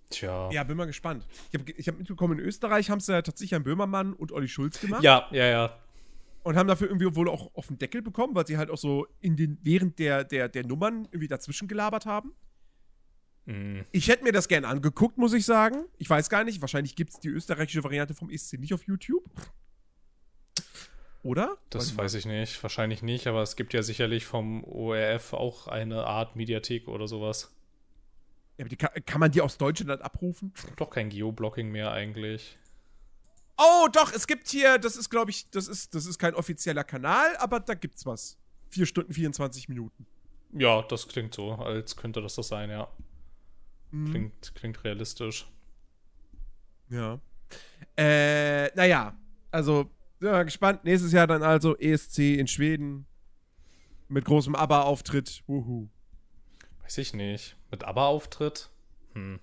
Tja. 0.10 0.50
Ja, 0.52 0.64
bin 0.64 0.78
mal 0.78 0.86
gespannt. 0.86 1.26
Ich 1.52 1.60
habe 1.60 1.72
ich 1.72 1.88
hab 1.88 1.98
mitbekommen, 1.98 2.40
in 2.40 2.46
Österreich 2.46 2.90
haben 2.90 3.00
sie 3.00 3.14
ja 3.14 3.22
tatsächlich 3.22 3.56
einen 3.56 3.64
Böhmermann 3.64 4.14
und 4.14 4.32
Olli 4.32 4.48
Schulz 4.48 4.80
gemacht. 4.80 5.04
Ja, 5.04 5.28
ja, 5.32 5.46
ja. 5.46 5.78
Und 6.44 6.56
haben 6.58 6.68
dafür 6.68 6.88
irgendwie 6.88 7.16
wohl 7.16 7.30
auch 7.30 7.52
auf 7.56 7.68
den 7.68 7.78
Deckel 7.78 8.02
bekommen, 8.02 8.36
weil 8.36 8.48
sie 8.48 8.58
halt 8.58 8.70
auch 8.70 8.78
so 8.78 9.08
in 9.22 9.36
den, 9.38 9.58
während 9.62 10.00
der, 10.00 10.24
der, 10.24 10.50
der 10.50 10.66
Nummern 10.66 11.08
irgendwie 11.12 11.28
dazwischen 11.28 11.68
gelabert 11.68 12.06
haben. 12.06 12.34
Mhm. 13.46 13.86
Ich 13.92 14.08
hätte 14.08 14.24
mir 14.24 14.32
das 14.32 14.48
gerne 14.48 14.68
angeguckt, 14.68 15.18
muss 15.18 15.34
ich 15.34 15.46
sagen. 15.46 15.86
Ich 15.98 16.10
weiß 16.10 16.30
gar 16.30 16.44
nicht, 16.44 16.62
wahrscheinlich 16.62 16.96
gibt 16.96 17.12
es 17.12 17.20
die 17.20 17.30
österreichische 17.30 17.84
Variante 17.84 18.14
vom 18.14 18.30
ESC 18.30 18.60
nicht 18.60 18.74
auf 18.74 18.84
YouTube. 18.84 19.24
Oder? 21.24 21.58
Das 21.70 21.96
weiß 21.96 22.16
ich 22.16 22.26
nicht. 22.26 22.62
Wahrscheinlich 22.64 23.04
nicht, 23.04 23.28
aber 23.28 23.44
es 23.44 23.56
gibt 23.56 23.74
ja 23.74 23.84
sicherlich 23.84 24.26
vom 24.26 24.64
ORF 24.64 25.34
auch 25.34 25.68
eine 25.68 26.06
Art 26.06 26.36
Mediathek 26.36 26.88
oder 26.88 27.08
sowas. 27.08 27.54
Ja, 28.62 28.66
aber 28.66 28.70
die 28.70 28.76
kann, 28.78 29.20
man 29.20 29.32
die 29.32 29.42
aus 29.42 29.58
Deutschland 29.58 30.04
abrufen? 30.04 30.54
Doch 30.76 30.92
kein 30.92 31.10
Geoblocking 31.10 31.72
mehr 31.72 31.92
eigentlich. 31.92 32.60
Oh, 33.58 33.88
doch, 33.92 34.14
es 34.14 34.28
gibt 34.28 34.48
hier, 34.50 34.78
das 34.78 34.98
ist, 34.98 35.10
glaube 35.10 35.32
ich, 35.32 35.50
das 35.50 35.68
ist, 35.68 35.96
das 35.96 36.06
ist 36.06 36.20
kein 36.20 36.36
offizieller 36.36 36.84
Kanal, 36.84 37.36
aber 37.38 37.60
da 37.60 37.74
gibt's 37.74 38.06
was. 38.06 38.38
Vier 38.70 38.86
Stunden 38.86 39.14
24 39.14 39.68
Minuten. 39.68 40.06
Ja, 40.54 40.84
das 40.84 41.08
klingt 41.08 41.34
so, 41.34 41.54
als 41.54 41.96
könnte 41.96 42.22
das 42.22 42.36
das 42.36 42.50
sein, 42.50 42.70
ja. 42.70 42.88
Mhm. 43.90 44.12
Klingt, 44.12 44.54
klingt 44.54 44.84
realistisch. 44.84 45.50
Ja. 46.90 47.20
Äh, 47.98 48.68
naja, 48.76 49.18
also, 49.50 49.90
sind 50.20 50.32
wir 50.32 50.46
gespannt. 50.46 50.84
Nächstes 50.84 51.14
Jahr 51.14 51.26
dann 51.26 51.42
also 51.42 51.76
ESC 51.78 52.38
in 52.38 52.46
Schweden. 52.46 53.08
Mit 54.08 54.24
großem 54.26 54.54
ABBA-Auftritt. 54.54 55.42
Wuhu. 55.48 55.90
Weiß 56.92 56.98
ich 56.98 57.14
nicht. 57.14 57.56
Mit 57.70 57.86
ABBA-Auftritt? 57.86 58.70
Hm. 59.14 59.40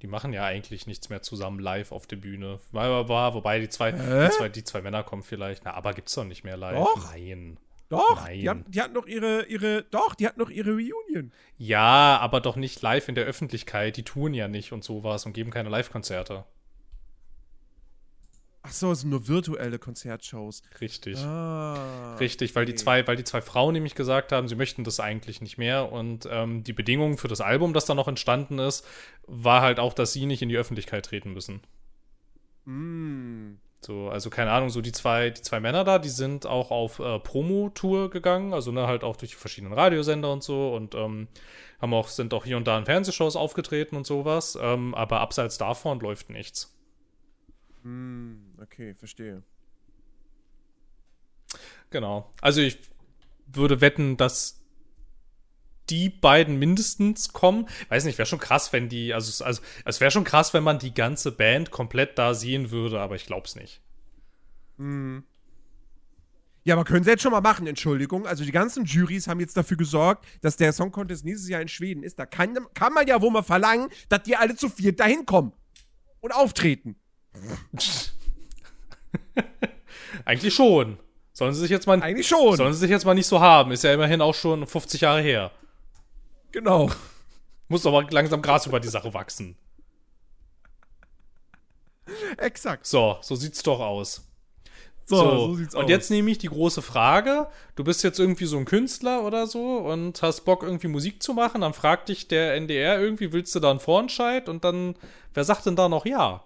Die 0.00 0.06
machen 0.06 0.32
ja 0.32 0.44
eigentlich 0.44 0.86
nichts 0.86 1.08
mehr 1.08 1.22
zusammen 1.22 1.58
live 1.58 1.90
auf 1.90 2.06
der 2.06 2.14
Bühne. 2.14 2.60
Wobei 2.70 3.58
die 3.58 3.68
zwei, 3.68 3.90
die 3.90 4.30
zwei, 4.30 4.48
die 4.48 4.62
zwei, 4.62 4.80
Männer 4.80 5.02
kommen 5.02 5.24
vielleicht. 5.24 5.64
Na, 5.64 5.74
aber 5.74 5.92
gibt's 5.92 6.14
doch 6.14 6.22
nicht 6.22 6.44
mehr 6.44 6.56
live. 6.56 6.76
Doch. 6.76 7.10
Nein. 7.10 7.58
Doch, 7.88 8.22
Nein. 8.26 8.38
Die, 8.38 8.48
hat, 8.48 8.58
die 8.68 8.80
hatten 8.80 8.94
noch 8.94 9.06
ihre, 9.06 9.46
ihre, 9.46 9.82
doch, 9.82 10.14
die 10.14 10.28
hatten 10.28 10.38
noch 10.38 10.50
ihre 10.50 10.70
Reunion. 10.70 11.32
Ja, 11.58 12.18
aber 12.20 12.40
doch 12.40 12.54
nicht 12.54 12.80
live 12.80 13.08
in 13.08 13.16
der 13.16 13.24
Öffentlichkeit. 13.24 13.96
Die 13.96 14.04
touren 14.04 14.34
ja 14.34 14.46
nicht 14.46 14.70
und 14.70 14.84
sowas 14.84 15.26
und 15.26 15.32
geben 15.32 15.50
keine 15.50 15.68
Live-Konzerte. 15.68 16.44
Ach 18.66 18.72
so, 18.72 18.92
es 18.92 19.02
sind 19.02 19.10
nur 19.10 19.28
virtuelle 19.28 19.78
Konzertshows. 19.78 20.62
Richtig. 20.80 21.18
Ah, 21.18 22.16
Richtig, 22.16 22.54
weil 22.54 22.62
okay. 22.62 22.72
die 22.72 22.76
zwei, 22.76 23.06
weil 23.06 23.16
die 23.16 23.24
zwei 23.24 23.42
Frauen 23.42 23.74
nämlich 23.74 23.94
gesagt 23.94 24.32
haben, 24.32 24.48
sie 24.48 24.54
möchten 24.54 24.84
das 24.84 25.00
eigentlich 25.00 25.42
nicht 25.42 25.58
mehr. 25.58 25.92
Und 25.92 26.26
ähm, 26.30 26.64
die 26.64 26.72
Bedingung 26.72 27.18
für 27.18 27.28
das 27.28 27.42
Album, 27.42 27.74
das 27.74 27.84
da 27.84 27.94
noch 27.94 28.08
entstanden 28.08 28.58
ist, 28.58 28.86
war 29.26 29.60
halt 29.60 29.78
auch, 29.78 29.92
dass 29.92 30.14
sie 30.14 30.24
nicht 30.24 30.40
in 30.40 30.48
die 30.48 30.56
Öffentlichkeit 30.56 31.04
treten 31.04 31.34
müssen. 31.34 31.60
Mm. 32.64 33.58
So, 33.82 34.08
also 34.08 34.30
keine 34.30 34.50
Ahnung, 34.50 34.70
so 34.70 34.80
die 34.80 34.92
zwei, 34.92 35.28
die 35.28 35.42
zwei 35.42 35.60
Männer 35.60 35.84
da, 35.84 35.98
die 35.98 36.08
sind 36.08 36.46
auch 36.46 36.70
auf 36.70 37.00
äh, 37.00 37.18
Promo-Tour 37.18 38.08
gegangen, 38.08 38.54
also 38.54 38.72
ne, 38.72 38.86
halt 38.86 39.04
auch 39.04 39.16
durch 39.16 39.32
die 39.32 39.36
verschiedenen 39.36 39.74
Radiosender 39.74 40.32
und 40.32 40.42
so 40.42 40.74
und 40.74 40.94
ähm, 40.94 41.28
haben 41.82 41.92
auch, 41.92 42.08
sind 42.08 42.32
auch 42.32 42.46
hier 42.46 42.56
und 42.56 42.66
da 42.66 42.78
in 42.78 42.86
Fernsehshows 42.86 43.36
aufgetreten 43.36 43.94
und 43.94 44.06
sowas. 44.06 44.58
Ähm, 44.58 44.94
aber 44.94 45.20
abseits 45.20 45.58
davon 45.58 46.00
läuft 46.00 46.30
nichts. 46.30 46.74
Hm, 47.84 48.53
okay, 48.64 48.94
verstehe. 48.94 49.42
Genau. 51.90 52.30
Also 52.40 52.60
ich 52.60 52.78
würde 53.46 53.80
wetten, 53.80 54.16
dass 54.16 54.60
die 55.90 56.08
beiden 56.08 56.58
mindestens 56.58 57.32
kommen. 57.32 57.68
Weiß 57.88 58.04
nicht, 58.04 58.18
wäre 58.18 58.26
schon 58.26 58.38
krass, 58.38 58.72
wenn 58.72 58.88
die, 58.88 59.14
also, 59.14 59.44
also 59.44 59.62
es 59.84 60.00
wäre 60.00 60.10
schon 60.10 60.24
krass, 60.24 60.54
wenn 60.54 60.64
man 60.64 60.78
die 60.78 60.94
ganze 60.94 61.30
Band 61.30 61.70
komplett 61.70 62.18
da 62.18 62.34
sehen 62.34 62.70
würde, 62.70 63.00
aber 63.00 63.16
ich 63.16 63.26
glaube 63.26 63.46
es 63.46 63.54
nicht. 63.54 63.80
Hm. 64.78 65.24
Ja, 66.66 66.74
aber 66.74 66.84
können 66.84 67.04
sie 67.04 67.10
jetzt 67.10 67.22
schon 67.22 67.32
mal 67.32 67.42
machen, 67.42 67.66
Entschuldigung. 67.66 68.26
Also 68.26 68.42
die 68.42 68.50
ganzen 68.50 68.86
Juries 68.86 69.28
haben 69.28 69.38
jetzt 69.38 69.56
dafür 69.56 69.76
gesorgt, 69.76 70.24
dass 70.40 70.56
der 70.56 70.72
Song 70.72 70.90
Contest 70.90 71.24
nächstes 71.24 71.50
Jahr 71.50 71.60
in 71.60 71.68
Schweden 71.68 72.02
ist. 72.02 72.18
Da 72.18 72.24
kann, 72.24 72.56
kann 72.72 72.94
man 72.94 73.06
ja 73.06 73.20
wohl 73.20 73.30
mal 73.30 73.42
verlangen, 73.42 73.90
dass 74.08 74.22
die 74.22 74.34
alle 74.34 74.56
zu 74.56 74.70
viert 74.70 74.98
dahin 74.98 75.26
kommen 75.26 75.52
und 76.20 76.32
auftreten. 76.32 76.96
Eigentlich 80.24 80.54
schon. 80.54 80.98
Sollen 81.32 81.52
sie 81.52 81.60
sich 81.60 81.70
jetzt 81.70 81.86
mal. 81.86 82.00
Eigentlich 82.00 82.28
schon. 82.28 82.56
Sollen 82.56 82.72
sie 82.72 82.78
sich 82.78 82.90
jetzt 82.90 83.04
mal 83.04 83.14
nicht 83.14 83.26
so 83.26 83.40
haben. 83.40 83.72
Ist 83.72 83.84
ja 83.84 83.92
immerhin 83.92 84.20
auch 84.20 84.34
schon 84.34 84.66
50 84.66 85.00
Jahre 85.00 85.20
her. 85.20 85.50
Genau. 86.52 86.90
Muss 87.68 87.86
aber 87.86 88.04
langsam 88.10 88.40
Gras 88.40 88.66
über 88.66 88.78
die 88.78 88.88
Sache 88.88 89.12
wachsen. 89.14 89.56
Exakt. 92.36 92.86
So, 92.86 93.18
so 93.20 93.34
sieht's 93.34 93.62
doch 93.62 93.80
aus. 93.80 94.28
So, 95.06 95.16
so, 95.16 95.30
so 95.30 95.54
sieht's 95.56 95.74
und 95.74 95.80
aus. 95.80 95.84
Und 95.84 95.90
jetzt 95.90 96.10
nehme 96.10 96.30
ich 96.30 96.38
die 96.38 96.48
große 96.48 96.82
Frage: 96.82 97.48
Du 97.74 97.82
bist 97.82 98.04
jetzt 98.04 98.20
irgendwie 98.20 98.46
so 98.46 98.56
ein 98.56 98.64
Künstler 98.64 99.24
oder 99.24 99.46
so 99.46 99.78
und 99.78 100.22
hast 100.22 100.42
Bock, 100.42 100.62
irgendwie 100.62 100.88
Musik 100.88 101.22
zu 101.22 101.34
machen. 101.34 101.62
Dann 101.62 101.74
fragt 101.74 102.08
dich 102.08 102.28
der 102.28 102.54
NDR 102.54 103.00
irgendwie, 103.00 103.32
willst 103.32 103.54
du 103.54 103.60
da 103.60 103.70
einen 103.70 103.80
Vorentscheid? 103.80 104.48
Und 104.48 104.64
dann, 104.64 104.94
wer 105.32 105.44
sagt 105.44 105.66
denn 105.66 105.76
da 105.76 105.88
noch 105.88 106.06
ja? 106.06 106.44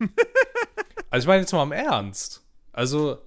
also 1.12 1.24
ich 1.24 1.28
meine 1.28 1.40
jetzt 1.40 1.52
mal 1.52 1.62
im 1.62 1.72
Ernst. 1.72 2.42
Also 2.72 3.18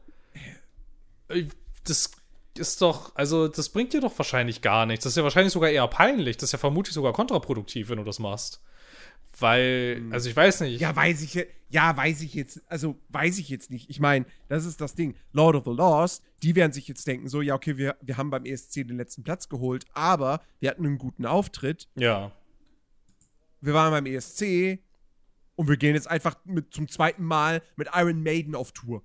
das 1.84 2.12
ist 2.58 2.82
doch, 2.82 3.16
also 3.16 3.48
das 3.48 3.70
bringt 3.70 3.94
dir 3.94 4.02
doch 4.02 4.18
wahrscheinlich 4.18 4.62
gar 4.62 4.88
nichts. 4.88 5.04
Das 5.04 5.14
ist 5.14 5.18
ja 5.18 5.24
wahrscheinlich 5.24 5.54
sogar 5.54 5.70
eher 5.70 5.88
peinlich. 5.88 6.38
Das 6.38 6.50
ist 6.50 6.54
ja 6.54 6.58
vermutlich 6.58 6.96
sogar 6.96 7.14
kontraproduktiv, 7.14 7.90
wenn 7.90 8.00
du 8.00 8.04
das 8.04 8.18
machst. 8.18 8.60
Weil, 9.38 9.98
hm. 9.98 10.14
also 10.14 10.30
ich 10.30 10.36
weiß 10.36 10.62
nicht. 10.62 10.82
Ja, 10.82 10.96
weiß 10.96 11.22
ich, 11.22 11.48
ja, 11.70 11.96
weiß 11.96 12.22
ich 12.22 12.34
jetzt, 12.34 12.64
also 12.68 12.98
weiß 13.10 13.38
ich 13.38 13.50
jetzt 13.50 13.70
nicht. 13.70 13.88
Ich 13.92 14.00
meine, 14.00 14.26
das 14.48 14.66
ist 14.66 14.82
das 14.82 14.96
Ding. 14.96 15.16
Lord 15.32 15.56
of 15.56 15.66
the 15.66 15.72
Lost, 15.72 16.24
die 16.42 16.56
werden 16.56 16.72
sich 16.72 16.88
jetzt 16.88 17.06
denken, 17.06 17.28
so, 17.28 17.42
ja, 17.42 17.54
okay, 17.54 17.78
wir, 17.78 17.98
wir 18.02 18.18
haben 18.18 18.32
beim 18.32 18.46
ESC 18.46 18.88
den 18.88 18.98
letzten 18.98 19.22
Platz 19.22 19.48
geholt, 19.48 19.86
aber 19.94 20.42
wir 20.60 20.72
hatten 20.72 20.88
einen 20.88 20.98
guten 20.98 21.28
Auftritt. 21.28 21.88
Ja. 21.96 22.32
Wir 23.62 23.76
waren 23.76 23.92
beim 23.92 24.06
ESC, 24.08 24.80
und 25.56 25.68
wir 25.68 25.78
gehen 25.78 25.96
jetzt 25.96 26.10
einfach 26.10 26.36
mit, 26.46 26.74
zum 26.74 26.88
zweiten 26.88 27.24
Mal 27.24 27.62
mit 27.76 27.90
Iron 27.94 28.24
Maiden 28.24 28.56
auf 28.56 28.72
Tour. 28.72 29.04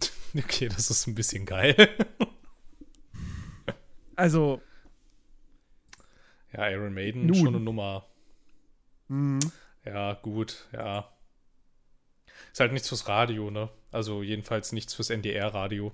Okay, 0.36 0.68
das 0.68 0.90
ist 0.90 1.06
ein 1.06 1.14
bisschen 1.14 1.46
geil. 1.46 1.74
also. 4.16 4.60
Ja, 6.52 6.68
Iron 6.68 6.92
Maiden 6.92 7.26
Nun. 7.26 7.34
schon 7.34 7.48
eine 7.48 7.60
Nummer. 7.60 8.04
Mhm. 9.08 9.38
Ja, 9.86 10.14
gut, 10.14 10.68
ja. 10.72 11.10
Ist 12.52 12.60
halt 12.60 12.72
nichts 12.72 12.88
fürs 12.88 13.08
Radio, 13.08 13.50
ne? 13.50 13.70
Also 13.92 14.22
jedenfalls 14.22 14.72
nichts 14.72 14.92
fürs 14.92 15.08
NDR-Radio. 15.10 15.92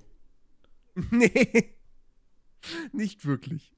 nee. 1.11 1.75
Nicht 2.91 3.25
wirklich. 3.25 3.73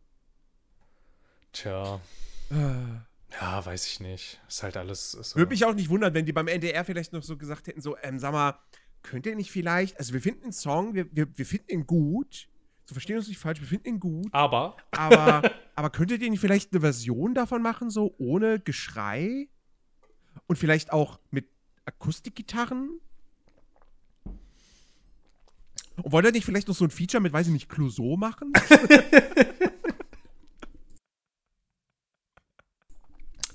Tja, 1.51 2.01
Äh. 2.49 2.99
Ja, 3.39 3.65
weiß 3.65 3.87
ich 3.87 3.99
nicht. 3.99 4.41
Ist 4.47 4.63
halt 4.63 4.77
alles. 4.77 5.11
So. 5.11 5.35
Würde 5.35 5.49
mich 5.49 5.65
auch 5.65 5.73
nicht 5.73 5.89
wundern, 5.89 6.13
wenn 6.13 6.25
die 6.25 6.33
beim 6.33 6.47
NDR 6.47 6.85
vielleicht 6.85 7.13
noch 7.13 7.23
so 7.23 7.37
gesagt 7.37 7.67
hätten: 7.67 7.81
so, 7.81 7.97
ähm, 8.01 8.19
sag 8.19 8.31
mal, 8.31 8.59
könnt 9.05 9.25
ihr 9.25 9.35
nicht 9.35 9.51
vielleicht, 9.51 9.97
also 9.99 10.13
wir 10.13 10.21
finden 10.21 10.41
den 10.41 10.51
Song, 10.51 10.93
wir, 10.93 11.07
wir, 11.11 11.27
wir 11.37 11.45
finden 11.45 11.69
ihn 11.69 11.87
gut. 11.87 12.47
So 12.85 12.93
verstehen 12.93 13.17
uns 13.17 13.27
nicht 13.27 13.39
falsch, 13.39 13.61
wir 13.61 13.67
finden 13.67 13.87
ihn 13.87 13.99
gut. 13.99 14.27
Aber, 14.31 14.77
Aber, 14.91 15.49
aber 15.75 15.89
könntet 15.89 16.21
ihr 16.21 16.29
nicht 16.29 16.39
vielleicht 16.39 16.71
eine 16.71 16.81
Version 16.81 17.33
davon 17.33 17.61
machen, 17.61 17.89
so 17.89 18.13
ohne 18.17 18.59
Geschrei? 18.59 19.47
Und 20.47 20.57
vielleicht 20.57 20.91
auch 20.91 21.19
mit 21.31 21.47
Akustikgitarren? 21.85 22.99
Und 25.95 26.11
wollt 26.11 26.25
ihr 26.25 26.31
nicht 26.31 26.45
vielleicht 26.45 26.67
noch 26.67 26.75
so 26.75 26.83
ein 26.83 26.91
Feature 26.91 27.21
mit, 27.21 27.33
weiß 27.33 27.47
ich 27.47 27.53
nicht, 27.53 27.69
Clouseau 27.69 28.17
machen? 28.17 28.53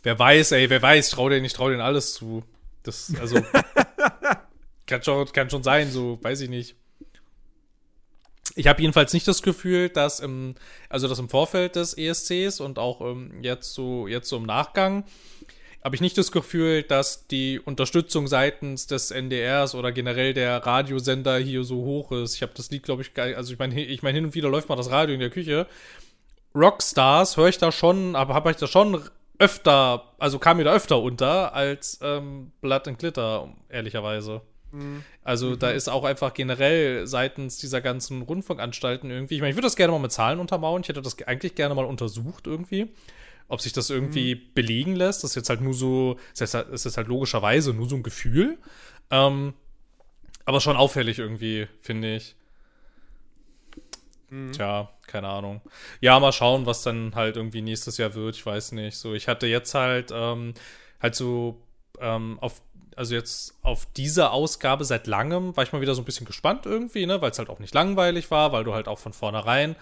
wer 0.03 0.19
weiß, 0.19 0.53
ey, 0.53 0.71
wer 0.71 0.83
weiß, 0.83 1.11
trau 1.11 1.29
denen, 1.29 1.45
ich 1.45 1.53
trau 1.53 1.69
denen 1.69 1.81
alles 1.81 2.15
zu. 2.15 2.45
Das, 2.83 3.13
also. 3.21 3.41
kann, 4.87 5.03
schon, 5.03 5.33
kann 5.33 5.51
schon 5.51 5.63
sein, 5.63 5.91
so, 5.91 6.19
weiß 6.23 6.41
ich 6.43 6.51
nicht. 6.51 6.77
Ich 8.57 8.67
habe 8.67 8.83
jedenfalls 8.83 9.13
nicht 9.13 9.29
das 9.29 9.43
Gefühl, 9.43 9.89
dass 9.89 10.21
im, 10.21 10.57
also 10.89 11.07
dass 11.07 11.19
im 11.19 11.29
Vorfeld 11.29 11.77
des 11.77 11.97
ESCs 11.97 12.61
und 12.61 12.79
auch 12.79 13.01
ähm, 13.01 13.43
jetzt 13.43 13.75
so, 13.75 14.09
jetzt 14.09 14.29
so 14.29 14.37
im 14.39 14.45
Nachgang, 14.45 15.05
habe 15.83 15.95
ich 15.95 16.01
nicht 16.03 16.19
das 16.19 16.31
Gefühl, 16.31 16.83
dass 16.83 17.27
die 17.27 17.59
Unterstützung 17.59 18.27
seitens 18.27 18.87
des 18.87 19.13
NDRs 19.13 19.75
oder 19.75 19.93
generell 19.93 20.35
der 20.35 20.59
Radiosender 20.59 21.39
hier 21.39 21.65
so 21.65 21.77
hoch 21.77 22.13
ist. 22.13 22.35
Ich 22.35 22.43
habe 22.43 22.53
das 22.55 22.71
Lied, 22.71 22.83
glaube 22.83 23.03
ich. 23.03 23.17
Also 23.17 23.53
ich 23.53 23.59
meine, 23.59 23.83
ich 23.83 24.03
meine, 24.03 24.17
hin 24.17 24.27
und 24.27 24.35
wieder 24.35 24.51
läuft 24.51 24.69
mal 24.69 24.77
das 24.77 24.91
Radio 24.91 25.15
in 25.15 25.21
der 25.21 25.31
Küche. 25.31 25.67
Rockstars 26.55 27.37
höre 27.37 27.49
ich 27.49 27.59
da 27.59 27.73
schon, 27.73 28.15
aber 28.15 28.35
habe 28.35 28.51
ich 28.51 28.57
da 28.57 28.67
schon 28.67 29.01
öfter, 29.41 30.05
also 30.19 30.39
kam 30.39 30.59
mir 30.59 30.65
da 30.65 30.75
öfter 30.75 31.01
unter 31.01 31.55
als 31.55 31.99
ähm, 32.03 32.53
Blood 32.61 32.87
and 32.87 32.99
Glitter, 32.99 33.49
ehrlicherweise. 33.69 34.43
Also 35.25 35.57
da 35.57 35.71
ist 35.71 35.89
auch 35.89 36.05
einfach 36.05 36.33
generell 36.33 37.07
seitens 37.07 37.59
dieser 37.59 37.81
ganzen 37.81 38.23
Rundfunkanstalten 38.23 39.11
irgendwie, 39.11 39.35
ich 39.35 39.41
meine, 39.41 39.51
ich 39.51 39.57
würde 39.57 39.67
das 39.67 39.75
gerne 39.75 39.93
mal 39.93 39.99
mit 39.99 40.13
Zahlen 40.13 40.39
untermauern, 40.39 40.83
ich 40.83 40.89
hätte 40.89 41.03
das 41.03 41.21
eigentlich 41.27 41.57
gerne 41.57 41.75
mal 41.75 41.85
untersucht 41.85 42.47
irgendwie, 42.47 42.89
ob 43.49 43.61
sich 43.61 43.73
das 43.73 43.91
irgendwie 43.91 44.37
belegen 44.37 44.95
lässt. 44.95 45.25
Das 45.25 45.33
ist 45.33 45.37
jetzt 45.37 45.49
halt 45.49 45.61
nur 45.61 45.75
so, 45.75 46.19
das 46.33 46.43
ist, 46.43 46.55
halt, 46.55 46.73
das 46.73 46.87
ist 46.87 46.97
halt 46.97 47.09
logischerweise 47.09 47.75
nur 47.75 47.89
so 47.89 47.97
ein 47.97 48.05
Gefühl. 48.05 48.59
Ähm, 49.11 49.55
aber 50.45 50.61
schon 50.61 50.77
auffällig 50.77 51.19
irgendwie, 51.19 51.67
finde 51.81 52.15
ich. 52.15 52.37
Tja, 54.53 54.89
keine 55.11 55.29
Ahnung. 55.29 55.61
Ja, 56.01 56.19
mal 56.21 56.33
schauen, 56.33 56.67
was 56.67 56.83
dann 56.83 57.15
halt 57.15 57.37
irgendwie 57.37 57.63
nächstes 57.63 57.97
Jahr 57.99 58.15
wird. 58.15 58.37
Ich 58.37 58.47
weiß 58.47 58.73
nicht. 58.73 58.97
So, 58.97 59.15
ich 59.15 59.29
hatte 59.29 59.47
jetzt 59.47 59.75
halt 59.75 60.11
ähm, 60.13 60.55
halt 61.01 61.15
so 61.15 61.61
ähm, 62.01 62.39
auf 62.41 62.63
also 62.97 63.15
jetzt 63.15 63.55
auf 63.63 63.87
diese 63.97 64.31
Ausgabe 64.31 64.85
seit 64.85 65.07
langem 65.07 65.57
war 65.57 65.65
ich 65.65 65.73
mal 65.73 65.81
wieder 65.81 65.95
so 65.95 66.03
ein 66.03 66.05
bisschen 66.05 66.27
gespannt 66.27 66.67
irgendwie, 66.67 67.07
ne, 67.07 67.23
weil 67.23 67.31
es 67.31 67.39
halt 67.39 67.49
auch 67.49 67.59
nicht 67.59 67.73
langweilig 67.73 68.31
war, 68.31 68.53
weil 68.53 68.65
du 68.65 68.75
halt 68.75 68.89
auch 68.89 68.99
von 68.99 69.15
vornherein 69.15 69.75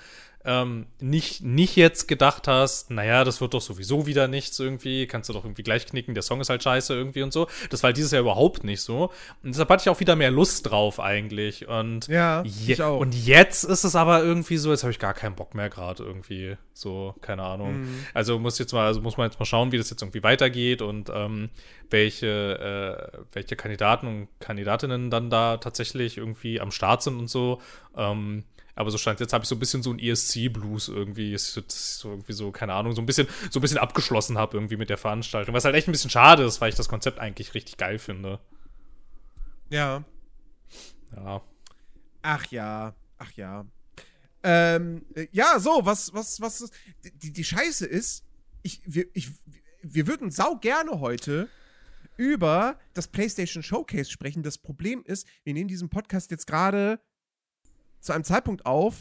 ähm, 0.45 0.87
nicht, 1.01 1.43
nicht 1.43 1.77
jetzt 1.77 2.07
gedacht 2.07 2.47
hast, 2.49 2.91
naja, 2.91 3.25
das 3.25 3.41
wird 3.41 3.55
doch 3.55 3.61
sowieso 3.61 4.07
wieder 4.07 4.29
nichts 4.29 4.59
irgendwie, 4.59 5.07
kannst 5.07 5.29
du 5.29 5.33
doch 5.33 5.45
irgendwie 5.45 5.63
gleich 5.65 5.85
knicken, 5.87 6.15
der 6.15 6.23
Song 6.23 6.41
ist 6.41 6.49
halt 6.49 6.63
scheiße 6.63 6.95
irgendwie 6.95 7.23
und 7.23 7.33
so. 7.33 7.49
Das 7.71 7.83
war 7.83 7.89
halt 7.89 7.97
dieses 7.97 8.13
Jahr 8.13 8.23
überhaupt 8.23 8.65
nicht 8.65 8.81
so. 8.81 9.11
Und 9.43 9.51
deshalb 9.53 9.69
hatte 9.69 9.83
ich 9.83 9.89
auch 9.91 10.01
wieder 10.01 10.17
mehr 10.17 10.31
Lust 10.31 10.71
drauf 10.71 11.01
eigentlich. 11.01 11.67
Und, 11.69 12.07
Ja, 12.07 12.43
je 12.45 12.75
ich 12.75 12.83
auch. 12.83 13.01
und 13.01 13.15
jetzt 13.15 13.65
ist 13.65 13.85
es 13.85 13.97
aber 13.97 14.23
irgendwie 14.23 14.57
so, 14.59 14.71
jetzt 14.71 14.85
habe 14.85 14.93
ich 14.93 14.99
gar 14.99 15.13
keinen 15.15 15.35
Bock 15.35 15.55
mehr 15.55 15.69
gerade 15.69 16.03
irgendwie. 16.05 16.57
So, 16.73 17.15
keine 17.21 17.43
Ahnung. 17.43 17.81
Mhm. 17.83 18.07
Also 18.15 18.39
muss 18.39 18.59
jetzt 18.59 18.73
mal, 18.73 18.87
also 18.87 19.01
muss 19.01 19.17
man 19.17 19.29
jetzt 19.29 19.41
mal 19.41 19.45
schauen, 19.47 19.73
wie 19.73 19.79
das 19.79 19.91
jetzt 19.91 20.01
irgendwie 20.03 20.23
weitergeht 20.23 20.81
und 20.81 21.11
ähm, 21.13 21.51
welche, 21.91 23.09
äh, 23.13 23.19
welche 23.33 23.57
Kandidaten 23.57 24.07
und 24.07 24.29
Kandidatinnen 24.39 25.11
dann 25.11 25.31
da 25.31 25.57
tatsächlich 25.57 26.17
irgendwie 26.17 26.61
am 26.61 26.71
Start 26.71 27.03
sind 27.03 27.19
und 27.19 27.29
so. 27.29 27.61
Ähm, 27.97 28.45
aber 28.79 28.93
so 28.93 28.99
stand 28.99 29.19
jetzt 29.19 29.33
habe 29.33 29.43
ich 29.43 29.49
so 29.49 29.57
ein 29.57 29.59
bisschen 29.59 29.83
so 29.83 29.93
ein 29.93 29.99
ESC-Blues 29.99 30.87
irgendwie, 30.87 31.35
ist 31.35 31.53
so, 31.53 32.11
irgendwie 32.11 32.33
so, 32.33 32.53
keine 32.53 32.75
Ahnung, 32.75 32.95
so 32.95 33.03
ein 33.03 33.07
bisschen, 33.07 33.27
so 33.51 33.59
ein 33.59 33.63
bisschen 33.63 33.79
abgeschlossen 33.79 34.39
habe 34.39 34.57
irgendwie 34.57 34.77
mit 34.77 34.89
der 34.89 34.99
Veranstaltung. 34.99 35.53
Was 35.53 35.65
halt 35.65 35.75
echt 35.75 35.89
ein 35.89 35.93
bisschen 35.93 36.11
schade 36.11 36.45
ist, 36.45 36.61
weil 36.61 36.69
ich 36.69 36.77
das 36.77 36.89
Konzept 36.89 37.19
eigentlich 37.19 37.55
richtig 37.55 37.77
geil 37.77 37.99
finde. 37.99 38.39
Ja. 39.69 40.05
Ja. 41.17 41.43
Ach 42.23 42.47
ja, 42.53 42.95
ach 43.19 43.33
ja. 43.33 43.67
Ähm, 44.45 45.05
äh, 45.17 45.27
ja, 45.33 45.59
so, 45.59 45.81
was, 45.83 46.15
was, 46.15 46.41
was, 46.41 46.71
die, 47.03 47.33
die 47.33 47.45
Scheiße 47.45 47.85
ist, 47.85 48.25
ich, 48.63 48.81
wir, 48.85 49.07
ich, 49.13 49.33
wir 49.83 50.07
würden 50.07 50.31
sau 50.31 50.55
gerne 50.55 51.01
heute 51.01 51.49
über 52.17 52.79
das 52.95 53.09
PlayStation 53.09 53.65
Showcase 53.65 54.09
sprechen. 54.09 54.45
Das 54.45 54.57
Problem 54.57 55.03
ist, 55.05 55.27
wir 55.43 55.53
nehmen 55.53 55.67
diesen 55.67 55.89
Podcast 55.89 56.31
jetzt 56.31 56.47
gerade 56.47 57.01
zu 58.01 58.13
einem 58.13 58.25
Zeitpunkt 58.25 58.67
auf, 58.67 58.95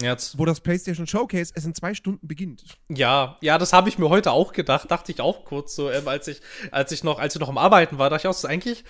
Jetzt. 0.00 0.38
wo 0.38 0.44
das 0.44 0.60
PlayStation 0.60 1.06
Showcase 1.06 1.52
es 1.54 1.64
in 1.64 1.74
zwei 1.74 1.94
Stunden 1.94 2.26
beginnt. 2.26 2.64
Ja, 2.88 3.36
ja, 3.40 3.58
das 3.58 3.72
habe 3.72 3.88
ich 3.88 3.98
mir 3.98 4.08
heute 4.08 4.32
auch 4.32 4.52
gedacht, 4.52 4.90
dachte 4.90 5.12
ich 5.12 5.20
auch 5.20 5.44
kurz 5.44 5.74
so, 5.74 5.90
ähm, 5.90 6.08
als 6.08 6.28
ich, 6.28 6.40
als 6.70 6.92
ich 6.92 7.04
noch, 7.04 7.18
als 7.18 7.34
ich 7.34 7.40
noch 7.40 7.48
am 7.48 7.58
Arbeiten 7.58 7.98
war, 7.98 8.10
dachte 8.10 8.22
ich 8.22 8.28
auch, 8.28 8.36
ist 8.36 8.44
eigentlich, 8.44 8.84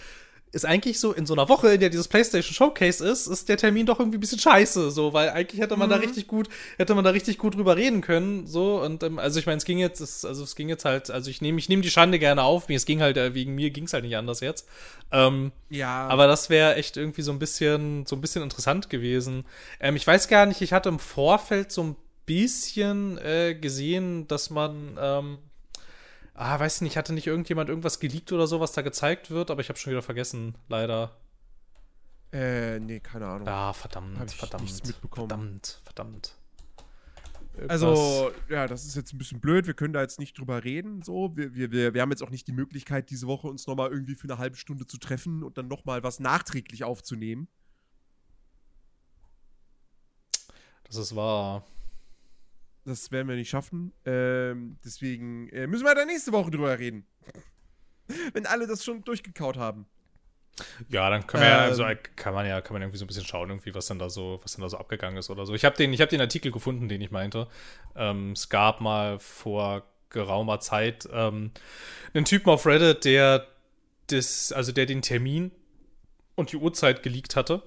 ist 0.53 0.67
eigentlich 0.67 1.01
so 1.01 1.13
in 1.13 1.25
so 1.25 1.33
einer 1.33 1.49
Woche, 1.49 1.75
in 1.75 1.81
der 1.81 1.89
dieses 1.89 2.09
PlayStation 2.09 2.55
Showcase 2.55 3.07
ist, 3.07 3.27
ist 3.27 3.49
der 3.49 3.57
Termin 3.57 3.87
doch 3.87 3.99
irgendwie 3.99 4.19
ein 4.19 4.21
bisschen 4.21 4.39
scheiße, 4.39 4.91
so, 4.91 5.13
weil 5.15 5.31
eigentlich 5.31 5.61
hätte 5.61 5.77
man 5.77 5.89
da 5.89 5.97
richtig 5.97 6.27
gut, 6.27 6.49
hätte 6.77 6.95
man 6.95 7.05
da 7.05 7.11
richtig 7.11 7.39
gut 7.39 7.55
drüber 7.57 7.77
reden 7.77 8.03
können, 8.03 8.47
so, 8.47 8.81
und, 8.83 9.03
ähm, 9.03 9.19
also 9.19 9.41
ich 9.41 9.47
meine, 9.47 9.57
es 9.59 9.65
ging 9.65 9.79
jetzt, 9.79 10.01
es, 10.01 10.25
also 10.27 10.45
es 10.45 10.55
ging 10.55 10.69
jetzt 10.69 10.85
halt, 10.85 11.11
also 11.11 11.31
ich 11.31 11.41
nehme, 11.41 11.59
ich 11.59 11.71
nehme 11.71 11.81
die 11.83 11.91
Schande 11.91 12.19
gerne 12.19 12.43
auf, 12.43 12.69
mir, 12.69 12.77
es 12.77 12.85
ging 12.85 13.01
halt, 13.01 13.17
äh, 13.17 13.35
wegen 13.35 13.55
mir 13.55 13.71
ging 13.71 13.85
es 13.85 13.95
halt 13.95 14.05
nicht 14.05 14.17
anders 14.17 14.41
jetzt, 14.41 14.69
ähm, 15.11 15.53
Ja. 15.71 16.07
aber 16.09 16.27
das 16.27 16.51
wäre 16.51 16.75
echt 16.75 16.99
irgendwie 16.99 17.23
so 17.23 17.33
ein 17.33 17.39
bisschen, 17.39 18.05
so 18.07 18.15
ein 18.15 18.21
bisschen 18.21 18.43
interessant 18.43 18.91
gewesen. 18.91 19.45
Ähm, 19.81 19.97
ich 19.97 20.07
weiß 20.07 20.29
gar 20.29 20.45
nicht, 20.45 20.61
ich 20.61 20.75
hatte 20.75 20.91
im 20.91 20.99
Vorfeld 20.99 21.73
so 21.73 21.83
ein 21.83 21.97
bisschen 22.27 23.17
äh, 23.19 23.55
gesehen, 23.55 24.29
dass 24.29 24.51
man, 24.51 24.99
ähm, 25.01 25.39
ah, 26.35 26.59
weiß 26.59 26.81
nicht, 26.83 26.97
hatte 26.97 27.13
nicht 27.13 27.27
irgendjemand 27.27 27.69
irgendwas 27.69 28.01
geleakt 28.01 28.33
oder 28.33 28.47
so, 28.47 28.61
was 28.61 28.73
da 28.73 28.83
gezeigt 28.83 29.31
wird, 29.31 29.51
aber 29.51 29.61
ich 29.61 29.69
habe 29.69 29.79
schon 29.79 29.91
wieder 29.93 30.03
vergessen, 30.03 30.55
leider. 30.69 31.17
äh, 32.33 32.79
nee, 32.81 33.01
keine 33.01 33.27
Ahnung. 33.27 33.47
Ah, 33.49 33.73
verdammt, 33.73 34.19
Hab 34.19 34.29
ich 34.29 34.37
verdammt, 34.37 34.65
nichts 34.65 34.83
mitbekommen. 34.87 35.29
verdammt, 35.29 35.81
verdammt. 35.85 36.35
Irgendwas- 37.55 37.71
Also, 37.71 38.31
ja, 38.49 38.67
das 38.67 38.87
ist 38.87 38.97
jetzt 38.97 39.13
ein 39.13 39.19
bisschen 39.19 39.39
blöd. 39.41 39.67
Wir 39.67 39.75
können 39.75 39.93
da 39.93 40.01
jetzt 40.01 40.19
nicht 40.19 40.39
drüber 40.39 40.65
reden. 40.65 41.03
So, 41.03 41.37
wir, 41.37 41.55
wir, 41.55 41.71
wir, 41.71 41.93
wir 41.93 42.01
haben 42.01 42.11
jetzt 42.11 42.23
auch 42.23 42.31
nicht 42.31 42.47
die 42.47 42.53
Möglichkeit, 42.53 43.11
diese 43.11 43.27
Woche 43.27 43.47
uns 43.49 43.67
nochmal 43.67 43.91
irgendwie 43.91 44.15
für 44.15 44.25
eine 44.25 44.39
halbe 44.39 44.57
Stunde 44.57 44.87
zu 44.87 44.97
treffen 44.97 45.43
und 45.43 45.59
dann 45.59 45.69
nochmal 45.69 46.03
was 46.03 46.19
nachträglich 46.19 46.83
aufzunehmen. 46.85 47.49
das 50.85 50.97
ist 50.97 51.15
wahr. 51.17 51.65
Das 52.85 53.13
werden 53.13 53.29
wir 53.29 53.37
nicht 53.37 53.51
schaffen. 53.51 53.93
Ähm, 54.05 54.79
deswegen 54.85 55.49
äh, 55.51 55.67
müssen 55.67 55.85
wir 55.85 55.95
da 55.95 56.05
nächste 56.05 56.33
Woche 56.33 56.51
drüber 56.51 56.79
reden. 56.79 57.07
Wenn 58.33 58.47
alle 58.47 58.67
das 58.67 58.85
schon 58.85 59.05
durchgekaut 59.05 59.57
haben. 59.57 59.87
Ja, 60.89 61.09
dann 61.09 61.27
kann 61.27 61.41
man, 61.41 61.49
ja, 61.49 61.65
Ähm. 61.65 61.71
also, 61.71 61.85
kann 62.17 62.35
man 62.35 62.47
ja, 62.47 62.61
kann 62.61 62.75
man 62.75 62.83
irgendwie 62.83 62.99
so 62.99 63.05
ein 63.05 63.09
bisschen 63.09 63.25
schauen, 63.25 63.49
irgendwie, 63.49 63.75
was 63.75 63.87
denn 63.87 63.99
da 63.99 64.11
so, 64.11 64.41
was 64.43 64.55
denn 64.55 64.63
da 64.63 64.69
so 64.69 64.77
abgegangen 64.77 65.17
ist 65.17 65.31
oder 65.31 65.47
so. 65.47 65.55
Ich 65.55 65.65
habe 65.65 65.77
den, 65.77 65.93
ich 65.93 66.01
habe 66.01 66.11
den 66.11 66.21
Artikel 66.21 66.53
gefunden, 66.53 66.89
den 66.89 67.01
ich 67.01 67.11
meinte. 67.11 67.49
Ähm, 67.97 68.33
es 68.33 68.49
gab 68.49 68.81
mal 68.81 69.19
vor 69.19 69.85
geraumer 70.11 70.61
Zeit 70.61 71.09
ähm, 71.11 71.53
einen 72.13 72.25
Typen 72.27 72.51
auf 72.51 72.67
Reddit, 72.67 73.05
der 73.05 73.47
das, 74.09 74.53
also 74.53 74.73
der 74.73 74.85
den 74.87 75.01
Termin 75.01 75.53
und 76.35 76.53
die 76.53 76.57
Uhrzeit 76.57 77.03
geleakt 77.03 77.35
hatte. 77.35 77.63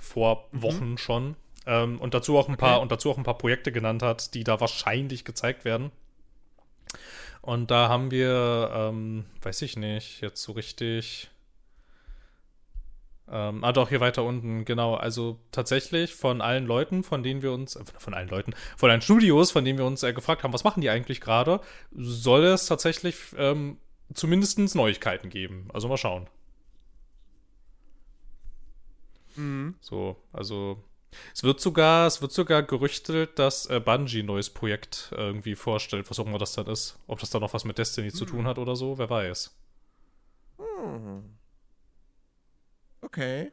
Vor 0.00 0.48
Wochen 0.52 0.98
schon. 0.98 1.36
Ähm, 1.66 1.98
und 2.00 2.14
dazu 2.14 2.36
auch 2.38 2.48
ein 2.48 2.56
paar, 2.56 2.74
Okay. 2.76 2.82
und 2.82 2.92
dazu 2.92 3.10
auch 3.10 3.16
ein 3.18 3.24
paar 3.24 3.38
Projekte 3.38 3.72
genannt 3.72 4.02
hat, 4.02 4.34
die 4.34 4.44
da 4.44 4.60
wahrscheinlich 4.60 5.24
gezeigt 5.24 5.64
werden. 5.64 5.90
Und 7.40 7.70
da 7.70 7.88
haben 7.88 8.10
wir, 8.10 8.70
ähm, 8.74 9.26
weiß 9.42 9.62
ich 9.62 9.76
nicht, 9.76 10.20
jetzt 10.22 10.42
so 10.42 10.52
richtig. 10.52 11.30
Ähm, 13.26 13.64
ah, 13.64 13.72
doch, 13.72 13.88
hier 13.88 14.00
weiter 14.00 14.22
unten, 14.22 14.64
genau. 14.66 14.94
Also 14.94 15.38
tatsächlich 15.50 16.14
von 16.14 16.42
allen 16.42 16.66
Leuten, 16.66 17.02
von 17.02 17.22
denen 17.22 17.40
wir 17.40 17.52
uns, 17.52 17.74
äh, 17.76 17.82
von 17.98 18.12
allen 18.12 18.28
Leuten, 18.28 18.54
von 18.76 18.90
allen 18.90 19.00
Studios, 19.00 19.50
von 19.50 19.64
denen 19.64 19.78
wir 19.78 19.86
uns 19.86 20.02
äh, 20.02 20.12
gefragt 20.12 20.42
haben, 20.42 20.52
was 20.52 20.64
machen 20.64 20.82
die 20.82 20.90
eigentlich 20.90 21.22
gerade, 21.22 21.60
soll 21.90 22.44
es 22.44 22.66
tatsächlich 22.66 23.16
ähm, 23.38 23.78
zumindest 24.12 24.58
Neuigkeiten 24.74 25.30
geben. 25.30 25.68
Also 25.72 25.88
mal 25.88 25.96
schauen. 25.96 26.26
Mhm. 29.36 29.74
So, 29.80 30.16
also 30.32 30.82
Es 31.32 31.42
wird 31.42 31.60
sogar, 31.60 32.06
es 32.06 32.22
wird 32.22 32.32
sogar 32.32 32.62
gerüchtet, 32.62 33.38
dass 33.38 33.66
äh, 33.66 33.80
Bungie 33.80 34.20
ein 34.20 34.26
neues 34.26 34.50
Projekt 34.50 35.12
irgendwie 35.16 35.54
vorstellt, 35.54 36.08
was 36.10 36.18
auch 36.18 36.26
immer 36.26 36.38
das 36.38 36.52
dann 36.54 36.66
ist. 36.66 36.98
Ob 37.06 37.20
das 37.20 37.30
dann 37.30 37.40
noch 37.40 37.54
was 37.54 37.64
mit 37.64 37.78
Destiny 37.78 38.12
zu 38.12 38.24
tun 38.24 38.46
hat 38.46 38.58
oder 38.58 38.76
so, 38.76 38.98
wer 38.98 39.10
weiß. 39.10 39.54
Hm. 40.58 41.36
Okay. 43.00 43.52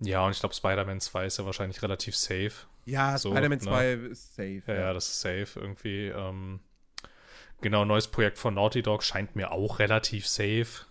Ja, 0.00 0.24
und 0.24 0.30
ich 0.30 0.40
glaube, 0.40 0.54
Spider-Man 0.54 1.00
2 1.00 1.26
ist 1.26 1.38
ja 1.38 1.44
wahrscheinlich 1.44 1.82
relativ 1.82 2.16
safe. 2.16 2.52
Ja, 2.84 3.18
So, 3.18 3.30
Spider-Man 3.30 3.58
ne? 3.58 3.64
2 3.64 3.92
ist 3.92 4.34
safe. 4.34 4.62
Ja, 4.66 4.74
ja, 4.74 4.92
das 4.92 5.08
ist 5.08 5.20
safe 5.20 5.48
irgendwie. 5.56 6.06
Ähm, 6.06 6.60
genau, 7.60 7.84
neues 7.84 8.08
Projekt 8.08 8.38
von 8.38 8.54
Naughty 8.54 8.82
Dog 8.82 9.02
scheint 9.02 9.36
mir 9.36 9.50
auch 9.50 9.78
relativ 9.78 10.26
safe. 10.26 10.86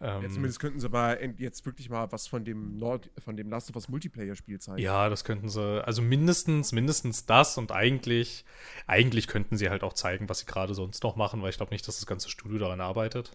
Ja, 0.00 0.18
Ähm, 0.20 0.30
zumindest 0.30 0.60
könnten 0.60 0.80
sie 0.80 0.86
aber 0.86 1.22
jetzt 1.38 1.64
wirklich 1.64 1.88
mal 1.90 2.10
was 2.12 2.26
von 2.26 2.44
dem 2.44 2.76
Nord 2.76 3.10
von 3.18 3.36
dem 3.36 3.48
Last 3.50 3.70
of 3.70 3.76
Us 3.76 3.88
Multiplayer-Spiel 3.88 4.58
zeigen. 4.58 4.78
ja, 4.78 5.08
das 5.08 5.24
könnten 5.24 5.48
sie, 5.48 5.84
also 5.84 6.02
mindestens, 6.02 6.72
mindestens 6.72 7.26
das 7.26 7.56
und 7.58 7.72
eigentlich, 7.72 8.44
eigentlich 8.86 9.26
könnten 9.26 9.56
sie 9.56 9.70
halt 9.70 9.82
auch 9.82 9.92
zeigen, 9.92 10.28
was 10.28 10.40
sie 10.40 10.46
gerade 10.46 10.74
sonst 10.74 11.02
noch 11.02 11.16
machen, 11.16 11.42
weil 11.42 11.50
ich 11.50 11.56
glaube 11.56 11.72
nicht, 11.72 11.86
dass 11.88 11.96
das 11.96 12.06
ganze 12.06 12.28
Studio 12.28 12.58
daran 12.58 12.80
arbeitet. 12.80 13.32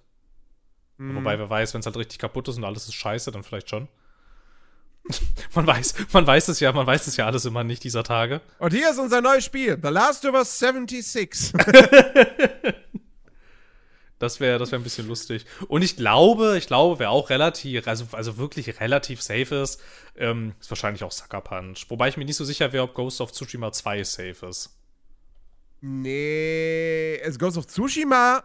Hm. 0.98 1.16
Wobei, 1.16 1.40
wer 1.40 1.50
weiß, 1.50 1.74
wenn 1.74 1.80
es 1.80 1.86
halt 1.86 1.98
richtig 1.98 2.20
kaputt 2.20 2.48
ist 2.48 2.58
und 2.58 2.64
alles 2.64 2.88
ist 2.88 2.94
scheiße, 2.94 3.32
dann 3.32 3.44
vielleicht 3.44 3.70
schon. 3.70 3.88
man 5.56 5.66
weiß, 5.66 5.96
man 6.14 6.28
weiß 6.28 6.48
es 6.50 6.60
ja, 6.60 6.72
man 6.72 6.86
weiß 6.86 7.08
es 7.08 7.18
ja 7.18 7.26
alles 7.26 7.46
immer 7.46 7.64
nicht 7.64 7.84
dieser 7.84 8.04
Tage. 8.04 8.42
Und 8.60 8.72
hier 8.72 8.92
ist 8.92 9.00
unser 9.00 9.22
neues 9.22 9.44
Spiel, 9.46 9.80
The 9.82 9.90
Last 9.90 10.26
of 10.26 10.36
Us 10.36 10.60
76. 10.60 11.54
Das 14.22 14.40
wäre 14.40 14.60
das 14.60 14.72
wär 14.72 14.80
ein 14.80 14.84
bisschen 14.84 15.08
lustig. 15.08 15.46
Und 15.68 15.82
ich 15.82 15.96
glaube, 15.96 16.56
ich 16.58 16.68
glaube, 16.68 17.00
wer 17.00 17.10
auch 17.10 17.32
relativ, 17.32 17.88
also, 17.88 18.06
also 18.12 18.38
wirklich 18.38 18.80
relativ 18.80 19.22
safe 19.22 19.56
ist, 19.56 19.82
ähm, 20.16 20.54
ist 20.60 20.70
wahrscheinlich 20.70 21.04
auch 21.04 21.12
Sucker 21.12 21.42
Punch. 21.42 21.90
Wobei 21.90 22.08
ich 22.10 22.18
mir 22.18 22.26
nicht 22.26 22.36
so 22.36 22.46
sicher 22.46 22.72
wäre, 22.72 22.84
ob 22.84 22.94
Ghost 22.94 23.20
of 23.20 23.32
Tsushima 23.32 23.72
2 23.72 24.04
safe 24.04 24.46
ist. 24.46 24.78
nee, 25.82 27.16
es 27.24 27.40
Ghost 27.40 27.58
of 27.58 27.66
Tsushima 27.66 28.44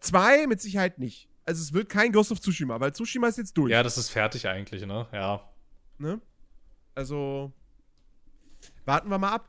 2 0.00 0.46
mit 0.46 0.60
Sicherheit 0.60 0.98
nicht. 0.98 1.30
Also 1.46 1.62
es 1.62 1.72
wird 1.72 1.88
kein 1.88 2.12
Ghost 2.12 2.30
of 2.30 2.40
Tsushima, 2.40 2.78
weil 2.80 2.92
Tsushima 2.92 3.28
ist 3.28 3.38
jetzt 3.38 3.56
durch. 3.56 3.70
Ja, 3.70 3.82
das 3.82 3.96
ist 3.96 4.10
fertig 4.10 4.46
eigentlich, 4.46 4.84
ne? 4.84 5.06
Ja. 5.10 5.48
Ne? 5.96 6.20
Also 6.94 7.50
warten 8.84 9.08
wir 9.08 9.18
mal 9.18 9.32
ab. 9.32 9.48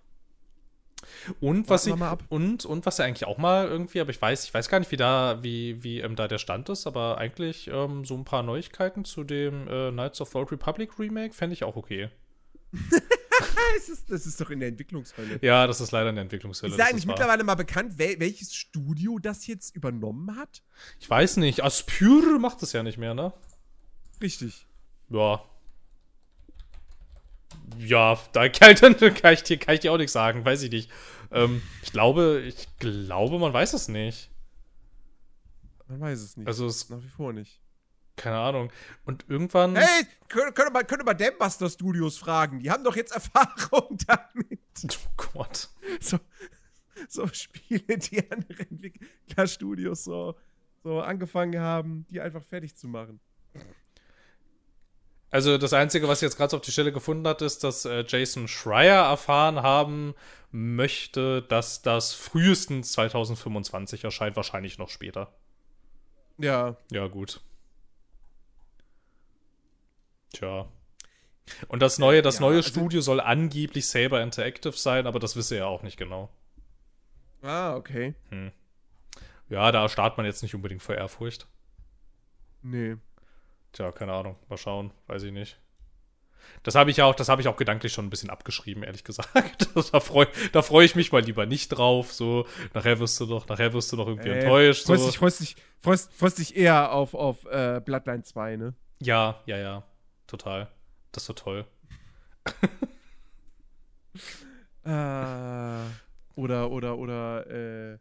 Und 1.40 1.70
was 1.70 1.90
Warten 1.90 2.26
sie, 2.30 2.36
und, 2.36 2.66
und 2.66 2.86
was 2.86 2.98
ja 2.98 3.06
eigentlich 3.06 3.26
auch 3.26 3.38
mal 3.38 3.68
irgendwie, 3.68 4.00
aber 4.00 4.10
ich 4.10 4.22
weiß, 4.22 4.46
ich 4.46 4.54
weiß 4.54 4.70
gar 4.70 4.80
nicht, 4.80 4.92
wie 4.92 4.98
da, 4.98 5.40
wie, 5.42 5.84
wie 5.84 6.00
ähm, 6.00 6.16
da 6.16 6.28
der 6.28 6.38
Stand 6.38 6.70
ist, 6.70 6.88
aber 6.88 7.18
eigentlich 7.18 7.68
ähm, 7.68 8.06
so 8.06 8.16
ein 8.16 8.26
paar 8.26 8.44
Neuigkeiten 8.44 9.06
zu 9.06 9.24
dem 9.24 9.68
äh, 9.68 9.92
Knights 9.92 10.22
of 10.22 10.30
the 10.30 10.38
Old 10.38 10.52
Republic 10.52 11.00
Remake 11.00 11.34
fände 11.34 11.54
ich 11.54 11.64
auch 11.64 11.76
okay. 11.76 12.10
Das 13.76 13.90
ist, 13.90 14.10
das 14.10 14.26
ist 14.26 14.40
doch 14.40 14.50
in 14.50 14.60
der 14.60 14.70
Entwicklungshölle. 14.70 15.40
Ja, 15.42 15.68
das 15.68 15.82
ist 15.82 15.92
leider 15.92 16.10
eine 16.10 16.22
Entwicklungshölle. 16.22 16.72
Ist 16.72 16.80
das 16.80 16.90
eigentlich 16.90 17.06
mittlerweile 17.06 17.44
mal 17.44 17.56
bekannt, 17.56 17.98
wel 17.98 18.20
welches 18.20 18.56
Studio 18.56 19.20
das 19.20 19.48
jetzt 19.48 19.76
übernommen 19.76 20.36
hat? 20.38 20.64
Ich 21.00 21.10
weiß 21.10 21.38
nicht, 21.38 21.64
Aspyr 21.64 22.40
macht 22.40 22.64
es 22.64 22.72
ja 22.74 22.84
nicht 22.84 22.98
mehr, 22.98 23.14
ne? 23.14 23.34
Richtig. 24.22 24.66
Ja. 25.10 25.44
Ja, 27.80 28.20
da 28.34 28.50
kann, 28.50 28.72
ich 28.72 29.44
dir, 29.44 29.58
kann 29.58 29.74
ich 29.76 29.80
dir 29.80 29.92
auch 29.92 29.98
nichts 29.98 30.14
sagen, 30.14 30.46
weiß 30.46 30.64
ich 30.64 30.72
nicht. 30.72 30.92
Ähm, 31.32 31.62
ich 31.84 31.92
glaube, 31.92 32.44
ich 32.46 32.68
glaube, 32.80 33.40
man 33.40 33.54
weiß 33.54 33.74
es 33.74 33.88
nicht. 33.88 34.30
Man 35.88 36.00
weiß 36.00 36.20
es 36.20 36.38
nicht. 36.38 36.48
Also 36.48 36.66
es, 36.66 36.90
nach 36.90 37.02
wie 37.04 37.10
vor 37.10 37.34
nicht. 37.34 37.62
keine 38.16 38.38
Ahnung. 38.38 38.72
Und 39.06 39.26
irgendwann. 39.28 39.76
Hey, 39.76 40.06
könnte 40.28 40.54
könnt 40.54 40.74
mal, 40.74 40.84
könnt 40.84 41.06
mal 41.06 41.14
Dambuster 41.14 41.70
Studios 41.70 42.18
fragen. 42.18 42.60
Die 42.60 42.72
haben 42.72 42.84
doch 42.84 42.96
jetzt 42.96 43.14
Erfahrung 43.14 43.98
damit. 44.08 44.60
Oh 44.84 45.24
Gott. 45.34 45.70
So, 46.00 46.20
so 47.08 47.28
Spiele, 47.28 47.98
die 47.98 48.32
andere 48.32 48.64
Entwicklerstudios 48.70 50.04
so, 50.04 50.36
so 50.84 51.02
angefangen 51.02 51.60
haben, 51.60 52.06
die 52.10 52.22
einfach 52.22 52.44
fertig 52.44 52.76
zu 52.76 52.88
machen. 52.88 53.20
Also 55.32 55.58
das 55.58 55.74
Einzige, 55.74 56.08
was 56.08 56.22
jetzt 56.22 56.38
gerade 56.38 56.52
so 56.52 56.58
auf 56.58 56.64
die 56.64 56.72
Stelle 56.72 56.94
gefunden 56.94 57.28
hat, 57.28 57.42
ist, 57.42 57.64
dass 57.64 57.84
äh, 57.86 58.06
Jason 58.08 58.48
Schreier 58.48 59.04
erfahren 59.06 59.62
haben 59.62 60.16
möchte, 60.52 61.42
dass 61.42 61.82
das 61.82 62.14
frühestens 62.14 62.94
2025 62.94 64.04
erscheint, 64.06 64.36
wahrscheinlich 64.38 64.78
noch 64.78 64.90
später. 64.90 65.34
Ja. 66.38 66.78
Ja, 66.92 67.08
gut. 67.08 67.42
Tja. 70.34 70.68
Und 71.68 71.82
das 71.82 72.00
neue, 72.00 72.22
das 72.22 72.36
Ja, 72.36 72.42
neue 72.42 72.58
also- 72.58 72.70
Studio 72.70 73.02
soll 73.02 73.20
angeblich 73.20 73.88
Saber 73.88 74.22
Interactive 74.22 74.74
sein, 74.78 75.08
aber 75.08 75.20
das 75.20 75.36
wisse 75.36 75.58
er 75.58 75.68
auch 75.68 75.84
nicht 75.84 75.98
genau. 75.98 76.30
Ah, 77.42 77.76
okay. 77.76 78.16
Ja, 79.50 79.72
da 79.72 79.88
startet 79.90 80.18
man 80.18 80.26
jetzt 80.26 80.42
nicht 80.42 80.56
unbedingt 80.56 80.82
vor 80.82 80.96
Ehrfurcht. 80.96 81.48
Nee. 82.64 82.96
Tja, 83.76 83.92
keine 83.92 84.14
Ahnung. 84.14 84.38
Mal 84.48 84.56
schauen. 84.58 84.92
Weiß 85.08 85.24
ich 85.24 85.34
nicht. 85.34 85.60
Das 86.64 86.76
habe 86.76 86.92
ich 86.92 86.98
ja 86.98 87.06
auch, 87.06 87.16
das 87.16 87.28
habe 87.28 87.42
ich 87.42 87.48
auch 87.50 87.58
gedanklich 87.58 87.92
schon 87.92 88.06
ein 88.06 88.10
bisschen 88.10 88.30
abgeschrieben, 88.30 88.84
ehrlich 88.84 89.04
gesagt. 89.04 89.68
da 89.92 90.00
freue 90.00 90.28
da 90.54 90.62
freu 90.62 90.84
ich 90.86 90.96
mich 90.96 91.12
mal 91.12 91.22
lieber 91.24 91.46
nicht 91.46 91.70
drauf. 91.70 92.14
So, 92.14 92.46
nachher 92.74 93.00
wirst 93.00 93.20
du 93.20 93.26
doch, 93.26 93.48
nachher 93.48 93.74
wirst 93.74 93.92
du 93.92 93.98
noch 93.98 94.08
irgendwie 94.08 94.30
Äh, 94.30 94.40
enttäuscht. 94.40 94.86
Freust 94.86 95.02
So. 95.04 95.10
dich, 95.10 95.18
freust 95.18 95.40
dich, 95.42 95.56
freust, 95.82 96.14
freust 96.14 96.38
dich 96.40 96.56
eher 96.56 96.92
auf, 96.94 97.14
auf 97.16 97.46
äh, 97.46 97.82
Bloodline 97.84 98.24
2, 98.24 98.56
ne? 98.56 98.74
Ja, 99.02 99.42
ja, 99.46 99.58
ja. 99.58 99.84
Total. 100.28 100.70
Das 101.12 101.24
ist 101.24 101.28
so 101.28 101.34
toll. 101.34 101.66
Äh, 104.84 105.86
oder, 106.36 106.70
oder, 106.70 106.98
oder, 106.98 107.48
äh, 107.50 107.98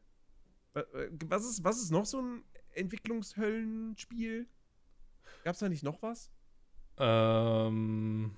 wa- 0.74 0.84
was 1.28 1.44
ist, 1.46 1.64
was 1.64 1.78
ist 1.80 1.90
noch 1.90 2.04
so 2.04 2.20
ein 2.20 2.44
Entwicklungshöllenspiel? 2.74 4.46
Gab's 5.44 5.58
da 5.58 5.68
nicht 5.68 5.82
noch 5.82 6.00
was? 6.00 6.30
Ähm. 6.98 8.34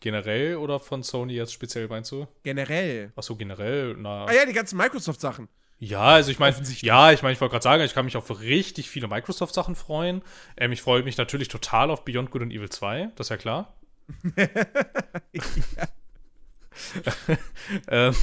Generell 0.00 0.56
oder 0.56 0.78
von 0.78 1.02
Sony 1.02 1.32
jetzt 1.32 1.54
speziell 1.54 1.88
meinst 1.88 2.12
du? 2.12 2.26
Generell. 2.42 3.10
Achso, 3.16 3.36
generell, 3.36 3.96
na. 3.98 4.26
Ah 4.26 4.32
ja, 4.32 4.44
die 4.44 4.52
ganzen 4.52 4.76
Microsoft-Sachen. 4.76 5.48
Ja, 5.78 6.02
also 6.02 6.30
ich 6.30 6.38
meine, 6.38 6.54
ja, 6.80 7.12
ich 7.12 7.22
meine, 7.22 7.32
ich 7.32 7.40
wollte 7.40 7.52
gerade 7.52 7.62
sagen, 7.62 7.82
ich 7.82 7.94
kann 7.94 8.04
mich 8.04 8.18
auf 8.18 8.40
richtig 8.40 8.90
viele 8.90 9.08
Microsoft-Sachen 9.08 9.76
freuen. 9.76 10.20
Ähm, 10.58 10.72
ich 10.72 10.82
freue 10.82 11.02
mich 11.02 11.16
natürlich 11.16 11.48
total 11.48 11.90
auf 11.90 12.04
Beyond 12.04 12.30
Good 12.30 12.42
and 12.42 12.52
Evil 12.52 12.68
2, 12.68 13.12
das 13.16 13.26
ist 13.26 13.30
ja 13.30 13.38
klar. 13.38 13.74
ähm, 17.88 18.14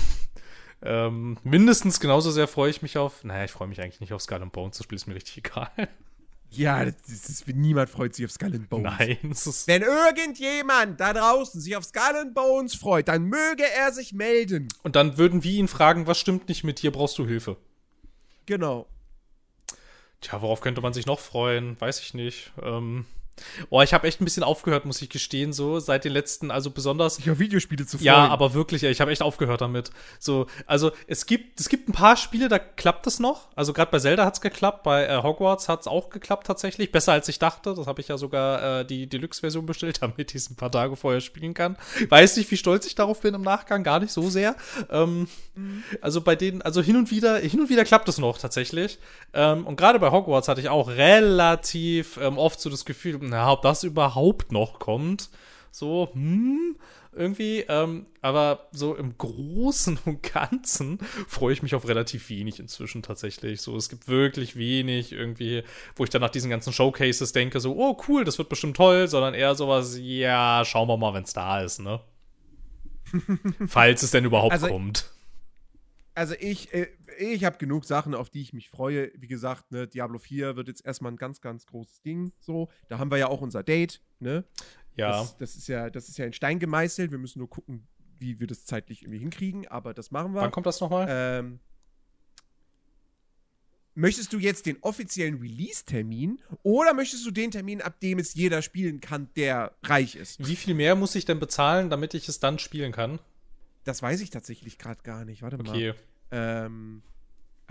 ähm, 0.83 1.37
mindestens 1.43 1.99
genauso 1.99 2.31
sehr 2.31 2.47
freue 2.47 2.69
ich 2.69 2.81
mich 2.81 2.97
auf, 2.97 3.23
naja, 3.23 3.45
ich 3.45 3.51
freue 3.51 3.67
mich 3.67 3.81
eigentlich 3.81 4.01
nicht 4.01 4.13
auf 4.13 4.21
Skull 4.21 4.41
and 4.41 4.51
Bones, 4.51 4.77
das 4.77 4.83
Spiel 4.85 4.95
ist 4.97 5.07
mir 5.07 5.15
richtig 5.15 5.37
egal. 5.45 5.71
Ja, 6.49 6.85
das, 6.85 6.93
das 7.07 7.29
ist, 7.29 7.47
niemand 7.47 7.89
freut 7.89 8.13
sich 8.13 8.25
auf 8.25 8.31
Skull 8.31 8.53
and 8.53 8.69
Bones. 8.69 8.83
Nein, 8.99 9.17
Wenn 9.65 9.81
irgendjemand 9.81 10.99
da 10.99 11.13
draußen 11.13 11.59
sich 11.59 11.75
auf 11.75 11.83
Skull 11.83 12.15
and 12.15 12.33
Bones 12.35 12.75
freut, 12.75 13.07
dann 13.07 13.23
möge 13.23 13.63
er 13.75 13.91
sich 13.91 14.13
melden. 14.13 14.67
und 14.83 14.95
dann 14.95 15.17
würden 15.17 15.43
wir 15.43 15.51
ihn 15.51 15.67
fragen, 15.67 16.05
was 16.05 16.19
stimmt 16.19 16.47
nicht 16.49 16.63
mit 16.63 16.81
dir, 16.83 16.91
brauchst 16.91 17.17
du 17.17 17.25
Hilfe? 17.25 17.57
Genau. 18.45 18.87
Tja, 20.21 20.41
worauf 20.41 20.61
könnte 20.61 20.81
man 20.81 20.93
sich 20.93 21.05
noch 21.05 21.19
freuen? 21.19 21.79
Weiß 21.81 21.99
ich 22.01 22.13
nicht. 22.13 22.51
Ähm, 22.61 23.05
oh, 23.69 23.81
ich 23.81 23.93
habe 23.93 24.07
echt 24.07 24.21
ein 24.21 24.25
bisschen 24.25 24.43
aufgehört, 24.43 24.85
muss 24.85 25.01
ich 25.01 25.09
gestehen, 25.09 25.53
so 25.53 25.79
seit 25.79 26.05
den 26.05 26.13
letzten, 26.13 26.51
also 26.51 26.71
besonders 26.71 27.15
Sich 27.15 27.29
auf 27.29 27.39
Videospiele 27.39 27.85
zu 27.85 27.97
freuen. 27.97 28.05
Ja, 28.05 28.27
aber 28.27 28.53
wirklich, 28.53 28.83
ich 28.83 29.01
habe 29.01 29.11
echt 29.11 29.21
aufgehört 29.21 29.61
damit. 29.61 29.91
So, 30.19 30.47
also 30.65 30.91
es 31.07 31.25
gibt, 31.25 31.59
es 31.59 31.69
gibt 31.69 31.89
ein 31.89 31.93
paar 31.93 32.17
Spiele, 32.17 32.47
da 32.49 32.59
klappt 32.59 33.07
es 33.07 33.19
noch. 33.19 33.49
Also 33.55 33.73
gerade 33.73 33.91
bei 33.91 33.99
Zelda 33.99 34.25
hat's 34.25 34.41
geklappt, 34.41 34.83
bei 34.83 35.05
äh, 35.05 35.21
Hogwarts 35.21 35.69
hat's 35.69 35.87
auch 35.87 36.09
geklappt 36.09 36.47
tatsächlich. 36.47 36.91
Besser 36.91 37.13
als 37.13 37.27
ich 37.27 37.39
dachte. 37.39 37.73
Das 37.75 37.87
habe 37.87 38.01
ich 38.01 38.07
ja 38.07 38.17
sogar 38.17 38.81
äh, 38.81 38.85
die 38.85 39.07
Deluxe-Version 39.07 39.65
bestellt, 39.65 39.97
damit 40.01 40.31
ich 40.31 40.41
es 40.41 40.49
ein 40.49 40.55
paar 40.55 40.71
Tage 40.71 40.95
vorher 40.95 41.21
spielen 41.21 41.53
kann. 41.53 41.77
Weiß 42.09 42.37
nicht, 42.37 42.49
wie 42.51 42.57
stolz 42.57 42.85
ich 42.85 42.95
darauf 42.95 43.21
bin 43.21 43.33
im 43.33 43.41
Nachgang, 43.41 43.83
gar 43.83 43.99
nicht 43.99 44.11
so 44.11 44.29
sehr. 44.29 44.55
Ähm, 44.89 45.27
Also 46.01 46.21
bei 46.21 46.35
denen, 46.35 46.61
also 46.61 46.81
hin 46.81 46.95
und 46.95 47.11
wieder, 47.11 47.37
hin 47.37 47.59
und 47.59 47.69
wieder 47.69 47.85
klappt 47.85 48.09
es 48.09 48.17
noch 48.17 48.37
tatsächlich. 48.37 48.97
Ähm, 49.33 49.65
und 49.67 49.75
gerade 49.75 49.99
bei 49.99 50.11
Hogwarts 50.11 50.47
hatte 50.47 50.61
ich 50.61 50.69
auch 50.69 50.89
relativ 50.89 52.17
ähm, 52.17 52.37
oft 52.37 52.59
so 52.59 52.69
das 52.69 52.85
Gefühl, 52.85 53.22
na, 53.29 53.51
ob 53.51 53.61
das 53.61 53.83
überhaupt 53.83 54.51
noch 54.51 54.79
kommt. 54.79 55.29
So, 55.71 56.09
hm, 56.13 56.75
irgendwie, 57.15 57.61
ähm, 57.67 58.05
aber 58.21 58.67
so 58.71 58.95
im 58.95 59.17
Großen 59.17 59.99
und 60.05 60.21
Ganzen 60.23 60.99
freue 61.27 61.53
ich 61.53 61.63
mich 61.63 61.73
auf 61.75 61.87
relativ 61.87 62.29
wenig 62.29 62.59
inzwischen 62.59 63.01
tatsächlich. 63.01 63.61
So, 63.61 63.75
es 63.75 63.89
gibt 63.89 64.07
wirklich 64.07 64.55
wenig 64.55 65.11
irgendwie, 65.11 65.63
wo 65.95 66.03
ich 66.03 66.09
dann 66.09 66.21
nach 66.21 66.29
diesen 66.29 66.49
ganzen 66.49 66.73
Showcases 66.73 67.31
denke, 67.33 67.59
so, 67.59 67.75
oh 67.75 67.97
cool, 68.07 68.23
das 68.23 68.37
wird 68.37 68.49
bestimmt 68.49 68.77
toll, 68.77 69.07
sondern 69.07 69.33
eher 69.33 69.55
sowas, 69.55 69.97
ja, 69.99 70.63
schauen 70.65 70.87
wir 70.87 70.97
mal, 70.97 71.13
wenn 71.13 71.23
es 71.23 71.33
da 71.33 71.61
ist, 71.61 71.79
ne? 71.79 71.99
Falls 73.67 74.03
es 74.03 74.11
denn 74.11 74.25
überhaupt 74.25 74.53
Also- 74.53 74.67
kommt. 74.67 75.09
Also 76.15 76.35
ich, 76.39 76.71
äh, 76.75 76.87
ich 77.17 77.43
habe 77.45 77.57
genug 77.57 77.85
Sachen, 77.85 78.13
auf 78.15 78.29
die 78.29 78.41
ich 78.41 78.53
mich 78.53 78.69
freue. 78.69 79.11
Wie 79.15 79.27
gesagt, 79.27 79.71
ne, 79.71 79.87
Diablo 79.87 80.19
4 80.19 80.55
wird 80.55 80.67
jetzt 80.67 80.85
erstmal 80.85 81.11
ein 81.11 81.17
ganz, 81.17 81.41
ganz 81.41 81.65
großes 81.65 82.01
Ding. 82.01 82.31
So, 82.39 82.69
da 82.89 82.99
haben 82.99 83.11
wir 83.11 83.17
ja 83.17 83.27
auch 83.27 83.41
unser 83.41 83.63
Date, 83.63 84.01
ne? 84.19 84.43
Ja. 84.95 85.11
Das, 85.21 85.37
das 85.37 85.55
ist 85.55 85.67
ja, 85.67 85.89
das 85.89 86.09
ist 86.09 86.17
ja 86.17 86.25
in 86.25 86.33
Stein 86.33 86.59
gemeißelt. 86.59 87.11
Wir 87.11 87.17
müssen 87.17 87.39
nur 87.39 87.49
gucken, 87.49 87.87
wie 88.19 88.39
wir 88.39 88.47
das 88.47 88.65
zeitlich 88.65 89.01
irgendwie 89.01 89.19
hinkriegen, 89.19 89.67
aber 89.67 89.93
das 89.93 90.11
machen 90.11 90.33
wir. 90.33 90.41
Wann 90.41 90.51
kommt 90.51 90.65
das 90.67 90.79
nochmal? 90.79 91.07
Ähm, 91.09 91.59
möchtest 93.95 94.33
du 94.33 94.39
jetzt 94.39 94.65
den 94.65 94.77
offiziellen 94.81 95.39
Release-Termin 95.39 96.39
oder 96.63 96.93
möchtest 96.93 97.25
du 97.25 97.31
den 97.31 97.51
Termin, 97.51 97.81
ab 97.81 97.99
dem 97.99 98.19
es 98.19 98.33
jeder 98.33 98.61
spielen 98.61 98.99
kann, 99.01 99.29
der 99.35 99.75
reich 99.83 100.15
ist? 100.15 100.45
Wie 100.45 100.55
viel 100.55 100.73
mehr 100.73 100.95
muss 100.95 101.15
ich 101.15 101.25
denn 101.25 101.39
bezahlen, 101.39 101.89
damit 101.89 102.13
ich 102.13 102.27
es 102.29 102.39
dann 102.39 102.59
spielen 102.59 102.91
kann? 102.91 103.19
Das 103.83 104.01
weiß 104.01 104.21
ich 104.21 104.29
tatsächlich 104.29 104.77
gerade 104.77 105.01
gar 105.03 105.25
nicht. 105.25 105.41
Warte 105.41 105.57
Okay. 105.59 105.89
mal. 105.89 105.95
Ähm, 106.33 107.03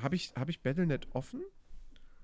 habe 0.01 0.15
ich, 0.15 0.33
hab 0.37 0.49
ich 0.49 0.63
Battle.net 0.63 1.09
offen? 1.13 1.43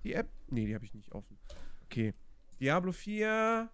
Die 0.04 0.14
App? 0.14 0.28
Nee, 0.46 0.66
die 0.66 0.74
habe 0.74 0.84
ich 0.84 0.94
nicht 0.94 1.10
offen. 1.12 1.36
Okay. 1.84 2.14
Diablo 2.60 2.92
4. 2.92 3.68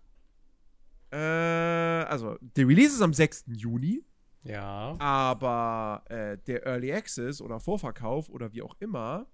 Äh, 1.11 1.17
also, 1.17 2.39
der 2.41 2.67
Release 2.67 2.95
ist 2.95 3.03
am 3.03 3.13
6. 3.13 3.45
Juni. 3.49 4.03
Ja. 4.45 4.95
Aber 4.99 6.05
äh, 6.09 6.39
der 6.47 6.65
Early 6.67 6.93
Access 6.93 7.41
oder 7.41 7.61
Vorverkauf 7.61 8.31
oder 8.31 8.53
wie 8.53 8.63
auch 8.63 8.77
immer, 8.81 9.27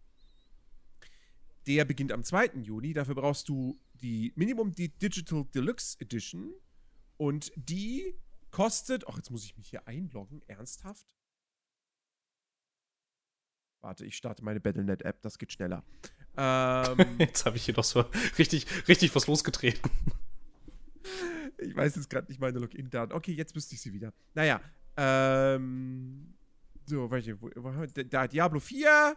der 1.66 1.84
beginnt 1.84 2.10
am 2.10 2.24
2. 2.24 2.46
Juni. 2.62 2.92
Dafür 2.94 3.14
brauchst 3.14 3.48
du 3.48 3.78
die 3.94 4.32
Minimum 4.34 4.72
die 4.72 4.88
Digital 4.88 5.44
Deluxe 5.54 5.96
Edition. 6.00 6.52
Und 7.16 7.52
die 7.54 8.14
kostet. 8.50 9.06
Ach, 9.06 9.16
jetzt 9.16 9.30
muss 9.30 9.44
ich 9.44 9.56
mich 9.56 9.68
hier 9.68 9.86
einloggen. 9.86 10.42
Ernsthaft? 10.48 11.06
Warte, 13.80 14.04
ich 14.04 14.16
starte 14.16 14.44
meine 14.44 14.60
Battle.net-App, 14.60 15.22
das 15.22 15.38
geht 15.38 15.52
schneller. 15.52 15.82
Ähm, 16.36 17.16
Jetzt 17.18 17.44
habe 17.44 17.56
ich 17.56 17.64
hier 17.64 17.74
doch 17.74 17.82
so 17.84 18.04
richtig, 18.38 18.64
richtig 18.86 19.14
was 19.16 19.26
losgetreten. 19.26 19.90
ich 21.58 21.74
weiß 21.74 21.96
jetzt 21.96 22.08
gerade 22.08 22.28
nicht 22.28 22.40
meine 22.40 22.60
Login-Daten. 22.60 23.12
Okay, 23.12 23.32
jetzt 23.32 23.54
wüsste 23.56 23.74
ich 23.74 23.80
sie 23.80 23.92
wieder. 23.92 24.12
Naja, 24.34 24.60
ähm. 24.96 26.32
So, 26.86 27.10
welche, 27.10 27.38
wo, 27.42 27.50
wo, 27.56 27.84
da 27.84 28.28
Diablo 28.28 28.60
4. 28.60 29.16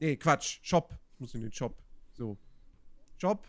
Nee, 0.00 0.16
Quatsch. 0.16 0.58
Shop. 0.62 0.98
Ich 1.14 1.20
muss 1.20 1.32
in 1.34 1.42
den 1.42 1.52
Shop. 1.52 1.80
So. 2.12 2.36
Shop. 3.16 3.46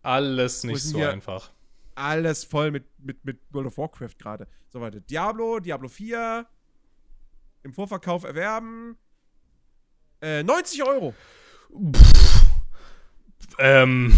Alles 0.00 0.64
nicht 0.64 0.82
so 0.82 0.96
hier- 0.96 1.12
einfach. 1.12 1.52
Alles 1.98 2.44
voll 2.44 2.70
mit, 2.70 2.84
mit, 2.98 3.24
mit 3.24 3.40
World 3.50 3.66
of 3.68 3.78
Warcraft 3.78 4.18
gerade. 4.18 4.46
So, 4.68 4.80
warte. 4.80 5.00
Diablo, 5.00 5.58
Diablo 5.60 5.88
4. 5.88 6.46
Im 7.64 7.72
Vorverkauf 7.72 8.24
erwerben. 8.24 8.96
Äh, 10.20 10.42
90 10.42 10.84
Euro. 10.84 11.14
Ähm, 13.58 14.12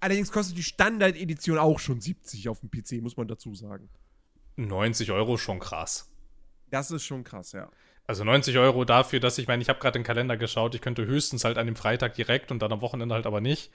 Allerdings 0.00 0.32
kostet 0.32 0.56
die 0.56 0.62
Standard-Edition 0.62 1.58
auch 1.58 1.78
schon 1.78 2.00
70 2.00 2.48
auf 2.48 2.60
dem 2.60 2.70
PC, 2.70 3.02
muss 3.02 3.16
man 3.16 3.28
dazu 3.28 3.54
sagen. 3.54 3.88
90 4.56 5.12
Euro 5.12 5.36
schon 5.36 5.60
krass. 5.60 6.10
Das 6.70 6.90
ist 6.90 7.04
schon 7.04 7.22
krass, 7.22 7.52
ja. 7.52 7.70
Also 8.06 8.24
90 8.24 8.58
Euro 8.58 8.84
dafür, 8.84 9.20
dass 9.20 9.38
ich 9.38 9.46
meine, 9.46 9.62
ich 9.62 9.68
habe 9.68 9.78
gerade 9.78 9.98
den 9.98 10.04
Kalender 10.04 10.36
geschaut, 10.36 10.74
ich 10.74 10.80
könnte 10.80 11.06
höchstens 11.06 11.44
halt 11.44 11.56
an 11.56 11.66
dem 11.66 11.76
Freitag 11.76 12.14
direkt 12.14 12.50
und 12.50 12.60
dann 12.60 12.72
am 12.72 12.80
Wochenende 12.80 13.14
halt 13.14 13.26
aber 13.26 13.40
nicht. 13.40 13.70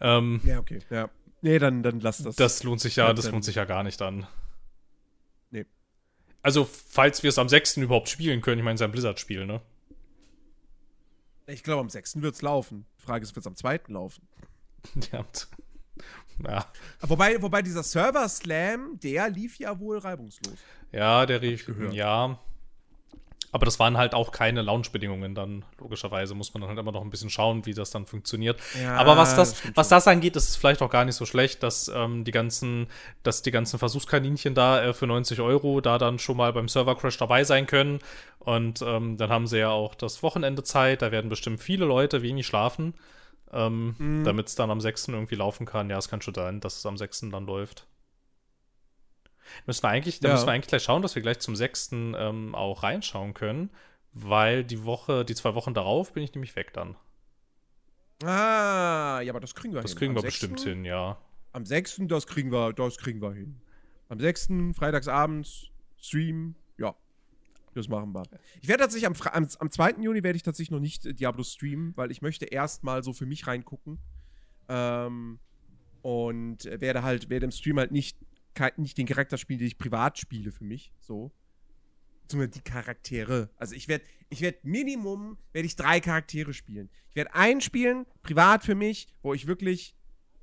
Ähm, 0.00 0.40
Ja, 0.44 0.58
okay. 0.58 0.78
Ja. 0.88 1.10
Nee, 1.42 1.58
dann, 1.58 1.82
dann 1.82 2.00
lass 2.00 2.18
das. 2.18 2.36
das 2.36 2.62
lohnt 2.62 2.80
sich 2.80 2.96
ja, 2.96 3.08
Ja, 3.08 3.12
das 3.14 3.30
lohnt 3.30 3.44
sich 3.44 3.54
ja 3.56 3.64
gar 3.64 3.82
nicht 3.82 4.00
dann. 4.00 4.26
Nee. 5.50 5.66
Also, 6.42 6.64
falls 6.64 7.22
wir 7.22 7.28
es 7.30 7.38
am 7.38 7.48
6. 7.48 7.78
überhaupt 7.78 8.08
spielen 8.08 8.40
können, 8.40 8.58
ich 8.58 8.64
meine, 8.64 8.74
es 8.74 8.80
ist 8.80 8.82
ja 8.82 8.88
ein 8.88 8.92
Blizzard-Spiel, 8.92 9.46
ne? 9.46 9.60
Ich 11.46 11.62
glaube, 11.62 11.80
am 11.80 11.88
6. 11.90 12.20
wird 12.22 12.34
es 12.34 12.42
laufen. 12.42 12.86
Die 12.98 13.02
Frage 13.02 13.22
ist, 13.24 13.34
wird 13.34 13.42
es 13.44 13.46
am 13.46 13.56
2. 13.56 13.80
laufen? 13.88 14.26
Habt- 15.12 15.48
ja. 16.46 16.64
Wobei, 17.02 17.40
wobei 17.42 17.60
dieser 17.62 17.82
Server-Slam, 17.82 18.98
der 19.00 19.28
lief 19.28 19.58
ja 19.58 19.78
wohl 19.78 19.98
reibungslos. 19.98 20.56
Ja, 20.92 21.26
der 21.26 21.42
rief, 21.42 21.70
ja. 21.92 22.38
Aber 23.52 23.64
das 23.64 23.80
waren 23.80 23.96
halt 23.96 24.14
auch 24.14 24.30
keine 24.30 24.62
Launch-Bedingungen 24.62 25.34
dann. 25.34 25.64
Logischerweise 25.80 26.34
muss 26.34 26.54
man 26.54 26.60
dann 26.60 26.68
halt 26.70 26.78
immer 26.78 26.92
noch 26.92 27.02
ein 27.02 27.10
bisschen 27.10 27.30
schauen, 27.30 27.66
wie 27.66 27.74
das 27.74 27.90
dann 27.90 28.06
funktioniert. 28.06 28.60
Ja, 28.80 28.94
Aber 28.96 29.16
was 29.16 29.34
das, 29.34 29.60
das 29.62 29.72
was 29.74 29.88
das 29.88 30.06
angeht, 30.06 30.36
ist 30.36 30.48
es 30.50 30.56
vielleicht 30.56 30.82
auch 30.82 30.90
gar 30.90 31.04
nicht 31.04 31.16
so 31.16 31.26
schlecht, 31.26 31.62
dass 31.64 31.88
ähm, 31.88 32.22
die 32.24 32.30
ganzen, 32.30 32.86
dass 33.24 33.42
die 33.42 33.50
ganzen 33.50 33.78
Versuchskaninchen 33.80 34.54
da 34.54 34.82
äh, 34.84 34.92
für 34.92 35.08
90 35.08 35.40
Euro 35.40 35.80
da 35.80 35.98
dann 35.98 36.20
schon 36.20 36.36
mal 36.36 36.52
beim 36.52 36.68
Server-Crash 36.68 37.16
dabei 37.18 37.42
sein 37.42 37.66
können. 37.66 37.98
Und 38.38 38.82
ähm, 38.82 39.16
dann 39.16 39.30
haben 39.30 39.46
sie 39.48 39.58
ja 39.58 39.70
auch 39.70 39.96
das 39.96 40.22
Wochenende 40.22 40.62
Zeit. 40.62 41.02
Da 41.02 41.10
werden 41.10 41.28
bestimmt 41.28 41.60
viele 41.60 41.86
Leute 41.86 42.22
wenig 42.22 42.46
schlafen, 42.46 42.94
ähm, 43.52 43.96
Mhm. 43.98 44.22
damit 44.24 44.46
es 44.46 44.54
dann 44.54 44.70
am 44.70 44.80
6. 44.80 45.08
irgendwie 45.08 45.34
laufen 45.34 45.66
kann. 45.66 45.90
Ja, 45.90 45.98
es 45.98 46.08
kann 46.08 46.22
schon 46.22 46.34
sein, 46.34 46.60
dass 46.60 46.76
es 46.78 46.86
am 46.86 46.96
6. 46.96 47.30
dann 47.32 47.46
läuft. 47.46 47.86
Müssen 49.66 49.82
wir 49.82 49.88
eigentlich, 49.88 50.20
da 50.20 50.28
Ja. 50.28 50.34
müssen 50.34 50.46
wir 50.46 50.52
eigentlich 50.52 50.68
gleich 50.68 50.82
schauen, 50.82 51.02
dass 51.02 51.14
wir 51.14 51.22
gleich 51.22 51.40
zum 51.40 51.56
6. 51.56 51.90
Ähm, 51.92 52.54
auch 52.54 52.82
reinschauen 52.82 53.34
können, 53.34 53.70
weil 54.12 54.64
die 54.64 54.84
Woche, 54.84 55.24
die 55.24 55.34
zwei 55.34 55.54
Wochen 55.54 55.74
darauf 55.74 56.12
bin 56.12 56.22
ich 56.22 56.34
nämlich 56.34 56.56
weg 56.56 56.72
dann. 56.72 56.96
Ah, 58.22 59.20
ja, 59.22 59.32
aber 59.32 59.40
das 59.40 59.54
kriegen 59.54 59.72
wir 59.74 59.80
Das 59.82 59.92
hin. 59.92 59.98
kriegen 59.98 60.10
Am 60.12 60.16
wir 60.16 60.30
6. 60.30 60.32
bestimmt 60.40 60.60
hin, 60.60 60.84
ja. 60.84 61.18
Am 61.52 61.64
6. 61.64 62.00
das 62.06 62.26
kriegen 62.26 62.52
wir, 62.52 62.72
das 62.72 62.98
kriegen 62.98 63.22
wir 63.22 63.32
hin. 63.32 63.60
Am 64.08 64.20
6. 64.20 64.74
freitagsabends 64.76 65.68
Stream, 65.98 66.54
ja. 66.78 66.94
Das 67.74 67.88
machen 67.88 68.12
wir. 68.12 68.22
Ich 68.60 68.68
werde 68.68 68.82
tatsächlich 68.82 69.06
am, 69.06 69.14
am, 69.32 69.48
am 69.58 69.70
2. 69.70 69.90
Juni 70.00 70.22
werde 70.22 70.36
ich 70.36 70.42
tatsächlich 70.42 70.70
noch 70.72 70.80
nicht 70.80 71.06
äh, 71.06 71.14
Diablo 71.14 71.44
streamen, 71.44 71.96
weil 71.96 72.10
ich 72.10 72.20
möchte 72.20 72.44
erstmal 72.46 73.02
so 73.04 73.12
für 73.12 73.26
mich 73.26 73.46
reingucken. 73.46 73.98
Ähm, 74.68 75.38
und 76.02 76.66
äh, 76.66 76.80
werde 76.80 77.02
halt, 77.02 77.30
werde 77.30 77.44
im 77.44 77.50
Stream 77.52 77.78
halt 77.78 77.92
nicht, 77.92 78.18
nicht 78.76 78.98
den 78.98 79.06
Charakter 79.06 79.38
spielen, 79.38 79.58
den 79.58 79.68
ich 79.68 79.78
privat 79.78 80.18
spiele 80.18 80.52
für 80.52 80.64
mich. 80.64 80.92
So. 81.00 81.32
Beziehungsweise 82.22 82.62
die 82.62 82.70
Charaktere. 82.70 83.50
Also 83.56 83.74
ich 83.74 83.88
werde, 83.88 84.04
ich 84.28 84.40
werde 84.40 84.58
Minimum, 84.62 85.38
werde 85.52 85.66
ich 85.66 85.76
drei 85.76 86.00
Charaktere 86.00 86.54
spielen. 86.54 86.90
Ich 87.08 87.16
werde 87.16 87.34
einen 87.34 87.60
spielen, 87.60 88.06
privat 88.22 88.64
für 88.64 88.74
mich, 88.74 89.08
wo 89.22 89.34
ich 89.34 89.46
wirklich 89.46 89.96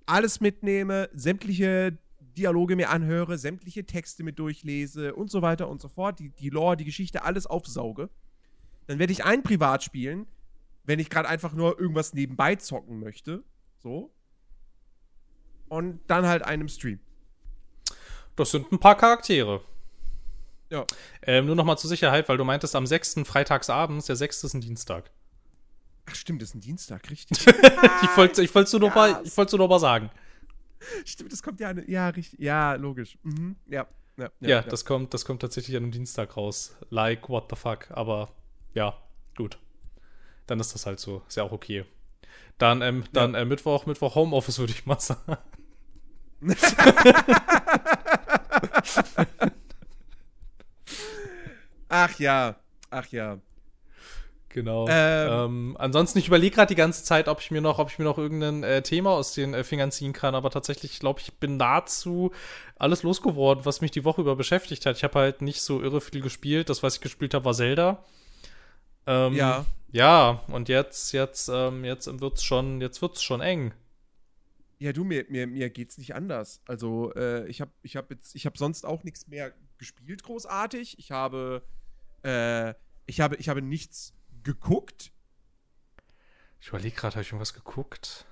alles 0.05 0.41
mitnehme, 0.41 1.09
sämtliche 1.13 1.97
Dialoge 2.19 2.75
mir 2.75 2.89
anhöre, 2.89 3.37
sämtliche 3.37 3.85
Texte 3.85 4.23
mit 4.23 4.37
durchlese 4.39 5.15
und 5.15 5.31
so 5.31 5.41
weiter 5.41 5.67
und 5.69 5.81
so 5.81 5.89
fort, 5.89 6.19
die, 6.19 6.29
die 6.29 6.49
Lore, 6.49 6.77
die 6.77 6.85
Geschichte, 6.85 7.23
alles 7.23 7.47
aufsauge. 7.47 8.09
Dann 8.85 8.99
werde 8.99 9.11
ich 9.11 9.25
einen 9.25 9.43
privat 9.43 9.83
spielen, 9.83 10.27
wenn 10.83 10.99
ich 10.99 11.09
gerade 11.09 11.27
einfach 11.27 11.53
nur 11.53 11.79
irgendwas 11.79 12.13
nebenbei 12.13 12.55
zocken 12.55 12.99
möchte. 12.99 13.43
So. 13.79 14.13
Und 15.67 15.99
dann 16.07 16.25
halt 16.25 16.43
einen 16.43 16.69
Stream. 16.69 16.99
Das 18.37 18.51
sind 18.51 18.71
ein 18.71 18.79
paar 18.79 18.95
Charaktere. 18.95 19.61
Ja. 20.69 20.85
Ähm, 21.21 21.45
nur 21.45 21.55
noch 21.55 21.65
mal 21.65 21.77
zur 21.77 21.89
Sicherheit, 21.89 22.29
weil 22.29 22.37
du 22.37 22.43
meintest, 22.45 22.75
am 22.75 22.85
6. 22.87 23.21
freitagsabends, 23.25 24.05
der 24.05 24.15
6. 24.15 24.43
ist 24.45 24.53
ein 24.53 24.61
Dienstag. 24.61 25.09
Ach 26.09 26.15
stimmt, 26.15 26.41
das 26.41 26.49
ist 26.49 26.55
ein 26.55 26.61
Dienstag, 26.61 27.09
richtig. 27.09 27.45
ich 27.47 28.17
wollte 28.17 28.41
ich 28.43 28.53
wollte 28.55 28.79
nur, 28.79 28.89
Ja. 28.89 28.95
mal, 28.95 29.21
ich 29.25 29.35
wollte 29.35 29.57
nur 29.57 29.67
mal 29.67 29.79
sagen. 29.79 30.09
stimmt, 31.05 31.31
das 31.33 31.41
kommt 31.43 31.59
ja 31.59 31.69
eine, 31.69 31.89
ja, 31.89 32.09
richtig. 32.09 32.39
Ja, 32.39 32.75
logisch. 32.75 33.17
Mhm. 33.23 33.55
Ja. 33.65 33.87
Ja, 34.17 34.29
Ja, 34.39 34.61
Das, 34.61 34.83
kommt, 34.85 35.13
das 35.13 35.25
kommt 35.25 35.41
tatsächlich 35.41 35.75
an 35.77 35.83
einem 35.83 35.91
Dienstag 35.91 36.37
raus. 36.37 36.75
Like, 36.89 37.29
what 37.29 37.45
the 37.49 37.55
fuck. 37.55 37.89
Aber 37.91 38.29
ja, 38.73 38.97
gut. 39.35 39.59
Dann 40.47 40.59
ist 40.59 40.73
das 40.73 40.85
halt 40.85 40.99
so. 40.99 41.21
Ist 41.27 41.37
ja 41.37 41.43
auch 41.43 41.51
okay. 41.51 41.85
Dann, 42.57 42.81
ähm, 42.81 43.03
dann 43.13 43.35
äh, 43.35 43.45
Mittwoch, 43.45 43.85
Mittwoch 43.85 44.15
Homeoffice, 44.15 44.59
würde 44.59 44.73
ich 44.73 44.85
mal 44.85 44.99
sagen. 44.99 45.37
Ach 51.89 52.19
ja. 52.19 52.55
Ach 52.89 53.07
ja. 53.07 53.39
Genau. 54.49 54.87
Ähm. 54.89 55.29
Ähm, 55.29 55.75
ansonsten, 55.77 56.17
ich 56.19 56.27
überlege 56.27 56.55
gerade 56.55 56.69
die 56.69 56.75
ganze 56.75 57.03
Zeit, 57.03 57.27
ob 57.27 57.41
ich 57.41 57.51
mir 57.51 57.61
noch, 57.61 57.77
ob 57.79 57.91
ich 57.91 57.99
mir 57.99 58.05
noch 58.05 58.17
irgendein 58.17 58.63
äh, 58.63 58.81
Thema 58.81 59.11
aus 59.11 59.33
den 59.33 59.53
äh, 59.53 59.63
Fingern 59.63 59.91
ziehen 59.91 60.13
kann, 60.13 60.33
aber 60.35 60.49
tatsächlich, 60.49 60.93
ich 60.93 60.99
glaube, 60.99 61.19
ich 61.19 61.33
bin 61.33 61.57
nahezu 61.57 62.31
alles 62.77 63.03
losgeworden, 63.03 63.65
was 63.65 63.81
mich 63.81 63.91
die 63.91 64.03
Woche 64.03 64.21
über 64.21 64.35
beschäftigt 64.35 64.85
hat. 64.85 64.97
Ich 64.97 65.03
habe 65.03 65.19
halt 65.19 65.41
nicht 65.41 65.61
so 65.61 65.81
irre 65.81 66.01
viel 66.01 66.21
gespielt. 66.21 66.69
Das, 66.69 66.81
was 66.81 66.95
ich 66.95 67.01
gespielt 67.01 67.33
habe, 67.33 67.45
war 67.45 67.53
Zelda. 67.53 68.03
Ähm, 69.05 69.33
Ja. 69.33 69.65
Ja, 69.91 70.41
und 70.47 70.69
jetzt, 70.69 71.13
jetzt, 71.13 71.49
ähm, 71.49 71.85
jetzt 71.85 72.19
wird's 72.19 72.43
schon, 72.43 72.81
jetzt 72.81 73.01
wird's 73.01 73.23
schon 73.23 73.39
eng. 73.41 73.73
Ja, 74.79 74.93
du, 74.93 75.03
mir, 75.03 75.25
mir, 75.29 75.47
mir 75.47 75.69
geht's 75.69 75.97
nicht 75.97 76.13
anders. 76.13 76.61
Also, 76.67 77.11
äh, 77.15 77.47
ich 77.47 77.61
habe 77.61 77.71
ich 77.81 77.95
hab 77.95 78.11
jetzt, 78.11 78.35
ich 78.35 78.45
habe 78.45 78.57
sonst 78.57 78.85
auch 78.85 79.03
nichts 79.03 79.27
mehr 79.27 79.51
gespielt, 79.79 80.21
großartig. 80.23 80.99
Ich 80.99 81.11
habe, 81.11 81.63
äh, 82.23 82.73
ich 83.07 83.19
habe, 83.21 83.35
ich 83.37 83.49
habe 83.49 83.61
nichts 83.61 84.13
geguckt. 84.43 85.11
Ich 86.59 86.67
überlege 86.69 86.95
gerade, 86.95 87.15
habe 87.15 87.21
ich 87.23 87.29
irgendwas 87.29 87.53
geguckt? 87.53 88.25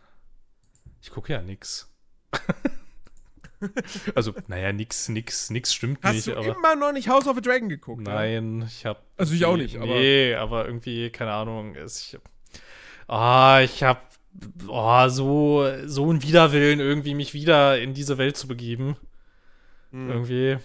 Ich 1.02 1.10
gucke 1.12 1.34
ja 1.34 1.42
nix. 1.42 1.92
Also, 4.14 4.34
naja, 4.48 4.74
nix, 4.74 5.08
nix, 5.10 5.50
nix 5.50 5.74
stimmt 5.74 6.00
Hast 6.04 6.14
nicht, 6.14 6.28
du 6.28 6.36
aber. 6.36 6.56
immer 6.56 6.76
noch 6.76 6.92
nicht 6.92 7.08
House 7.10 7.26
of 7.26 7.36
the 7.36 7.42
Dragon 7.42 7.70
geguckt? 7.70 8.02
Nein, 8.04 8.64
ich 8.68 8.86
hab. 8.86 9.04
Also 9.18 9.34
ich 9.34 9.46
auch 9.46 9.56
nicht, 9.58 9.78
aber- 9.78 9.86
Nee, 9.88 10.36
aber 10.36 10.66
irgendwie, 10.66 11.10
keine 11.10 11.32
Ahnung. 11.32 11.76
Ich, 11.76 12.18
ah, 13.08 13.62
ich 13.64 13.82
hab. 13.82 14.14
Oh, 14.68 15.08
so, 15.08 15.66
so 15.86 16.12
ein 16.12 16.22
Widerwillen, 16.24 16.80
irgendwie 16.80 17.14
mich 17.16 17.34
wieder 17.34 17.80
in 17.80 17.94
diese 17.94 18.18
Welt 18.18 18.36
zu 18.38 18.48
begeben. 18.48 18.98
Hm. 19.92 20.10
Irgendwie. 20.10 20.58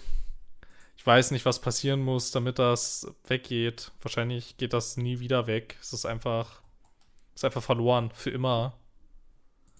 Ich 0.97 1.05
weiß 1.05 1.31
nicht, 1.31 1.45
was 1.45 1.61
passieren 1.61 2.01
muss, 2.01 2.31
damit 2.31 2.59
das 2.59 3.07
weggeht. 3.27 3.91
Wahrscheinlich 4.01 4.57
geht 4.57 4.73
das 4.73 4.97
nie 4.97 5.19
wieder 5.19 5.47
weg. 5.47 5.77
Es 5.81 5.93
ist 5.93 6.05
einfach. 6.05 6.61
Es 7.33 7.41
ist 7.41 7.45
einfach 7.45 7.63
verloren. 7.63 8.11
Für 8.13 8.29
immer. 8.29 8.73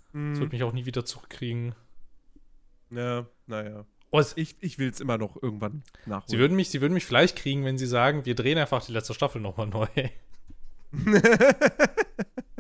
Es 0.09 0.13
Hm. 0.13 0.39
wird 0.39 0.51
mich 0.53 0.63
auch 0.63 0.73
nie 0.73 0.85
wieder 0.85 1.05
zurückkriegen. 1.05 1.75
Ja, 2.89 3.25
naja. 3.47 3.85
Oh, 4.09 4.21
Ich, 4.35 4.55
ich 4.59 4.77
will 4.77 4.89
es 4.89 4.99
immer 4.99 5.17
noch 5.17 5.41
irgendwann 5.41 5.83
nachholen. 6.05 6.27
sie, 6.27 6.37
würden 6.37 6.55
mich, 6.57 6.69
sie 6.69 6.81
würden 6.81 6.93
mich 6.93 7.05
vielleicht 7.05 7.37
kriegen, 7.37 7.63
wenn 7.63 7.77
sie 7.77 7.87
sagen, 7.87 8.25
wir 8.25 8.35
drehen 8.35 8.57
einfach 8.57 8.85
die 8.85 8.91
letzte 8.91 9.13
Staffel 9.13 9.39
nochmal 9.41 9.67
neu. 9.67 9.87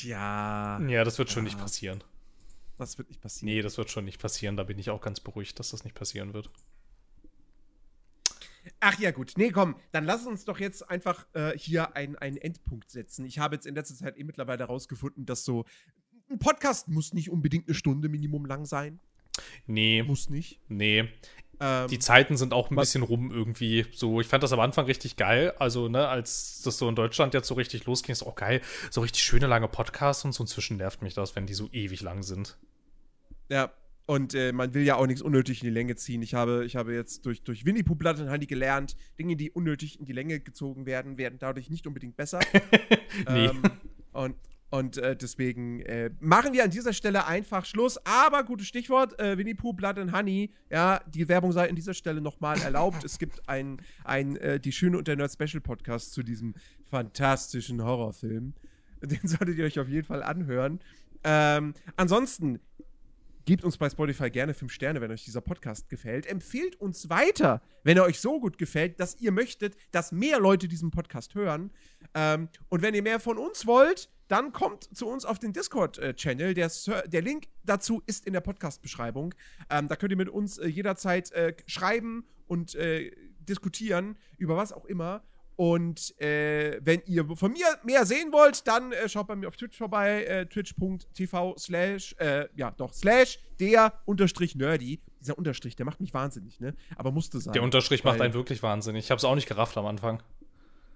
Tja, 0.00 0.80
Ja, 0.88 1.04
das 1.04 1.18
wird 1.18 1.30
schon 1.30 1.44
Ja. 1.44 1.50
nicht 1.52 1.58
passieren. 1.58 2.02
das 2.78 2.96
wird 2.98 3.08
nicht 3.08 3.20
passieren. 3.20 3.54
Nee, 3.54 3.62
das 3.62 3.76
wird 3.78 3.90
schon 3.90 4.04
nicht 4.06 4.20
passieren. 4.20 4.56
Da 4.56 4.62
bin 4.64 4.78
ich 4.78 4.88
auch 4.90 5.00
ganz 5.02 5.20
beruhigt, 5.20 5.58
dass 5.58 5.70
das 5.70 5.84
nicht 5.84 5.94
passieren 5.94 6.32
wird. 6.32 6.50
Ach 8.78 8.98
ja, 8.98 9.10
gut. 9.10 9.32
Nee, 9.36 9.50
komm, 9.50 9.76
dann 9.92 10.04
lass 10.04 10.26
uns 10.26 10.44
doch 10.44 10.58
jetzt 10.60 10.88
einfach 10.90 11.26
äh, 11.34 11.56
hier 11.58 11.96
einen, 11.96 12.16
einen 12.16 12.36
Endpunkt 12.36 12.90
setzen. 12.90 13.24
Ich 13.24 13.38
habe 13.38 13.54
jetzt 13.56 13.66
in 13.66 13.74
letzter 13.74 13.94
Zeit 13.94 14.18
eh 14.18 14.24
mittlerweile 14.24 14.60
herausgefunden, 14.64 15.24
dass 15.26 15.44
so 15.44 15.64
ein 16.30 16.38
Podcast 16.38 16.88
muss 16.88 17.12
nicht 17.14 17.30
unbedingt 17.30 17.68
eine 17.68 17.74
Stunde 17.74 18.08
Minimum 18.08 18.46
lang 18.46 18.66
sein. 18.66 19.00
Nee, 19.66 20.02
Muss 20.02 20.28
nicht. 20.28 20.60
nee. 20.68 21.08
Ähm, 21.60 21.88
Die 21.88 21.98
Zeiten 21.98 22.36
sind 22.36 22.52
auch 22.52 22.70
ein 22.70 22.76
bisschen 22.76 23.02
rum 23.02 23.30
irgendwie. 23.30 23.86
So, 23.92 24.20
ich 24.20 24.26
fand 24.26 24.42
das 24.42 24.52
am 24.52 24.60
Anfang 24.60 24.86
richtig 24.86 25.16
geil. 25.16 25.52
Also, 25.58 25.88
ne, 25.88 26.08
als 26.08 26.62
das 26.62 26.78
so 26.78 26.88
in 26.88 26.94
Deutschland 26.94 27.34
jetzt 27.34 27.48
so 27.48 27.54
richtig 27.54 27.84
losging, 27.84 28.12
ist 28.12 28.22
auch 28.22 28.34
geil. 28.34 28.62
So 28.90 29.02
richtig 29.02 29.22
schöne 29.22 29.46
lange 29.46 29.68
Podcasts 29.68 30.24
und 30.24 30.32
so 30.32 30.42
inzwischen 30.42 30.78
nervt 30.78 31.02
mich 31.02 31.14
das, 31.14 31.36
wenn 31.36 31.46
die 31.46 31.54
so 31.54 31.68
ewig 31.72 32.00
lang 32.00 32.22
sind. 32.22 32.56
Ja, 33.50 33.72
und 34.06 34.34
äh, 34.34 34.52
man 34.52 34.74
will 34.74 34.82
ja 34.82 34.96
auch 34.96 35.06
nichts 35.06 35.22
unnötig 35.22 35.62
in 35.62 35.68
die 35.68 35.72
Länge 35.72 35.94
ziehen. 35.96 36.22
Ich 36.22 36.34
habe, 36.34 36.64
ich 36.64 36.74
habe 36.74 36.94
jetzt 36.94 37.26
durch, 37.26 37.42
durch 37.42 37.64
Winnie 37.64 37.84
Pooh 37.84 37.94
Blood 37.94 38.18
Honey 38.18 38.46
gelernt, 38.46 38.96
Dinge, 39.18 39.36
die 39.36 39.50
unnötig 39.52 40.00
in 40.00 40.04
die 40.04 40.12
Länge 40.12 40.40
gezogen 40.40 40.84
werden, 40.86 41.16
werden 41.16 41.38
dadurch 41.38 41.70
nicht 41.70 41.86
unbedingt 41.86 42.16
besser. 42.16 42.40
Nee. 43.28 43.46
ähm, 43.46 43.62
und 44.12 44.36
und 44.70 44.98
äh, 44.98 45.16
deswegen 45.16 45.80
äh, 45.80 46.10
machen 46.20 46.52
wir 46.52 46.62
an 46.62 46.70
dieser 46.70 46.92
Stelle 46.92 47.26
einfach 47.26 47.64
Schluss. 47.64 47.98
Aber 48.06 48.44
gutes 48.44 48.68
Stichwort, 48.68 49.18
äh, 49.18 49.36
Winnie 49.36 49.54
Pooh 49.54 49.72
Blood 49.72 49.98
and 49.98 50.12
Honey. 50.12 50.52
Ja, 50.70 51.00
die 51.08 51.28
Werbung 51.28 51.50
sei 51.50 51.68
an 51.68 51.74
dieser 51.74 51.94
Stelle 51.94 52.20
nochmal 52.20 52.60
erlaubt. 52.62 53.04
es 53.04 53.18
gibt 53.18 53.48
ein, 53.48 53.82
ein 54.04 54.36
äh, 54.36 54.60
die 54.60 54.72
Schöne 54.72 54.96
und 54.96 55.08
der 55.08 55.16
Nerd 55.16 55.32
Special 55.32 55.60
Podcast 55.60 56.12
zu 56.12 56.22
diesem 56.22 56.54
fantastischen 56.88 57.82
Horrorfilm. 57.82 58.54
Den 59.02 59.26
solltet 59.26 59.58
ihr 59.58 59.64
euch 59.64 59.80
auf 59.80 59.88
jeden 59.88 60.06
Fall 60.06 60.22
anhören. 60.22 60.80
Ähm, 61.24 61.74
ansonsten 61.96 62.60
Gebt 63.46 63.64
uns 63.64 63.78
bei 63.78 63.88
Spotify 63.88 64.30
gerne 64.30 64.54
5 64.54 64.70
Sterne, 64.70 65.00
wenn 65.00 65.10
euch 65.10 65.24
dieser 65.24 65.40
Podcast 65.40 65.88
gefällt. 65.88 66.26
Empfehlt 66.26 66.76
uns 66.76 67.08
weiter, 67.08 67.62
wenn 67.82 67.96
er 67.96 68.04
euch 68.04 68.20
so 68.20 68.38
gut 68.38 68.58
gefällt, 68.58 69.00
dass 69.00 69.18
ihr 69.18 69.32
möchtet, 69.32 69.76
dass 69.90 70.12
mehr 70.12 70.38
Leute 70.38 70.68
diesen 70.68 70.90
Podcast 70.90 71.34
hören. 71.34 71.72
Ähm, 72.14 72.48
und 72.68 72.82
wenn 72.82 72.94
ihr 72.94 73.02
mehr 73.02 73.18
von 73.18 73.38
uns 73.38 73.66
wollt, 73.66 74.08
dann 74.30 74.52
kommt 74.52 74.96
zu 74.96 75.08
uns 75.08 75.24
auf 75.24 75.40
den 75.40 75.52
Discord-Channel. 75.52 76.54
Der, 76.54 76.70
der 77.06 77.22
Link 77.22 77.48
dazu 77.64 78.00
ist 78.06 78.26
in 78.26 78.32
der 78.32 78.40
Podcast-Beschreibung. 78.40 79.34
Ähm, 79.68 79.88
da 79.88 79.96
könnt 79.96 80.12
ihr 80.12 80.16
mit 80.16 80.28
uns 80.28 80.58
äh, 80.58 80.68
jederzeit 80.68 81.32
äh, 81.32 81.54
schreiben 81.66 82.24
und 82.46 82.76
äh, 82.76 83.10
diskutieren 83.40 84.16
über 84.38 84.56
was 84.56 84.72
auch 84.72 84.84
immer. 84.84 85.24
Und 85.56 86.18
äh, 86.20 86.80
wenn 86.82 87.02
ihr 87.06 87.26
von 87.36 87.52
mir 87.52 87.66
mehr 87.82 88.06
sehen 88.06 88.32
wollt, 88.32 88.66
dann 88.68 88.92
äh, 88.92 89.08
schaut 89.08 89.26
bei 89.26 89.34
mir 89.34 89.48
auf 89.48 89.56
Twitch 89.56 89.76
vorbei, 89.76 90.24
äh, 90.24 90.46
twitch.tv 90.46 91.56
slash, 91.58 92.14
ja 92.54 92.70
doch, 92.70 92.94
slash 92.94 93.40
der 93.58 93.92
Unterstrich 94.06 94.54
nerdy. 94.54 95.00
Dieser 95.20 95.36
Unterstrich, 95.36 95.74
der 95.76 95.84
macht 95.84 96.00
mich 96.00 96.14
wahnsinnig, 96.14 96.60
ne? 96.60 96.74
Aber 96.96 97.10
musste 97.10 97.40
sein. 97.40 97.52
Der 97.52 97.62
Unterstrich 97.62 98.04
macht 98.04 98.20
einen 98.20 98.32
wirklich 98.32 98.62
wahnsinnig. 98.62 99.04
Ich 99.04 99.10
habe 99.10 99.18
es 99.18 99.24
auch 99.24 99.34
nicht 99.34 99.48
gerafft 99.48 99.76
am 99.76 99.84
Anfang. 99.86 100.22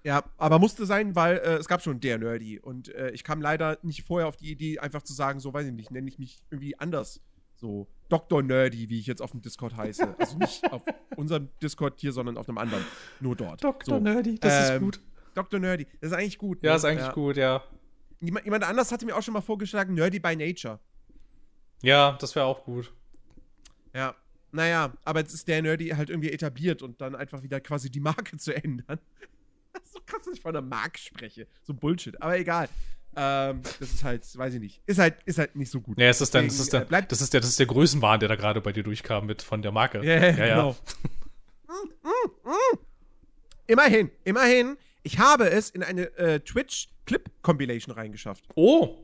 Ja, 0.05 0.23
aber 0.37 0.59
musste 0.59 0.85
sein, 0.85 1.15
weil 1.15 1.37
äh, 1.37 1.55
es 1.55 1.67
gab 1.67 1.81
schon 1.81 1.99
der 1.99 2.19
Nerdy. 2.19 2.59
Und 2.59 2.93
äh, 2.93 3.09
ich 3.09 3.23
kam 3.23 3.41
leider 3.41 3.79
nicht 3.81 4.03
vorher 4.03 4.27
auf 4.27 4.37
die 4.37 4.51
Idee, 4.51 4.77
einfach 4.77 5.01
zu 5.01 5.13
sagen, 5.13 5.39
so 5.39 5.51
weiß 5.51 5.65
ich 5.65 5.73
nicht, 5.73 5.89
nenne 5.89 6.07
ich 6.07 6.19
mich 6.19 6.43
irgendwie 6.51 6.77
anders. 6.77 7.21
So 7.55 7.87
Dr. 8.07 8.43
Nerdy, 8.43 8.87
wie 8.89 8.99
ich 8.99 9.07
jetzt 9.07 9.23
auf 9.23 9.31
dem 9.31 9.41
Discord 9.41 9.75
heiße. 9.75 10.15
Also 10.19 10.37
nicht 10.37 10.71
auf 10.71 10.83
unserem 11.15 11.49
Discord 11.59 11.99
hier, 11.99 12.11
sondern 12.11 12.37
auf 12.37 12.47
einem 12.47 12.59
anderen. 12.59 12.85
Nur 13.19 13.35
dort. 13.35 13.61
so. 13.83 13.97
Nerdy, 13.97 14.37
Ähm, 14.43 14.91
Dr. 15.33 15.59
Nerdy, 15.59 15.87
das 15.99 16.11
ist 16.11 16.17
eigentlich 16.17 16.37
gut. 16.37 16.61
Ja, 16.61 16.71
ne? 16.71 16.77
ist 16.77 16.85
eigentlich 16.85 17.11
gut, 17.11 17.37
ja. 17.37 17.63
Jemand, 18.21 18.45
jemand 18.45 18.63
anders 18.63 18.91
hatte 18.91 19.07
mir 19.07 19.15
auch 19.15 19.23
schon 19.23 19.33
mal 19.33 19.41
vorgeschlagen, 19.41 19.95
Nerdy 19.95 20.19
by 20.19 20.35
Nature. 20.35 20.79
Ja, 21.81 22.15
das 22.21 22.35
wäre 22.35 22.45
auch 22.45 22.63
gut. 22.63 22.93
Ja. 23.95 24.13
Naja, 24.51 24.93
aber 25.03 25.21
jetzt 25.21 25.33
ist 25.33 25.47
der 25.47 25.63
Nerdy 25.63 25.89
halt 25.89 26.11
irgendwie 26.11 26.31
etabliert 26.31 26.83
und 26.83 27.01
dann 27.01 27.15
einfach 27.15 27.41
wieder 27.41 27.59
quasi 27.59 27.89
die 27.89 27.99
Marke 27.99 28.37
zu 28.37 28.55
ändern. 28.55 28.99
Krass, 30.05 30.23
dass 30.23 30.33
ich 30.35 30.41
von 30.41 30.55
einer 30.55 30.65
Marke 30.65 30.99
spreche. 30.99 31.47
So 31.63 31.73
Bullshit. 31.73 32.21
Aber 32.21 32.37
egal. 32.37 32.69
Ähm, 33.17 33.61
das 33.79 33.93
ist 33.93 34.03
halt, 34.03 34.37
weiß 34.37 34.55
ich 34.55 34.59
nicht. 34.59 34.81
Ist 34.85 34.99
halt, 34.99 35.15
ist 35.25 35.37
halt 35.37 35.55
nicht 35.55 35.71
so 35.71 35.79
gut. 35.79 35.97
Nee, 35.97 36.07
es 36.07 36.19
ist 36.19 36.35
dann, 36.35 36.45
das 36.47 36.57
Deswegen, 36.57 36.83
ist 36.83 36.91
dann, 36.91 37.03
äh, 37.03 37.07
das 37.07 37.21
ist 37.21 37.33
der, 37.33 37.39
das 37.39 37.49
ist 37.51 37.59
der 37.59 37.65
Größenwahn, 37.65 38.19
der 38.19 38.27
da 38.29 38.35
gerade 38.35 38.59
bei 38.59 38.73
dir 38.73 38.83
durchkam 38.83 39.25
mit 39.25 39.41
von 39.41 39.61
der 39.61 39.71
Marke. 39.71 40.05
Ja, 40.05 40.15
ja, 40.15 40.31
genau. 40.31 40.75
Immerhin, 43.67 44.11
immerhin. 44.23 44.77
Ich 45.03 45.19
habe 45.19 45.49
es 45.49 45.69
in 45.69 45.83
eine 45.83 46.15
äh, 46.17 46.39
Twitch-Clip-Compilation 46.39 47.93
reingeschafft. 47.93 48.43
Oh, 48.55 48.97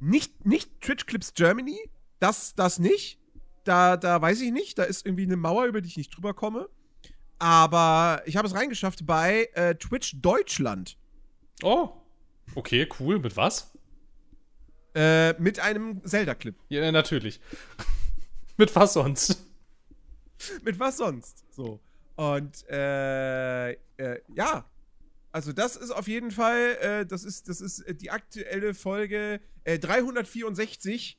Nicht, 0.00 0.46
nicht 0.46 0.80
Twitch 0.80 1.06
Clips 1.06 1.34
Germany. 1.34 1.78
Das, 2.18 2.54
das 2.54 2.78
nicht. 2.78 3.18
Da, 3.64 3.96
da 3.96 4.20
weiß 4.20 4.40
ich 4.40 4.52
nicht. 4.52 4.78
Da 4.78 4.84
ist 4.84 5.06
irgendwie 5.06 5.24
eine 5.24 5.36
Mauer, 5.36 5.66
über 5.66 5.80
die 5.80 5.88
ich 5.88 5.96
nicht 5.96 6.14
drüber 6.14 6.34
komme. 6.34 6.68
Aber 7.40 8.22
ich 8.26 8.36
habe 8.36 8.46
es 8.46 8.54
reingeschafft 8.54 9.06
bei 9.06 9.48
äh, 9.54 9.74
Twitch 9.74 10.14
Deutschland. 10.20 10.96
oh. 11.62 11.90
Okay, 12.56 12.88
cool. 12.98 13.20
Mit 13.20 13.36
was? 13.36 13.72
Äh, 14.94 15.40
mit 15.40 15.60
einem 15.60 16.04
Zelda-Clip. 16.04 16.56
Ja, 16.68 16.90
natürlich. 16.90 17.40
mit 18.56 18.74
was 18.74 18.94
sonst? 18.94 19.46
mit 20.64 20.78
was 20.80 20.96
sonst? 20.96 21.44
So. 21.54 21.80
Und 22.16 22.68
äh, 22.68 23.70
äh, 23.70 23.76
ja. 24.34 24.68
Also 25.32 25.52
das 25.52 25.76
ist 25.76 25.92
auf 25.92 26.08
jeden 26.08 26.32
Fall, 26.32 26.76
äh, 26.80 27.06
das 27.06 27.22
ist, 27.22 27.48
das 27.48 27.60
ist 27.60 27.80
äh, 27.82 27.94
die 27.94 28.10
aktuelle 28.10 28.74
Folge 28.74 29.40
äh, 29.62 29.78
364. 29.78 31.18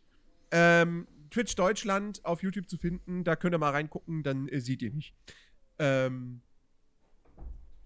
Ähm, 0.51 1.07
Twitch 1.29 1.55
Deutschland 1.55 2.25
auf 2.25 2.43
YouTube 2.43 2.69
zu 2.69 2.77
finden. 2.77 3.23
Da 3.23 3.37
könnt 3.37 3.55
ihr 3.55 3.57
mal 3.57 3.71
reingucken, 3.71 4.21
dann 4.21 4.49
äh, 4.49 4.59
seht 4.59 4.81
ihr 4.81 4.91
mich. 4.91 5.15
Ähm, 5.81 6.41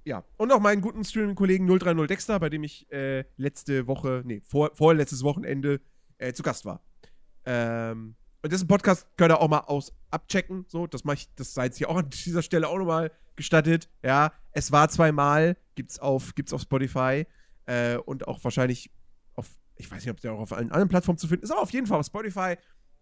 ja. 0.04 0.24
Und 0.38 0.50
noch 0.50 0.60
meinen 0.60 0.82
guten 0.82 1.04
Streaming-Kollegen 1.04 1.66
030 1.66 2.08
Dexter, 2.08 2.40
bei 2.40 2.50
dem 2.50 2.64
ich 2.64 2.92
äh, 2.92 3.24
letzte 3.38 3.88
Woche, 3.88 4.22
nee, 4.26 4.42
vor, 4.46 4.72
vorletztes 4.76 5.24
Wochenende 5.24 5.80
äh, 6.18 6.34
zu 6.34 6.44
Gast 6.44 6.66
war. 6.66 6.82
Ähm, 7.46 8.16
und 8.44 8.52
dessen 8.52 8.68
Podcast 8.68 9.08
könnt 9.16 9.32
ihr 9.32 9.40
auch 9.40 9.48
mal 9.48 9.62
aus 9.62 9.94
abchecken. 10.12 10.66
So, 10.68 10.88
das 10.88 11.06
mache 11.06 11.16
ich, 11.16 11.30
das 11.36 11.54
sei 11.54 11.66
jetzt 11.66 11.78
hier 11.78 11.90
auch 11.90 11.96
an 11.96 12.10
dieser 12.26 12.42
Stelle 12.42 12.68
auch 12.68 12.78
nochmal 12.78 13.12
gestattet. 13.38 13.90
Ja, 14.04 14.34
es 14.52 14.74
war 14.74 14.90
zweimal, 14.90 15.56
gibt's 15.76 15.98
auf, 15.98 16.36
gibt's 16.36 16.52
auf 16.52 16.62
Spotify 16.62 17.26
äh, 17.66 17.96
und 17.96 18.28
auch 18.28 18.44
wahrscheinlich 18.44 18.92
auf, 19.36 19.48
ich 19.78 19.90
weiß 19.90 20.04
nicht, 20.04 20.12
ob 20.12 20.20
der 20.20 20.34
auch 20.34 20.40
auf 20.40 20.54
allen 20.54 20.72
anderen 20.72 20.90
Plattformen 20.90 21.18
zu 21.18 21.30
finden 21.30 21.46
ist, 21.46 21.52
aber 21.52 21.62
auf 21.62 21.72
jeden 21.72 21.88
Fall 21.88 22.00
auf 22.00 22.06
Spotify. 22.06 22.58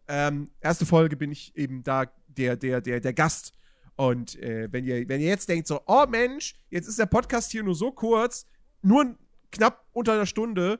Ähm, 0.08 0.52
erste 0.62 0.86
Folge 0.86 1.18
bin 1.18 1.32
ich 1.32 1.56
eben 1.58 1.84
da 1.84 2.06
der, 2.28 2.56
der, 2.56 2.80
der, 2.80 3.00
der 3.00 3.14
Gast. 3.14 3.54
Und 3.96 4.40
äh, 4.40 4.72
wenn, 4.72 4.86
ihr, 4.86 5.08
wenn 5.08 5.22
ihr 5.22 5.28
jetzt 5.28 5.50
denkt, 5.50 5.68
so, 5.68 5.82
oh 5.86 6.06
Mensch, 6.08 6.56
jetzt 6.70 6.88
ist 6.88 7.00
der 7.00 7.06
Podcast 7.06 7.52
hier 7.52 7.64
nur 7.64 7.76
so 7.76 7.92
kurz, 7.92 8.48
nur 8.82 9.16
knapp 9.52 9.86
unter 9.92 10.14
einer 10.14 10.26
Stunde, 10.26 10.80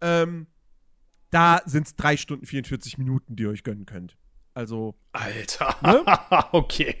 ähm, 0.00 0.46
da 1.30 1.62
sind 1.64 1.86
es 1.86 1.96
drei 1.96 2.16
Stunden 2.16 2.46
44 2.46 2.98
Minuten, 2.98 3.36
die 3.36 3.44
ihr 3.44 3.50
euch 3.50 3.62
gönnen 3.62 3.86
könnt. 3.86 4.16
Also, 4.54 4.96
Alter. 5.12 5.76
Ne? 5.82 6.04
okay. 6.52 6.96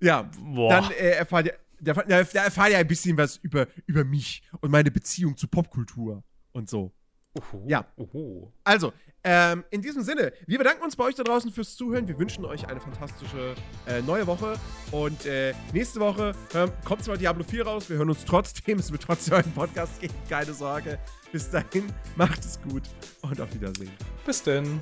ja, 0.00 0.22
Boah. 0.40 0.70
dann 0.70 0.90
äh, 0.92 1.10
erfahrt 1.10 1.46
ihr, 1.46 1.58
da 1.80 1.92
erfahrt 1.92 2.70
ihr 2.70 2.78
ein 2.78 2.88
bisschen 2.88 3.16
was 3.16 3.36
über, 3.36 3.68
über 3.86 4.04
mich 4.04 4.42
und 4.60 4.70
meine 4.70 4.90
Beziehung 4.90 5.36
zu 5.36 5.46
Popkultur 5.46 6.24
und 6.52 6.68
so. 6.68 6.92
Uhu. 7.38 7.64
Ja. 7.66 7.86
Uhu. 7.96 8.50
Also, 8.64 8.92
ähm, 9.24 9.64
in 9.70 9.82
diesem 9.82 10.02
Sinne, 10.02 10.32
wir 10.46 10.58
bedanken 10.58 10.82
uns 10.84 10.96
bei 10.96 11.04
euch 11.04 11.14
da 11.14 11.22
draußen 11.22 11.50
fürs 11.50 11.76
Zuhören. 11.76 12.06
Wir 12.06 12.18
wünschen 12.18 12.44
euch 12.44 12.68
eine 12.68 12.80
fantastische 12.80 13.54
äh, 13.86 14.00
neue 14.02 14.26
Woche. 14.26 14.54
Und 14.92 15.26
äh, 15.26 15.54
nächste 15.72 16.00
Woche 16.00 16.32
ähm, 16.54 16.70
kommt 16.84 17.04
zwar 17.04 17.16
Diablo 17.16 17.44
4 17.44 17.66
raus, 17.66 17.90
wir 17.90 17.96
hören 17.98 18.10
uns 18.10 18.24
trotzdem. 18.24 18.78
Es 18.88 18.92
wird 18.92 19.02
trotzdem 19.02 19.34
einen 19.34 19.52
Podcast 19.52 20.00
geben, 20.00 20.14
keine 20.28 20.52
Sorge. 20.52 20.98
Bis 21.32 21.50
dahin, 21.50 21.92
macht 22.16 22.40
es 22.40 22.60
gut 22.62 22.84
und 23.22 23.40
auf 23.40 23.52
Wiedersehen. 23.52 23.92
Bis 24.24 24.42
denn. 24.42 24.80